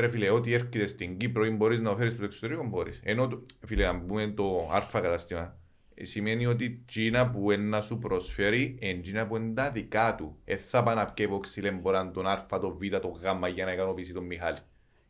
[0.00, 3.00] Ρε φίλε, ό,τι έρχεται στην Κύπρο ή μπορείς να φέρεις στο εξωτερικό μπορείς.
[3.02, 5.56] Ενώ, το- φίλε, αν πούμε το α κατάστημα,
[5.94, 10.14] ε, σημαίνει ότι Κίνα που είναι να σου προσφέρει, είναι Κίνα που είναι τα δικά
[10.14, 10.36] του.
[10.44, 14.12] Ε, θα πάει να πιει υποξυλέμποραν τον α, τον β, τον γ για να ικανοποιήσει
[14.12, 14.58] τον Μιχάλη.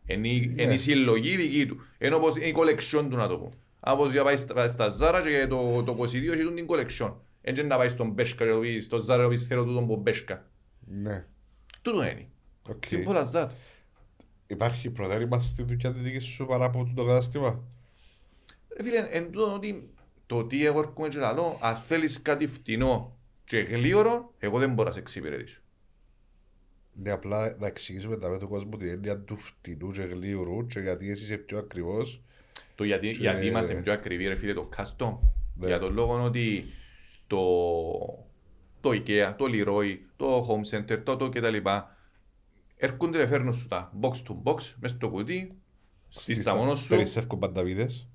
[0.07, 0.63] Είναι η- Ναι.
[0.63, 1.81] είναι η συλλογή δική του.
[1.99, 3.49] Ενώ πως είναι η collection του να το πω.
[3.81, 7.13] Από για πάει στα, στα Zara και το, το 22 έχει την collection.
[7.41, 9.97] Έτσι να πάει στον Μπέσκα και να πεις, στο Zara να πεις θέλω τούτον που
[9.97, 10.47] Μπέσκα.
[10.87, 11.25] Ναι.
[11.83, 12.27] Τούτο είναι.
[12.69, 12.83] OK.
[12.91, 13.49] Simple as that.
[14.51, 17.63] Υπάρχει προτέρημα στη δουλειά τη δική σου παρά από το κατάστημα;
[18.77, 19.91] Ρε φίλε, εν τούτον ότι
[20.27, 24.89] το τι εγώ έρχομαι και λαλώ, αν θέλεις κάτι φτηνό και γλίωρο, εγώ δεν μπορώ
[24.89, 25.61] να σε εξυπηρετήσω.
[26.93, 31.11] Ναι, απλά να εξηγήσουμε τα του κόσμου την έννοια του φτηνού και γλύωρου και γιατί
[31.11, 32.23] εσύ είσαι πιο ακριβώς.
[32.75, 35.19] Το γιατί, Και- γιατί είμαστε πιο ακριβοί, ρε φίλε, το custom.
[35.55, 35.67] Ναι.
[35.67, 36.65] Για τον λόγο ότι
[37.27, 37.39] το,
[38.81, 41.57] το IKEA, το Leroy, το Home Center, το το κτλ.
[42.83, 45.59] Έρχονται και φέρνουν σου τα box to box, μέσα στο κουτί,
[46.09, 48.09] στις τα μόνο σου, Περισσεύκουν πανταβίδες.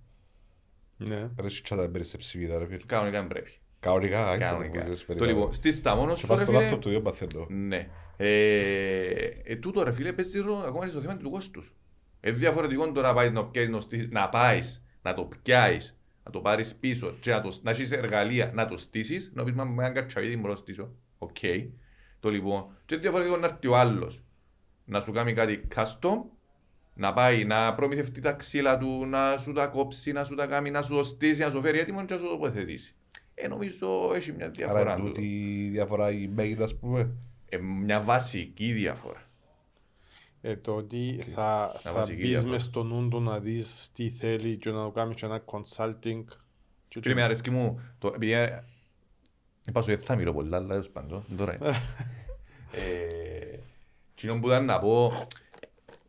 [0.98, 1.30] Ναι.
[1.42, 2.78] Ρε σιτσάτα δεν περισσέψει βίδα ρε φίλε.
[2.86, 3.52] κανονικά δεν πρέπει.
[3.80, 4.84] Κανονικά, άξιο, Κανονικά.
[4.84, 5.32] μου λες, Το περίμενε.
[5.34, 7.46] λοιπόν, στις τα μόνο Και σου, πας ρε στο φίλε, λάπτοπ του δύο παθαίνω.
[7.50, 7.88] Ναι.
[8.18, 9.06] Ε,
[9.44, 11.74] ε, τούτο ρε φίλε παίζει ρόλο ακόμα και στο θέμα του κόστους.
[12.20, 16.32] Ε, διαφορετικό τώρα να πάεις να, πιάσεις, να, στήσεις- να πάεις, να το πιάσεις, να
[16.32, 19.64] το πάρεις πίσω και να, το, να έχεις εργαλεία να το στήσεις, να πεις μα
[19.64, 20.92] με έναν κατσαβίδι μπορώ να στήσω.
[21.18, 21.38] Οκ.
[22.20, 22.66] Το λοιπόν.
[22.86, 24.24] Και διαφορετικό να έρθει ο άλλος
[24.86, 26.22] να σου κάνει κάτι custom,
[26.94, 30.72] να πάει να προμηθευτεί τα ξύλα του, να σου τα κόψει, να σου τα κάνει,
[30.72, 32.96] να σου το στήσει, να σου φέρει έτοιμο και να σου το τοποθετήσει.
[33.34, 34.82] Ε, νομίζω έχει μια Άρα διαφορά.
[34.82, 35.06] είναι τούτο.
[35.12, 35.26] τούτη
[35.66, 37.10] η διαφορά η μέγινα, ας πούμε.
[37.50, 39.22] Ε, μια βασική διαφορά.
[40.42, 42.52] Ε, το ότι θα, Να θα βασική μπεις διαφορά.
[42.52, 46.24] μες στο νου του να δεις τι θέλει και να το κάνεις και ένα consulting.
[46.88, 48.64] Και- Φίλε, με αρέσκει μου, το, επειδή ε,
[49.68, 51.72] είπα σου, δεν θα μιλώ πολλά, αλλά τέλος πάντων, τώρα είναι.
[54.16, 55.28] ε, Κοινό που ήταν να πω,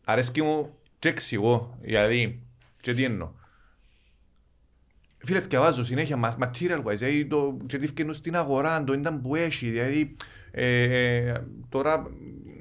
[0.04, 2.42] αρέσκει μου και εξηγώ, δηλαδή,
[2.80, 3.30] και τι εννοώ.
[5.18, 9.20] Φίλε, διαβάζω συνέχεια μα- material wise, δηλαδή το, και τι φκαινούν στην αγορά, το ήταν
[9.20, 10.16] που έχει, δηλαδή
[10.50, 11.32] ε,
[11.68, 12.10] τώρα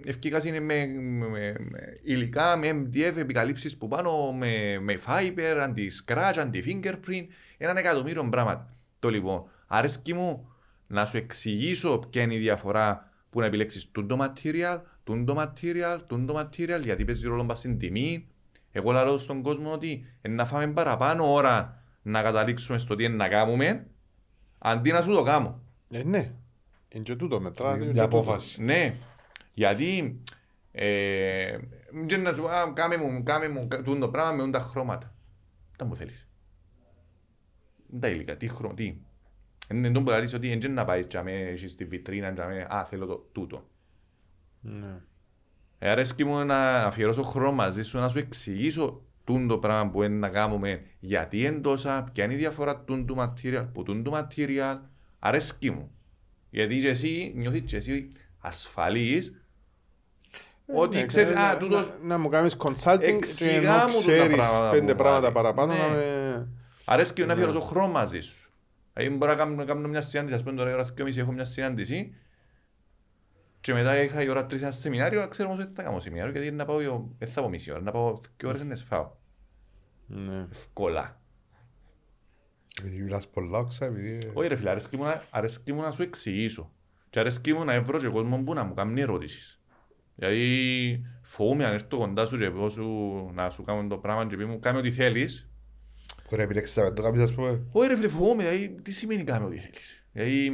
[0.05, 6.33] ευκήκα είναι με, με, με υλικά, με MDF, επικαλύψεις που πάνω, με, με fiber, αντι-scratch,
[6.35, 7.25] αντι-fingerprint,
[7.57, 8.69] έναν εκατομμύριο πράγματα.
[8.99, 10.49] Το λοιπόν, αρέσκει μου
[10.87, 15.35] να σου εξηγήσω ποια είναι η διαφορά που να επιλέξεις τούν το material, τούν το
[15.41, 18.27] material, τούν το material, γιατί παίζει ρόλο πας στην τιμή.
[18.71, 23.15] Εγώ λέω στον κόσμο ότι ε, να φάμε παραπάνω ώρα να καταλήξουμε στο τι είναι
[23.15, 23.87] να κάνουμε,
[24.57, 25.61] αντί να σου το κάνω.
[25.89, 26.31] Ε, ναι.
[26.89, 27.75] Είναι και τούτο μετρά.
[27.75, 28.63] Είναι μια απόφαση.
[28.63, 28.97] Ναι,
[29.53, 30.21] γιατί
[30.71, 31.57] ε,
[32.05, 35.15] και να σου πω, «Α, κάμε μου, κάμε μου κα- τούτο πράγμα με τα χρώματα.
[35.77, 36.27] Τα μου θέλεις.
[37.99, 38.95] Τα υλικά, τι χρώμα, τι.
[39.71, 43.05] Είναι τον που λαλείς ότι δεν να πάεις τζαμέ, έχεις στη βιτρίνα, τζαμέ, α, θέλω
[43.05, 43.69] το τούτο.
[44.67, 44.97] Ναι.
[45.79, 50.03] Ε, αρέσκει μου να αφιερώσω χρόνο μαζί σου να σου εξηγήσω τούν το πράγμα που
[50.03, 54.03] είναι να κάνουμε, γιατί είναι τόσα, ποια είναι η διαφορά τούν του material, που τούν
[54.03, 54.79] του material,
[55.19, 55.91] αρέσκει μου.
[56.49, 58.09] Γιατί και εσύ νιώθεις και εσύ
[58.39, 59.33] ασφαλής,
[60.65, 63.91] ότι Ναι, ξέρεις, να- α, τούτος, να- Να μου κάνεις consulting και Εξηγά ενώ μου
[63.91, 65.33] τούτα ξέρεις πράγματα πέντε που πράγματα βάλει.
[65.33, 65.79] παραπάνω Ναι.
[65.79, 66.47] να με...
[66.85, 68.49] αρέσκει μου να αφιερώσω χρόνο μαζί σου.
[68.93, 71.31] Δηλαδή μπορώ να κάνω, να κάνω μια συνάντηση, ας πούμε τώρα η ώρα 2.30 έχω
[71.31, 72.15] μια συνάντηση
[73.65, 76.31] και μετά είχα η ώρα 3 ένα σεμινάριο, αλλά ξέρω όμως δεν θα κάνω σεμινάριο
[76.31, 76.77] γιατί είναι να πάω,
[77.17, 79.11] δεν θα πάω μισή ώρα, να πάω και ώρες να σφάω.
[80.07, 80.47] Ναι.
[80.51, 81.21] Ευκολά.
[82.79, 84.31] Επειδή μιλάς πολλά, όξα, επειδή...
[84.33, 86.71] Όχι ρε φίλε, αρέσκει μου να- αρέσκει μου να σου εξηγήσω.
[87.09, 89.61] Και αρέσκει μου να βρω και κόσμο που να μου κάνει ερωτήσεις.
[90.15, 92.85] Γιατί φοβούμαι αν έρθω κοντά σου και πω σου
[93.33, 95.49] να σου κάνω το πράγμα και πει μου κάνε ό,τι θέλεις.
[96.23, 97.65] Μπορεί να επιλέξεις να μην το κάνεις, ας πούμε.
[97.71, 100.05] Όχι ρε φίλε, φοβούμαι, δηλαδή τι σημαίνει κάνε ό,τι θέλεις.
[100.11, 100.51] Δηλαδή,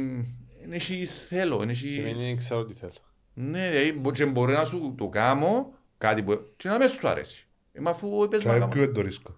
[0.62, 1.90] εν έχεις θέλω, εν έχεις...
[1.90, 2.92] Σημαίνει δεν ξέρω τι θέλω.
[3.34, 6.52] Ναι, δηλαδή μπο- και μπορεί να σου το κάνω κάτι που...
[6.56, 7.46] και να μες σου αρέσει.
[7.72, 8.70] Ε, μα αφού είπες Και να να κάνω...
[8.72, 9.36] ποιο είναι το ρίσκο;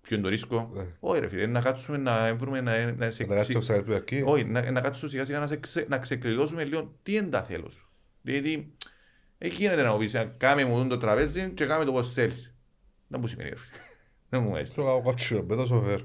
[0.00, 0.86] Ποιο είναι το ρίσκο; Ναι.
[1.00, 3.60] Όχι ρε φίλε, να κάτσουμε να βρούμε να, να σε Να κάτσεις το εξηγήσουμε.
[3.60, 4.22] ξανά από την αρχή.
[4.26, 7.42] Όχι, να, να κάτσουμε σιγά σιγά να, σε ξε, να ξεκλειδώσουμε λίγο τι είναι τα
[7.42, 7.88] θέλω σου.
[8.22, 8.72] Δηλαδή,
[9.38, 12.54] εκεί γίνεται να μου πεις, κάμε μου το τραπέζι και κάμε το πώς θέλεις.
[13.08, 13.76] Δεν μου σημαίνει ρε φίλε.
[14.28, 14.74] Δεν μου αρέσει.
[14.74, 16.00] Το κάνω κότσινο, με το σοφέρ.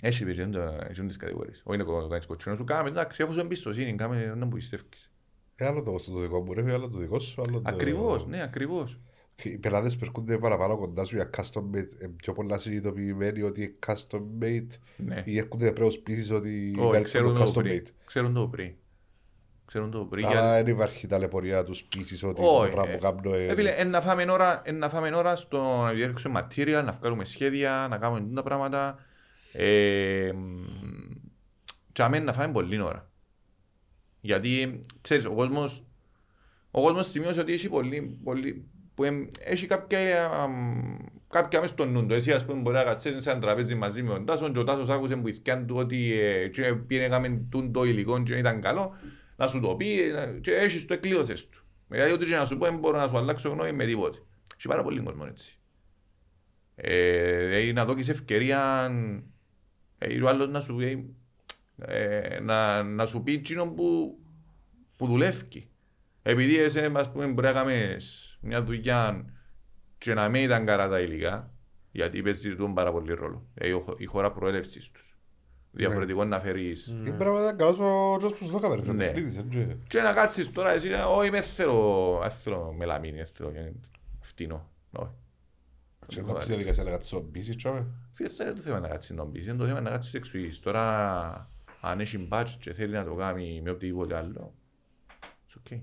[0.00, 1.60] Έχει πει, είναι το- έχουν τις κατηγορίες.
[1.64, 5.10] Όχι να το κάνεις κοτσινό σου, κάμε, εντάξει, έχω σου εμπιστοσύνη, κάμε, δεν μου πιστεύεις.
[5.56, 7.62] Ε, άλλο το το δικό μου, ρε, φίλε, άλλο το δικό σου, άλλο το...
[7.64, 9.00] Ακριβώς, ναι, ακριβώς.
[9.34, 13.42] Και Οι πελάτες που έρχονται παραπάνω κοντά σου για custom made, ε, πιο πολλά συνειδητοποιημένοι
[13.42, 15.22] ότι είναι custom made Ναι.
[15.26, 17.82] ή έρχονται πρέπει να τους πείσεις ότι Όχι, είναι ξέρουν το το custom πριν.
[17.86, 17.88] made.
[18.04, 18.72] Ξέρουν το πριν.
[19.64, 20.24] Ξέρουν το πριν.
[20.26, 23.34] Άρα για- δεν υπάρχει ταλαιπωρία να τους πείσεις ότι Όχι, το πράγμα ε, που κάνω
[23.36, 26.92] Ε, φίλε, εν να φάμε ώρα, εν να φάμε ώρα στο να διέρξουμε material, να
[26.92, 28.98] βγάλουμε σχέδια, να κάνουμε τα πράγματα.
[29.52, 30.64] Ε, μ,
[31.92, 33.10] και αμέν να φάμε πολλή ώρα.
[34.20, 35.84] Γιατί, ξέρεις, ο κόσμος,
[36.70, 40.96] ο κόσμος σημείωσε ότι έχει πολύ, πολύ, που εμ, έχει κάποια, αμ,
[41.28, 42.14] κάποια μες στο νου του.
[42.14, 44.64] Εσύ, ας πούμε, μπορεί να κάτσεις σε ένα τραπέζι μαζί με τον Τάσον και ο
[44.64, 48.60] Τάσος άκουσε που ηθιάν του ότι ε, και πήγαινε κάμε τούν το υλικό και ήταν
[48.60, 48.96] καλό,
[49.36, 51.64] να σου το πει ε, και έχεις το εκλείωσες του.
[51.88, 54.18] Δηλαδή, ό,τι και να σου πω, δεν μπορώ να σου αλλάξω γνώμη με τίποτε.
[54.56, 55.58] Έχει πάρα πολύ κόσμο έτσι.
[56.74, 58.90] Ε, δηλαδή, να δώσεις ευκαιρία
[60.02, 61.14] ε, ο άλλος να σου πει
[61.78, 64.18] ε, να, να σου πει εκείνο που,
[64.96, 65.68] που δουλεύει.
[66.22, 69.24] Επειδή εσύ, ας πούμε, μπορεί να κάνεις μια δουλειά
[69.98, 71.50] και να μην ήταν καλά τα υλικά,
[71.92, 73.46] γιατί παίζεις τον πάρα πολύ ρόλο.
[73.54, 75.04] Δηλαδή, ο χω- η χώρα προέλευσης τους.
[75.72, 76.86] Διαφορετικό να φέρεις.
[76.86, 79.12] Είναι πράγμα ήταν καλός ο Τζος που σου το έκαμε, ρε, Ναι.
[79.12, 79.44] φίλε, έτσι.
[79.88, 83.52] Και να κάτσεις τώρα εσύ, όχι με θέλω, δεν θέλω μελαμίνη, δεν θέλω
[84.20, 84.70] φτηνό.
[86.10, 86.20] Όχι.
[86.20, 87.86] Και να πεις διαδικασία να κάτσεις να πείσεις, τσάμε.
[88.10, 90.14] Φίλε, αυτό δεν είναι το θέμα να κάτσεις να μπεις, είναι το θέμα να κάτσεις
[90.14, 90.60] εξουείς.
[90.60, 91.50] Τώρα,
[91.80, 94.54] Αν έχει budget και θέλει να το κάνει με οτιδήποτε άλλο,
[95.48, 95.80] it's okay.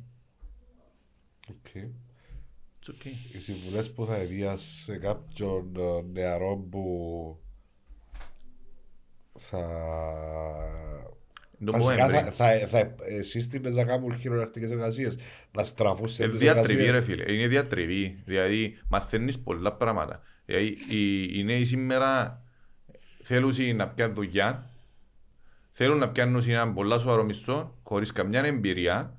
[1.49, 1.67] OK.
[1.75, 3.35] It's okay.
[3.35, 7.39] Οι συμβουλές που θα έδιας σε κάποιον ε, νεαρό που
[9.37, 9.63] θα...
[11.65, 12.31] Το πούμε Βασικά θα, πριν.
[12.31, 15.17] θα, θα, εσείς τι να κάνουν χειρονακτικές εργασίες,
[15.51, 17.17] να στραφούν σε Ε, τις διατριβή ρε εργασίες.
[17.23, 18.21] φίλε, είναι διατριβή.
[18.25, 20.21] Δηλαδή μαθαίνεις πολλά πράγματα.
[20.45, 22.41] Δηλαδή οι, οι νέοι σήμερα
[23.23, 24.69] θέλουν να πιάνουν δουλειά,
[25.71, 29.17] θέλουν να πιάνουν έναν πολλά σοβαρό μισθό, χωρίς καμιά εμπειρία.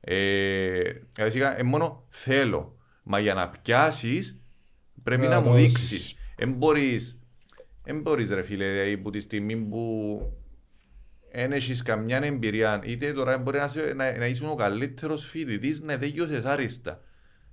[0.00, 0.82] Ε,
[1.14, 2.76] δηλαδή σιγά, ε, μόνο θέλω.
[3.02, 4.38] Μα για να πιάσεις
[5.02, 5.66] πρέπει Να να, μου δώσεις.
[5.66, 6.14] δείξεις.
[6.36, 7.18] Εν μπορείς,
[7.84, 10.20] εν μπορείς ρε φίλε, δηλαδή που τη στιγμή που
[11.32, 15.80] δεν έχεις καμιά εμπειρία, είτε τώρα μπορεί να, είσαι, να, να είσαι ο καλύτερος φοιτητής,
[15.80, 17.02] να δέγιωσες άριστα.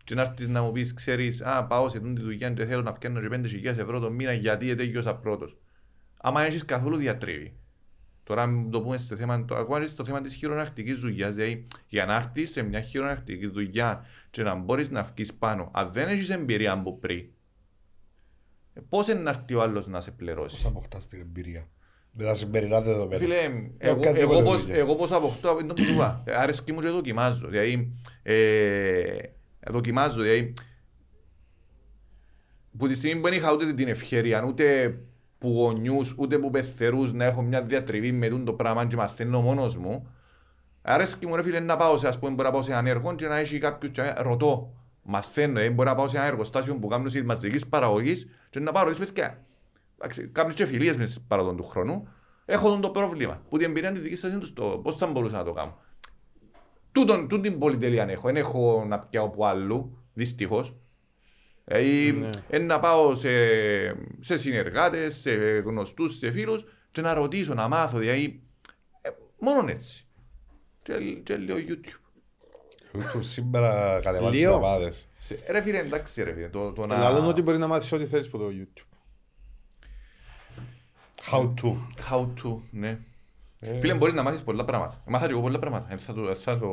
[0.03, 2.81] Και να έρθεις να μου πεις, ξέρεις, α, πάω σε τούτη τη δουλειά και θέλω
[2.81, 5.57] να πιάνω και 5.000 ευρώ το μήνα γιατί δέγιωσα πρώτος.
[6.17, 7.57] Άμα δεν έχεις καθόλου διατρίβει.
[8.23, 11.67] Τώρα αν το πούμε στο θέμα, το, ακόμα και στο θέμα της χειρονακτικής δουλειάς, δηλαδή
[11.87, 16.07] για να έρθεις σε μια χειρονακτική δουλειά και να μπορείς να βγεις πάνω, αν δεν
[16.07, 17.25] έχεις εμπειρία από πριν,
[18.73, 21.67] ε, πώς είναι να έρθει ο άλλος να σε πληρώσει; Πώς αποκτάς την εμπειρία;
[22.19, 23.17] Με τα σημερινά δεδομένα.
[23.19, 24.75] Φίλε, Ε, εγώ, κάτι εγώ, άλλο πώς, δουλειά.
[24.75, 26.21] εγώ πώς αποκτώ από τον που σου είπα.
[26.25, 27.47] Ε, Αρέσκει μου και δοκιμάζω.
[27.47, 27.93] Δηλαδή,
[28.23, 29.05] ε,
[29.67, 30.21] δοκιμάζω.
[30.21, 30.53] Δηλαδή,
[32.77, 34.97] που τη στιγμή που δεν είχα ούτε την ευκαιρία, ούτε
[35.37, 39.41] που γονιούς, ούτε που πεθερούς να έχω μια διατριβή με τούτο το πράγμα και μαθαίνω
[39.41, 40.07] μόνος μου,
[40.81, 43.15] αρέσκει μου ρε φίλε να πάω σε, ας πούμε, μπορώ να πάω σε έναν έργο
[43.15, 44.73] και να έχει κάποιος και να- ρωτώ.
[45.09, 48.71] Μαθαίνω, ε, μπορώ να πάω σε ένα εργοστάσιο που κάνουν στις μαζικής παραγωγής και να
[48.71, 49.45] πάρω τις παιδιά.
[49.99, 52.07] Εντάξει, Κάνουν και φιλίες μες παραδόν του χρόνου.
[52.45, 53.41] Έχω τον το πρόβλημα.
[53.49, 55.77] Που την εμπειρία της δικής σας είναι το στο πώς θα μπορούσα να το κάνω.
[56.91, 58.27] Τούτον, τούτη την πολυτέλεια έχω.
[58.27, 60.75] Δεν έχω να πιάω από αλλού, δυστυχώς.
[61.63, 62.29] Δηλαδή, Ναι.
[62.49, 63.29] ε, να πάω σε,
[64.19, 65.31] σε συνεργάτες, σε
[65.65, 67.97] γνωστούς, σε φίλους και να ρωτήσω, να μάθω.
[67.97, 68.41] Δηλαδή,
[69.01, 70.05] ε, μόνο έτσι.
[70.83, 70.93] Και,
[71.23, 72.07] και λέω YouTube.
[72.97, 74.53] YouTube σήμερα κατεβάζεις Λίγο.
[74.53, 75.09] ομάδες.
[75.17, 76.95] Σε, ρε φίλε, εντάξει ρε φίλε, το, το να...
[76.95, 78.86] Αλλά ότι μπορεί να μάθεις ό,τι θέλεις από το YouTube.
[81.31, 81.75] How to.
[82.09, 82.99] How to, ναι.
[83.59, 85.01] Ε, Φίλε, μπορείς να μάθεις πολλά πράγματα.
[85.05, 85.93] Μάθα και εγώ πολλά πράγματα.
[85.93, 86.67] Ε, Θα το, θα το...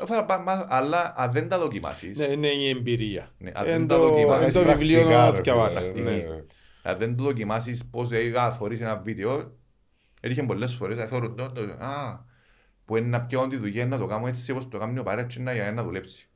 [0.00, 3.30] Ε, θα πά- μά- Αλλά αν δεν τα δοκιμάσεις, Ναι, είναι η εμπειρία.
[3.38, 5.90] Ναι, αν Εν δεν τα το- δοκιμάσεις, εν το πρακτικά, βιβλίο να ρε διαβάσεις.
[5.92, 6.16] φίλε, ναι.
[6.16, 6.42] ναι.
[6.82, 9.52] αν δεν το δοκιμάσεις πώς έγα θωρείς ένα βίντεο,
[10.20, 12.24] έτυχε πολλές φορές, θα θωρούν το, το, α,
[12.84, 15.40] που είναι να πιάω τη δουλειά, να το κάνω έτσι όπως το κάνει ο παρέτσι,
[15.42, 16.27] να, για να δουλέψει.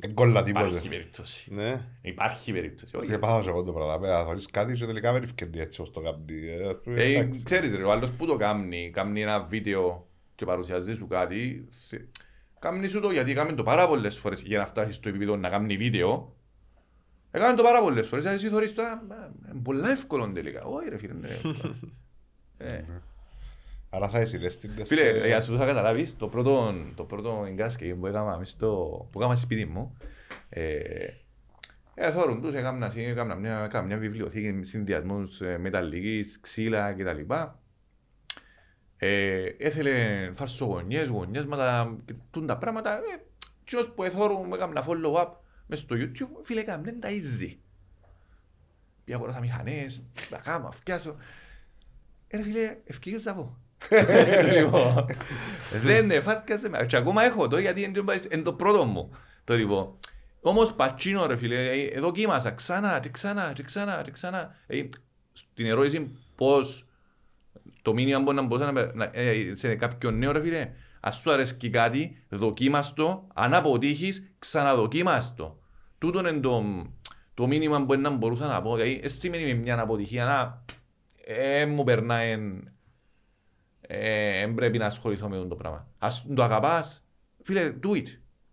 [0.00, 0.88] Δεν κόλλα Υπάρχει τίποτε.
[0.88, 1.54] περίπτωση.
[1.54, 1.86] Ναι.
[2.02, 2.96] Υπάρχει περίπτωση.
[2.96, 3.06] Όχι.
[3.06, 4.08] Και πάω σε εγώ το πράγμα.
[4.08, 6.46] Να θωρείς κάτι και τελικά δεν ευκαιρνεί έτσι όπως το κάνει.
[6.48, 7.42] Ε, ας πούμε, Ε, εντάξει.
[7.42, 12.06] ξέρεις ρε, ο άλλος που το κάνει, κάνει ένα βίντεο και παρουσιάζει σου κάτι, θε-
[12.58, 15.48] κάνει σου το γιατί κάνει το πάρα πολλές φορές για να φτάσεις στο επίπεδο να
[15.48, 16.34] κάνει βίντεο.
[17.30, 19.00] Έκανε το πάρα πολλές φορές, εσύ θωρείς το, «Α,
[19.52, 20.62] είναι πολλά εύκολο τελικά.
[20.64, 21.76] Όχι ρε φίλε, είναι εύκολο.
[23.90, 24.88] Ε, Άρα θα είσαι συνέστηνες.
[24.88, 28.50] Φίλε, ε, για να σου θα καταλάβεις, το πρώτο, το πρώτο εγκάσκε που έκανα μες
[28.50, 29.96] στο, που έκανα στη σπίτι μου,
[30.48, 30.80] ε,
[31.94, 37.34] ε, θόρουν τους, έκανα, έκανα μια, έκανα μια βιβλιοθήκη με συνδυασμούς ε, μεταλλικής, ξύλα κτλ.
[38.96, 42.96] Ε, έθελε φαρσογωνιές, γωνιέσματα, και τούν τα πράγματα.
[42.96, 43.22] Ε,
[43.64, 45.28] κοινός που εθώρουν, έκανα follow-up
[45.66, 47.56] μες στο YouTube, φίλε, έκανα τα easy.
[49.04, 51.16] Πήγα αγοράσα μηχανές, τα κάνω, φτιάσω.
[52.26, 53.42] Ε, ρε φίλε, ευκήγες ζαβό.
[53.42, 53.69] Λοιπόν,
[55.82, 56.86] Δεν εφάτκασε με.
[56.86, 59.10] Και ακόμα έχω το γιατί είναι το- είναι το πρώτο μου.
[59.44, 59.98] Το λοιπόν.
[60.40, 64.54] Όμως πατσίνο ρε φίλε, ε, δοκίμασα ξανά και ξανά και ξανά και ξανά.
[64.66, 64.82] Ε,
[65.32, 66.84] Στην ερώτηση πώς
[67.82, 70.70] το μήνυμα μπορεί να μπορούσε να, να ε, σε κάποιον νέο ρε φίλε.
[71.00, 75.58] Ας σου αρέσκει κάτι, δοκίμας το, αν αποτύχεις, ξαναδοκίμας το.
[75.98, 76.64] Τούτο είναι το,
[77.34, 78.74] το μήνυμα που να μπορούσα να πω.
[78.76, 80.64] Δηλαδή, δεν σημαίνει με μια αποτυχία να
[81.24, 82.36] ε, μου περνάει
[84.40, 85.86] δεν πρέπει να ασχοληθώ με αυτό το πράγμα.
[85.98, 87.04] Ας το αγαπάς,
[87.42, 88.04] φίλε, do it.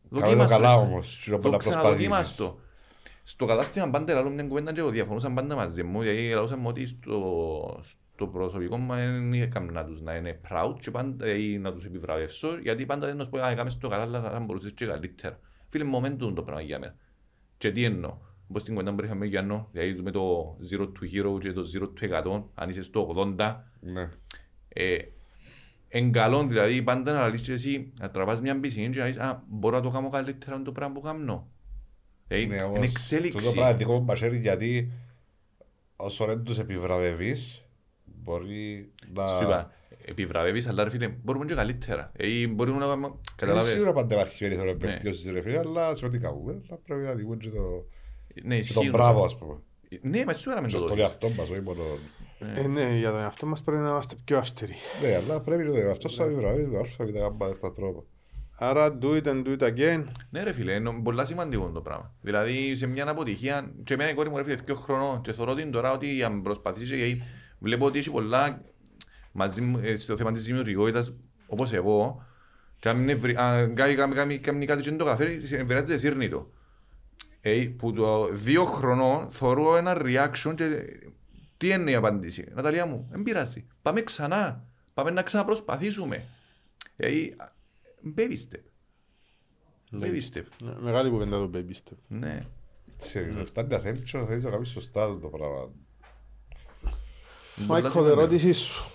[0.09, 0.85] Κάμε το Δοκίμας το, καλά έτσι.
[0.85, 1.19] όμως.
[1.23, 2.35] Τι να Το να ξαναδοκίμας προσπαθήσεις.
[2.35, 2.59] το.
[3.23, 6.67] Στο κατάστημα πάντα λαλούν μια κουβέντα και εγώ διαφωνούσαν πάντα μαζί μου, γιατί λαλούσαν μου
[6.69, 7.81] ότι στο,
[8.13, 11.85] στο προσωπικό μου δεν είχε κανένα τους να είναι proud και πάντα ή να τους
[11.85, 15.39] επιβραβεύσω, γιατί πάντα δεν τους πω, α, έκαμες το καλά, αλλά θα μπορούσες και καλύτερα.
[15.69, 16.95] Φίλε, momentum το πράγμα για μένα.
[17.57, 18.17] Και τι εννοώ.
[18.49, 21.63] Όπως την κουβέντα που είχαμε με Γιάννο, δηλαδή με το 0 to hero και το
[21.73, 24.09] 0 to 100, αν είσαι στο 80, Ναι.
[24.69, 24.97] ε,
[25.89, 29.21] εν καλό, δηλαδή πάντα να λύσεις και εσύ να τραβάς μια πισίνη και να λύσεις
[29.21, 31.47] «Α, μπορώ να το κάνω καλύτερα το πράγμα που κάνω».
[32.27, 33.53] Δηλαδή, Ναι, είναι όμως, τούτο εξέλιξη.
[33.53, 34.91] πράγμα δικό μου μαχαίρι γιατί
[35.95, 37.65] όσο δεν τους επιβραβεύεις
[38.05, 39.27] μπορεί να...
[39.27, 39.71] Σου είπα,
[40.05, 42.11] επιβραβεύεις, αλλά ρε φίλε, μπορούμε και καλύτερα.
[42.15, 43.69] Ε, μπορούμε να κάνουμε, Είναι καταλάβες.
[43.69, 44.77] σίγουρα πάντα υπάρχει περιθώριο Ναι.
[44.87, 47.85] βελτίωσης ρε φίλε, αλλά σε ό,τι κάνουμε, αλλά πρέπει να δούμε και το,
[48.43, 48.89] Ναι, και το ισχύει.
[48.89, 49.55] μπράβο ας πούμε.
[50.01, 51.03] Ναι, μα σου έκαμε Και το στον δώσεις.
[51.03, 51.83] εαυτό μας, όχι μόνο...
[52.39, 54.75] Ε, ναι, για τον εαυτό μας πρέπει να είμαστε πιο αυστηροί.
[55.01, 58.03] Ναι, αλλά πρέπει να το αυτό θα βρει, το άρθρο θα γάμπα τα τρόπα.
[58.59, 60.03] Άρα do it and do it again.
[60.29, 62.13] Ναι ρε φίλε, είναι πολύ σημαντικό το πράγμα.
[62.21, 65.51] Δηλαδή σε μια αποτυχία, και εμένα η κόρη μου ρε φίλε δύο χρονών και θεωρώ
[65.51, 67.23] ότι τώρα ότι αν προσπαθήσει, γιατί
[67.59, 68.61] βλέπω ότι έχει πολλά
[69.31, 71.13] μαζί μου, ε, στο θέμα της δημιουργικότητας,
[71.47, 72.25] όπως εγώ,
[72.79, 75.99] και αν είναι βρει- αν κάνει- κάνει- κάνει- κάνει κάτι και δεν το καταφέρει, βράζει
[75.99, 76.51] σύρνει το.
[77.41, 80.65] Ε, που το δύο χρονών θεωρώ ένα reaction και
[81.57, 83.67] τι είναι η απάντηση; Ναταλία μου, δεν πειράζει.
[83.81, 84.65] Πάμε ξανά.
[84.93, 86.25] Πάμε να ξαναπροσπαθήσουμε.
[86.95, 87.09] Ε,
[88.17, 88.61] baby step.
[90.01, 90.43] Baby step.
[90.63, 91.97] Ναι, Μεγάλη κουβέντα το baby step.
[92.07, 92.45] Ναι.
[92.97, 95.55] Σε φτάνει να θέλεις και να θέλεις να κάνεις σωστά το πράγμα.
[95.59, 96.95] Πολλά
[97.55, 98.19] Σμάικο, σημαντικό.
[98.19, 98.91] ερώτησή σου.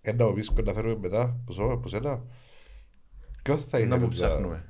[0.00, 2.22] Ένα βίσκο να φέρουμε μετά, που σώ, που σένα.
[3.42, 4.68] Ποιος θα Να είναι που ψάχνουμε.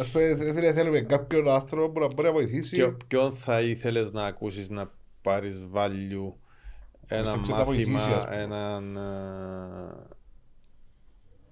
[0.00, 2.76] Ας πούμε, φίλε, θέλουμε κάποιον άνθρωπο που να μπορεί να βοηθήσει.
[2.76, 4.90] Ποιο- Ποιον θα ήθελες να ακούσεις να
[5.22, 6.32] πάρεις value,
[7.06, 8.36] ένα στο ποιο θα βοηθήσει, ας μάθημα, πούμε.
[8.42, 8.96] έναν,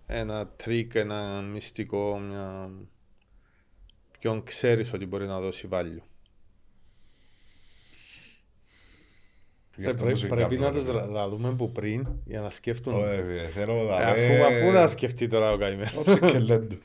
[0.08, 2.70] ε, ένα τρίκ, ένα μυστικό, μια...
[4.18, 6.02] ποιον ξέρεις ότι μπορεί να δώσει value.
[9.76, 11.12] Γι' αυτό Πρέπει, που πρέπει να συγκάπτω, τους ρε.
[11.12, 12.94] λαλούμε από πριν για να σκέφτουν.
[12.94, 15.96] Ω, ε, φίλε, Θέλω να Ε, Αφού μα πού να σκεφτεί τώρα ο καημένος.
[15.96, 16.76] Όψε και λέντου.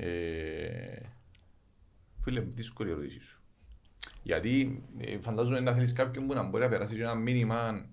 [0.00, 1.00] Ε,
[2.22, 3.40] Φίλε, δύσκολη ερώτηση σου.
[4.22, 7.86] Γιατί ε, φαντάζομαι να θέλεις κάποιον που να μπορεί να περάσει και ένα μήνυμα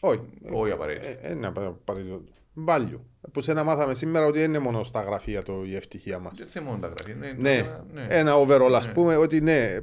[0.00, 0.20] Όχι.
[0.52, 1.06] όχι απαραίτητο.
[1.06, 2.22] Ε, ε, να πα- πάρει το
[2.66, 3.00] value.
[3.32, 6.38] Που σε να μάθαμε σήμερα ότι δεν είναι μόνο στα γραφεία το, η ευτυχία μας.
[6.38, 7.14] Δεν θέλω μόνο τα γραφεία.
[7.14, 8.06] Ναι, Ναι, ναι.
[8.08, 8.92] ένα overall ας Ναι.
[8.92, 9.82] πούμε ότι ναι, ε,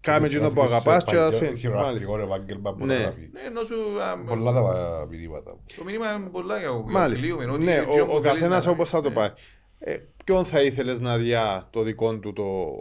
[0.00, 1.40] κάμε εκείνο που αγαπάς και ας...
[1.40, 1.56] Μάλιστα.
[1.58, 3.00] Χειρογραφικό επάγγελμα που να Ναι.
[3.00, 3.28] γράφει.
[3.32, 5.56] Ναι, ενώ σου, α, Πολλά τα μηνύματα.
[5.76, 7.26] Το μήνυμα είναι πολλά για Μάλιστα.
[7.26, 9.14] λίγο, ότι Ναι, εκείνο ο, που ο θέλεις καθένας να- όπως θα το ναι.
[9.14, 9.30] πάει.
[9.78, 12.74] Ε, ποιον θα ήθελες να διά το δικό του το,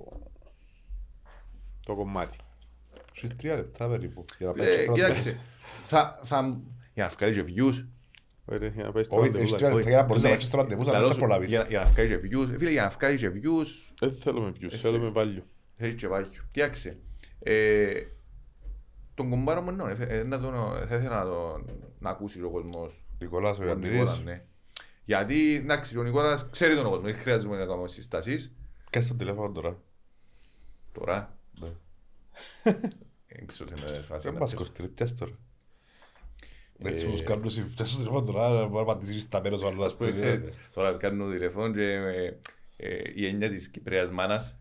[1.86, 2.38] το κομμάτι;
[3.14, 4.26] Στις τρία λεπτά περίπου.
[4.38, 5.02] Για να Ε, παίξεις πρώτα.
[5.02, 5.40] Κοίταξε,
[5.86, 6.60] θα, θα,
[6.94, 7.86] για να βγάλεις και views,
[8.46, 9.66] Ωραία, για να πάει στο Όχι, ραντεβού, έχεις δηλαδή.
[9.66, 10.34] τρία λεπτά για να μπορείς να Ναι.
[10.36, 11.50] παίξεις το ραντεβού, αλλά Λαλό δεν θα σου, προλάβεις.
[11.52, 14.64] Για, για να βγάλεις και views, φίλε, για να βγάλεις και views, Δεν θέλουμε views,
[14.72, 14.78] Εσύ.
[14.78, 15.44] θέλουμε value.
[15.74, 16.42] θέλει και βάγιο.
[16.52, 16.98] Κοίταξε,
[17.40, 17.92] ε,
[19.14, 20.54] τον κομπάρο μου ναι, ε, να τον,
[20.88, 21.66] θα ήθελα να τον
[22.00, 24.26] να ακούσεις ο κόσμος Νικολάς ο τον Νικόλας, Ιωαννίδης.
[24.26, 24.42] ναι.
[25.08, 28.52] Γιατί, εντάξει, ο Νικόλας ξέρει τον κόσμο, δεν χρειάζεται να κάνουμε συστάσεις.
[28.90, 29.78] Και στο τηλέφωνο τώρα.
[30.92, 31.68] Τώρα, Ναι.
[33.28, 34.66] δεν ξέρω τι είναι φάση Δεν να μας πιέσω.
[34.66, 35.32] κοστίζει, πιάσ' τώρα.
[36.84, 39.68] Έτσι Ε, μου κάνουν εσύ, πιάσ' στο τηλέφωνο τώρα, μπορεί να πατήσεις στα μέρος ο
[39.68, 39.86] άλλος.
[39.86, 40.44] Ας πούμε, ξέρεις,
[40.74, 42.38] τώρα κάνω τηλεφώνο και ε,
[42.78, 44.56] ε, η έννοια της Κυπρέας μάνας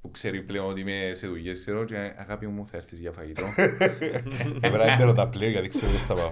[0.00, 3.44] που ξέρει πλέον ότι είμαι σε δουλειές, ξέρω και αγάπη μου θα έρθεις για φαγητό.
[4.60, 6.30] Εμένα δεν ρωτά πλέον γιατί ξέρω ότι θα πάω.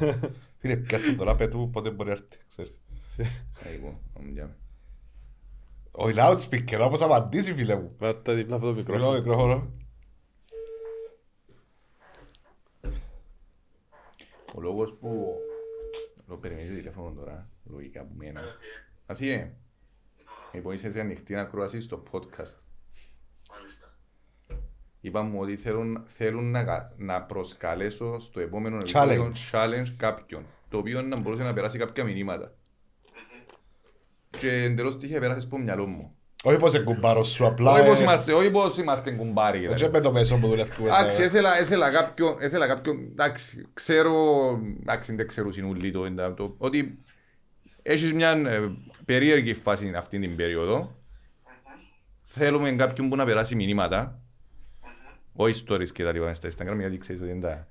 [0.58, 2.80] Φίλε, πιάσ' τώρα, πέτω μου πότε μπορεί να έρθει, ξέρεις.
[3.64, 4.56] Εγώ, ομιλιάμε.
[5.90, 7.94] Όχι loudspeaker, όπως απαντήσει φίλε μου.
[7.98, 9.18] Βάλτε τα δίπλα αυτό το Μικρό μικρόφωνο.
[9.18, 9.72] μικρόφωνο.
[14.54, 15.34] Ο λόγος που
[16.26, 18.40] το περιμένεις τηλέφωνο τώρα, λογικά που μένα.
[19.06, 19.52] Αθιέ,
[20.52, 22.54] λοιπόν είσαι σε ανοιχτή ακρόαση στο podcast.
[25.00, 30.78] Είπα μου ότι θέλουν, θέλουν να, κα- να προσκαλέσω στο επόμενο επεισόδιο challenge κάποιον, το
[30.78, 32.54] οποίο να μπορούσε να περάσει κάποια μηνύματα.
[34.38, 36.16] Και εντελώς τύχε πέρασες από μυαλό μου.
[36.44, 37.72] Όχι πως είναι κουμπάρος σου, απλά...
[37.72, 39.58] Όχι πως ε, είμαστε, όχι πως είμαστε κουμπάρι.
[39.58, 39.92] Δεν δηλαδή.
[39.92, 40.88] με το μέσο που δουλεύουμε.
[40.88, 44.14] Εντάξει, ήθελα, ήθελα κάποιον, ήθελα κάποιον, εντάξει, ξέρω,
[44.80, 46.98] εντάξει, δεν ξέρω συνούλοι το, εντά- το, ότι
[47.82, 48.60] έχεις μια ε,
[49.04, 50.96] περίεργη φάση αυτή την περίοδο.
[52.22, 54.20] Θέλουμε κάποιον που να περάσει μηνύματα,
[55.32, 57.66] όχι stories και τα λοιπά στα Instagram, γιατί ξέρεις ότι δεν τα...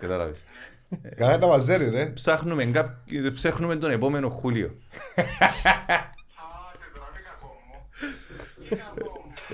[0.00, 0.42] Κατάλαβες.
[1.16, 2.06] Καλά τα μαζέρι, ρε.
[2.06, 4.76] Ψάχνουμε, κάποι- ψάχνουμε τον επόμενο Χούλιο.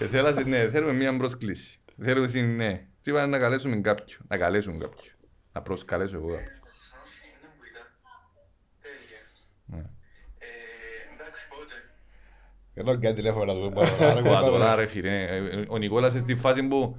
[0.01, 1.79] Ε, θέλασε- ναι, θέλουμε μια προσκλήση.
[2.03, 2.85] Θέλουμε, συ- ναι.
[3.03, 4.21] Τι είπα να καλέσουμε κάποιον.
[4.29, 5.15] Να καλέσουμε κάποιον.
[5.53, 6.49] Να προσκαλέσω εγώ κάποιον.
[9.67, 9.83] Ναι.
[12.75, 14.21] Ενώ και τηλέφωνο να του πούμε.
[14.31, 16.97] Μα τώρα ρε φίλε, ε, ο Νικόλας είναι στη φάση που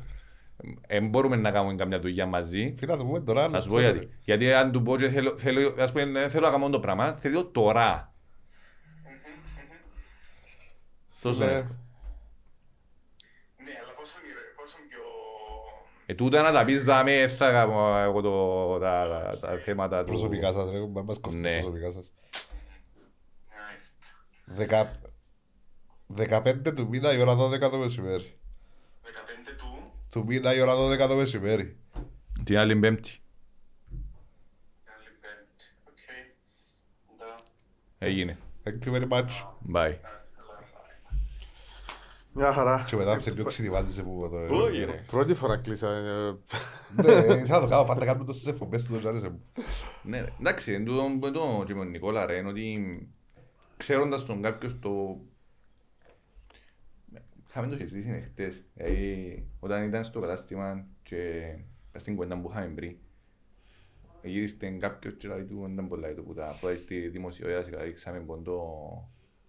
[0.88, 2.74] δεν μπορούμε να κάνουμε καμιά δουλειά μαζί.
[2.78, 3.48] Φίλα, το πούμε τώρα.
[3.48, 4.10] Να σου πω γιατί.
[4.24, 7.12] Γιατί αν του πω και θέλω, θέλω, ας πούμε, ε, θέλω να κάνω το πράγμα,
[7.14, 8.14] θέλω τώρα.
[11.22, 11.52] Τόσο Ναι.
[11.52, 11.76] εύκολο.
[16.06, 19.08] Ε, τούτα να τα πεις δάμε, θα κάνω εγώ το, τα,
[19.42, 20.06] τα, τα θέματα του.
[20.06, 20.88] Προσωπικά σας, ρε.
[20.88, 21.52] Μα μας κοφτεί Ναι.
[21.52, 22.14] προσωπικά σας.
[24.46, 25.00] Δεκα-
[26.08, 28.40] 15 του μήνα η ώρα 12 το μεσημέρι.
[30.12, 31.78] Του μήνα η ώρα 12 το μεσημέρι.
[32.44, 33.20] Την άλλη πέμπτη.
[37.98, 38.38] Έγινε.
[38.64, 39.30] Thank you very much.
[39.74, 39.96] Bye.
[42.34, 42.84] Μια χαρά.
[42.88, 44.56] Και μετά σε λίγο ξεδιμάζεσαι που το...
[44.64, 45.04] Όχι ρε.
[45.08, 45.90] Πρώτη φορά κλείσα.
[45.90, 46.36] ε,
[46.96, 49.42] Ναι, θα το κάνω, πάντα κάνουμε τόσες εκπομπές του, το άρεσε μου.
[50.04, 50.34] Ναι, ρε.
[50.40, 53.08] εντάξει, εν τούτο που το και με τον Νικόλα ρε, είναι ότι
[53.78, 55.20] ξέροντας τον κάποιος το...
[57.54, 58.64] Θα μην το συζητήσει χτες.
[58.74, 61.54] Δηλαδή, όταν ήταν στο κατάστημα και
[61.98, 62.96] στην κουέντα που είχαμε πριν,
[64.24, 68.20] γύριστε κάποιος και λέει του, ήταν πολλά του που τα πρώτα στη δημοσιότητα και ρίξαμε
[68.20, 68.64] πόντο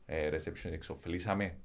[0.06, 1.56] ε, reception, εξοφλήσαμε.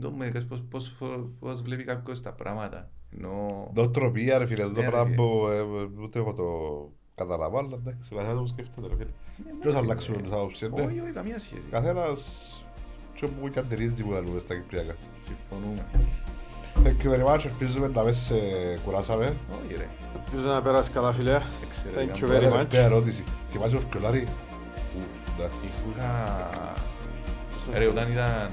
[0.00, 2.90] Το μερικές πώς, πώς, φο- πώς βλέπει κάποιος τα πράγματα.
[3.16, 3.70] Ενώ...
[3.74, 5.16] Νοοτροπία ρε φίλε, το Ναι, ρε, πράγμα φίλε.
[5.16, 6.44] που ε, ούτε εγώ το
[7.14, 9.10] καταλαβαίνω, αλλά εντάξει, ο καθένας μου σκέφτεται ρε φίλε.
[9.60, 10.82] Ποιος θα αλλάξουμε τις άποψεις, ναι.
[10.82, 11.62] Όχι, όχι, καμία σχέση.
[11.70, 12.48] Καθένας
[13.24, 14.94] και που και αντιρρίζει που λέμε στα Κυπριακά.
[15.26, 15.84] Συμφωνούμε.
[16.84, 18.34] Thank you very much, ελπίζουμε να μην σε
[18.84, 19.24] κουράσαμε.
[19.24, 19.86] Όχι ρε.
[20.24, 21.40] Ελπίζω να πέρασε καλά φίλε.
[21.62, 22.14] Εξαιρετικά.
[22.14, 22.50] Thank you very much.
[22.50, 23.24] Τελευταία ερώτηση.
[23.50, 24.24] Θυμάσαι ο Φκιολάρη;
[25.38, 25.44] Ναι.
[25.44, 26.08] Αφού είχα...
[27.78, 28.50] Ρε, όταν ήταν...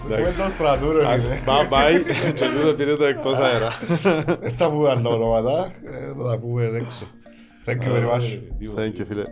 [0.00, 1.38] Κουβέντα στο στρατού ρε φίλε.
[1.46, 2.04] Bye bye.
[2.34, 3.70] Και τούτο πείτε το εκτός αέρα.
[4.40, 7.04] Δεν θα πούμε άλλα ονόματα, ε, θα τα πούμε έξω.
[7.66, 8.38] Thank you very much.
[8.76, 9.24] Thank you φίλε.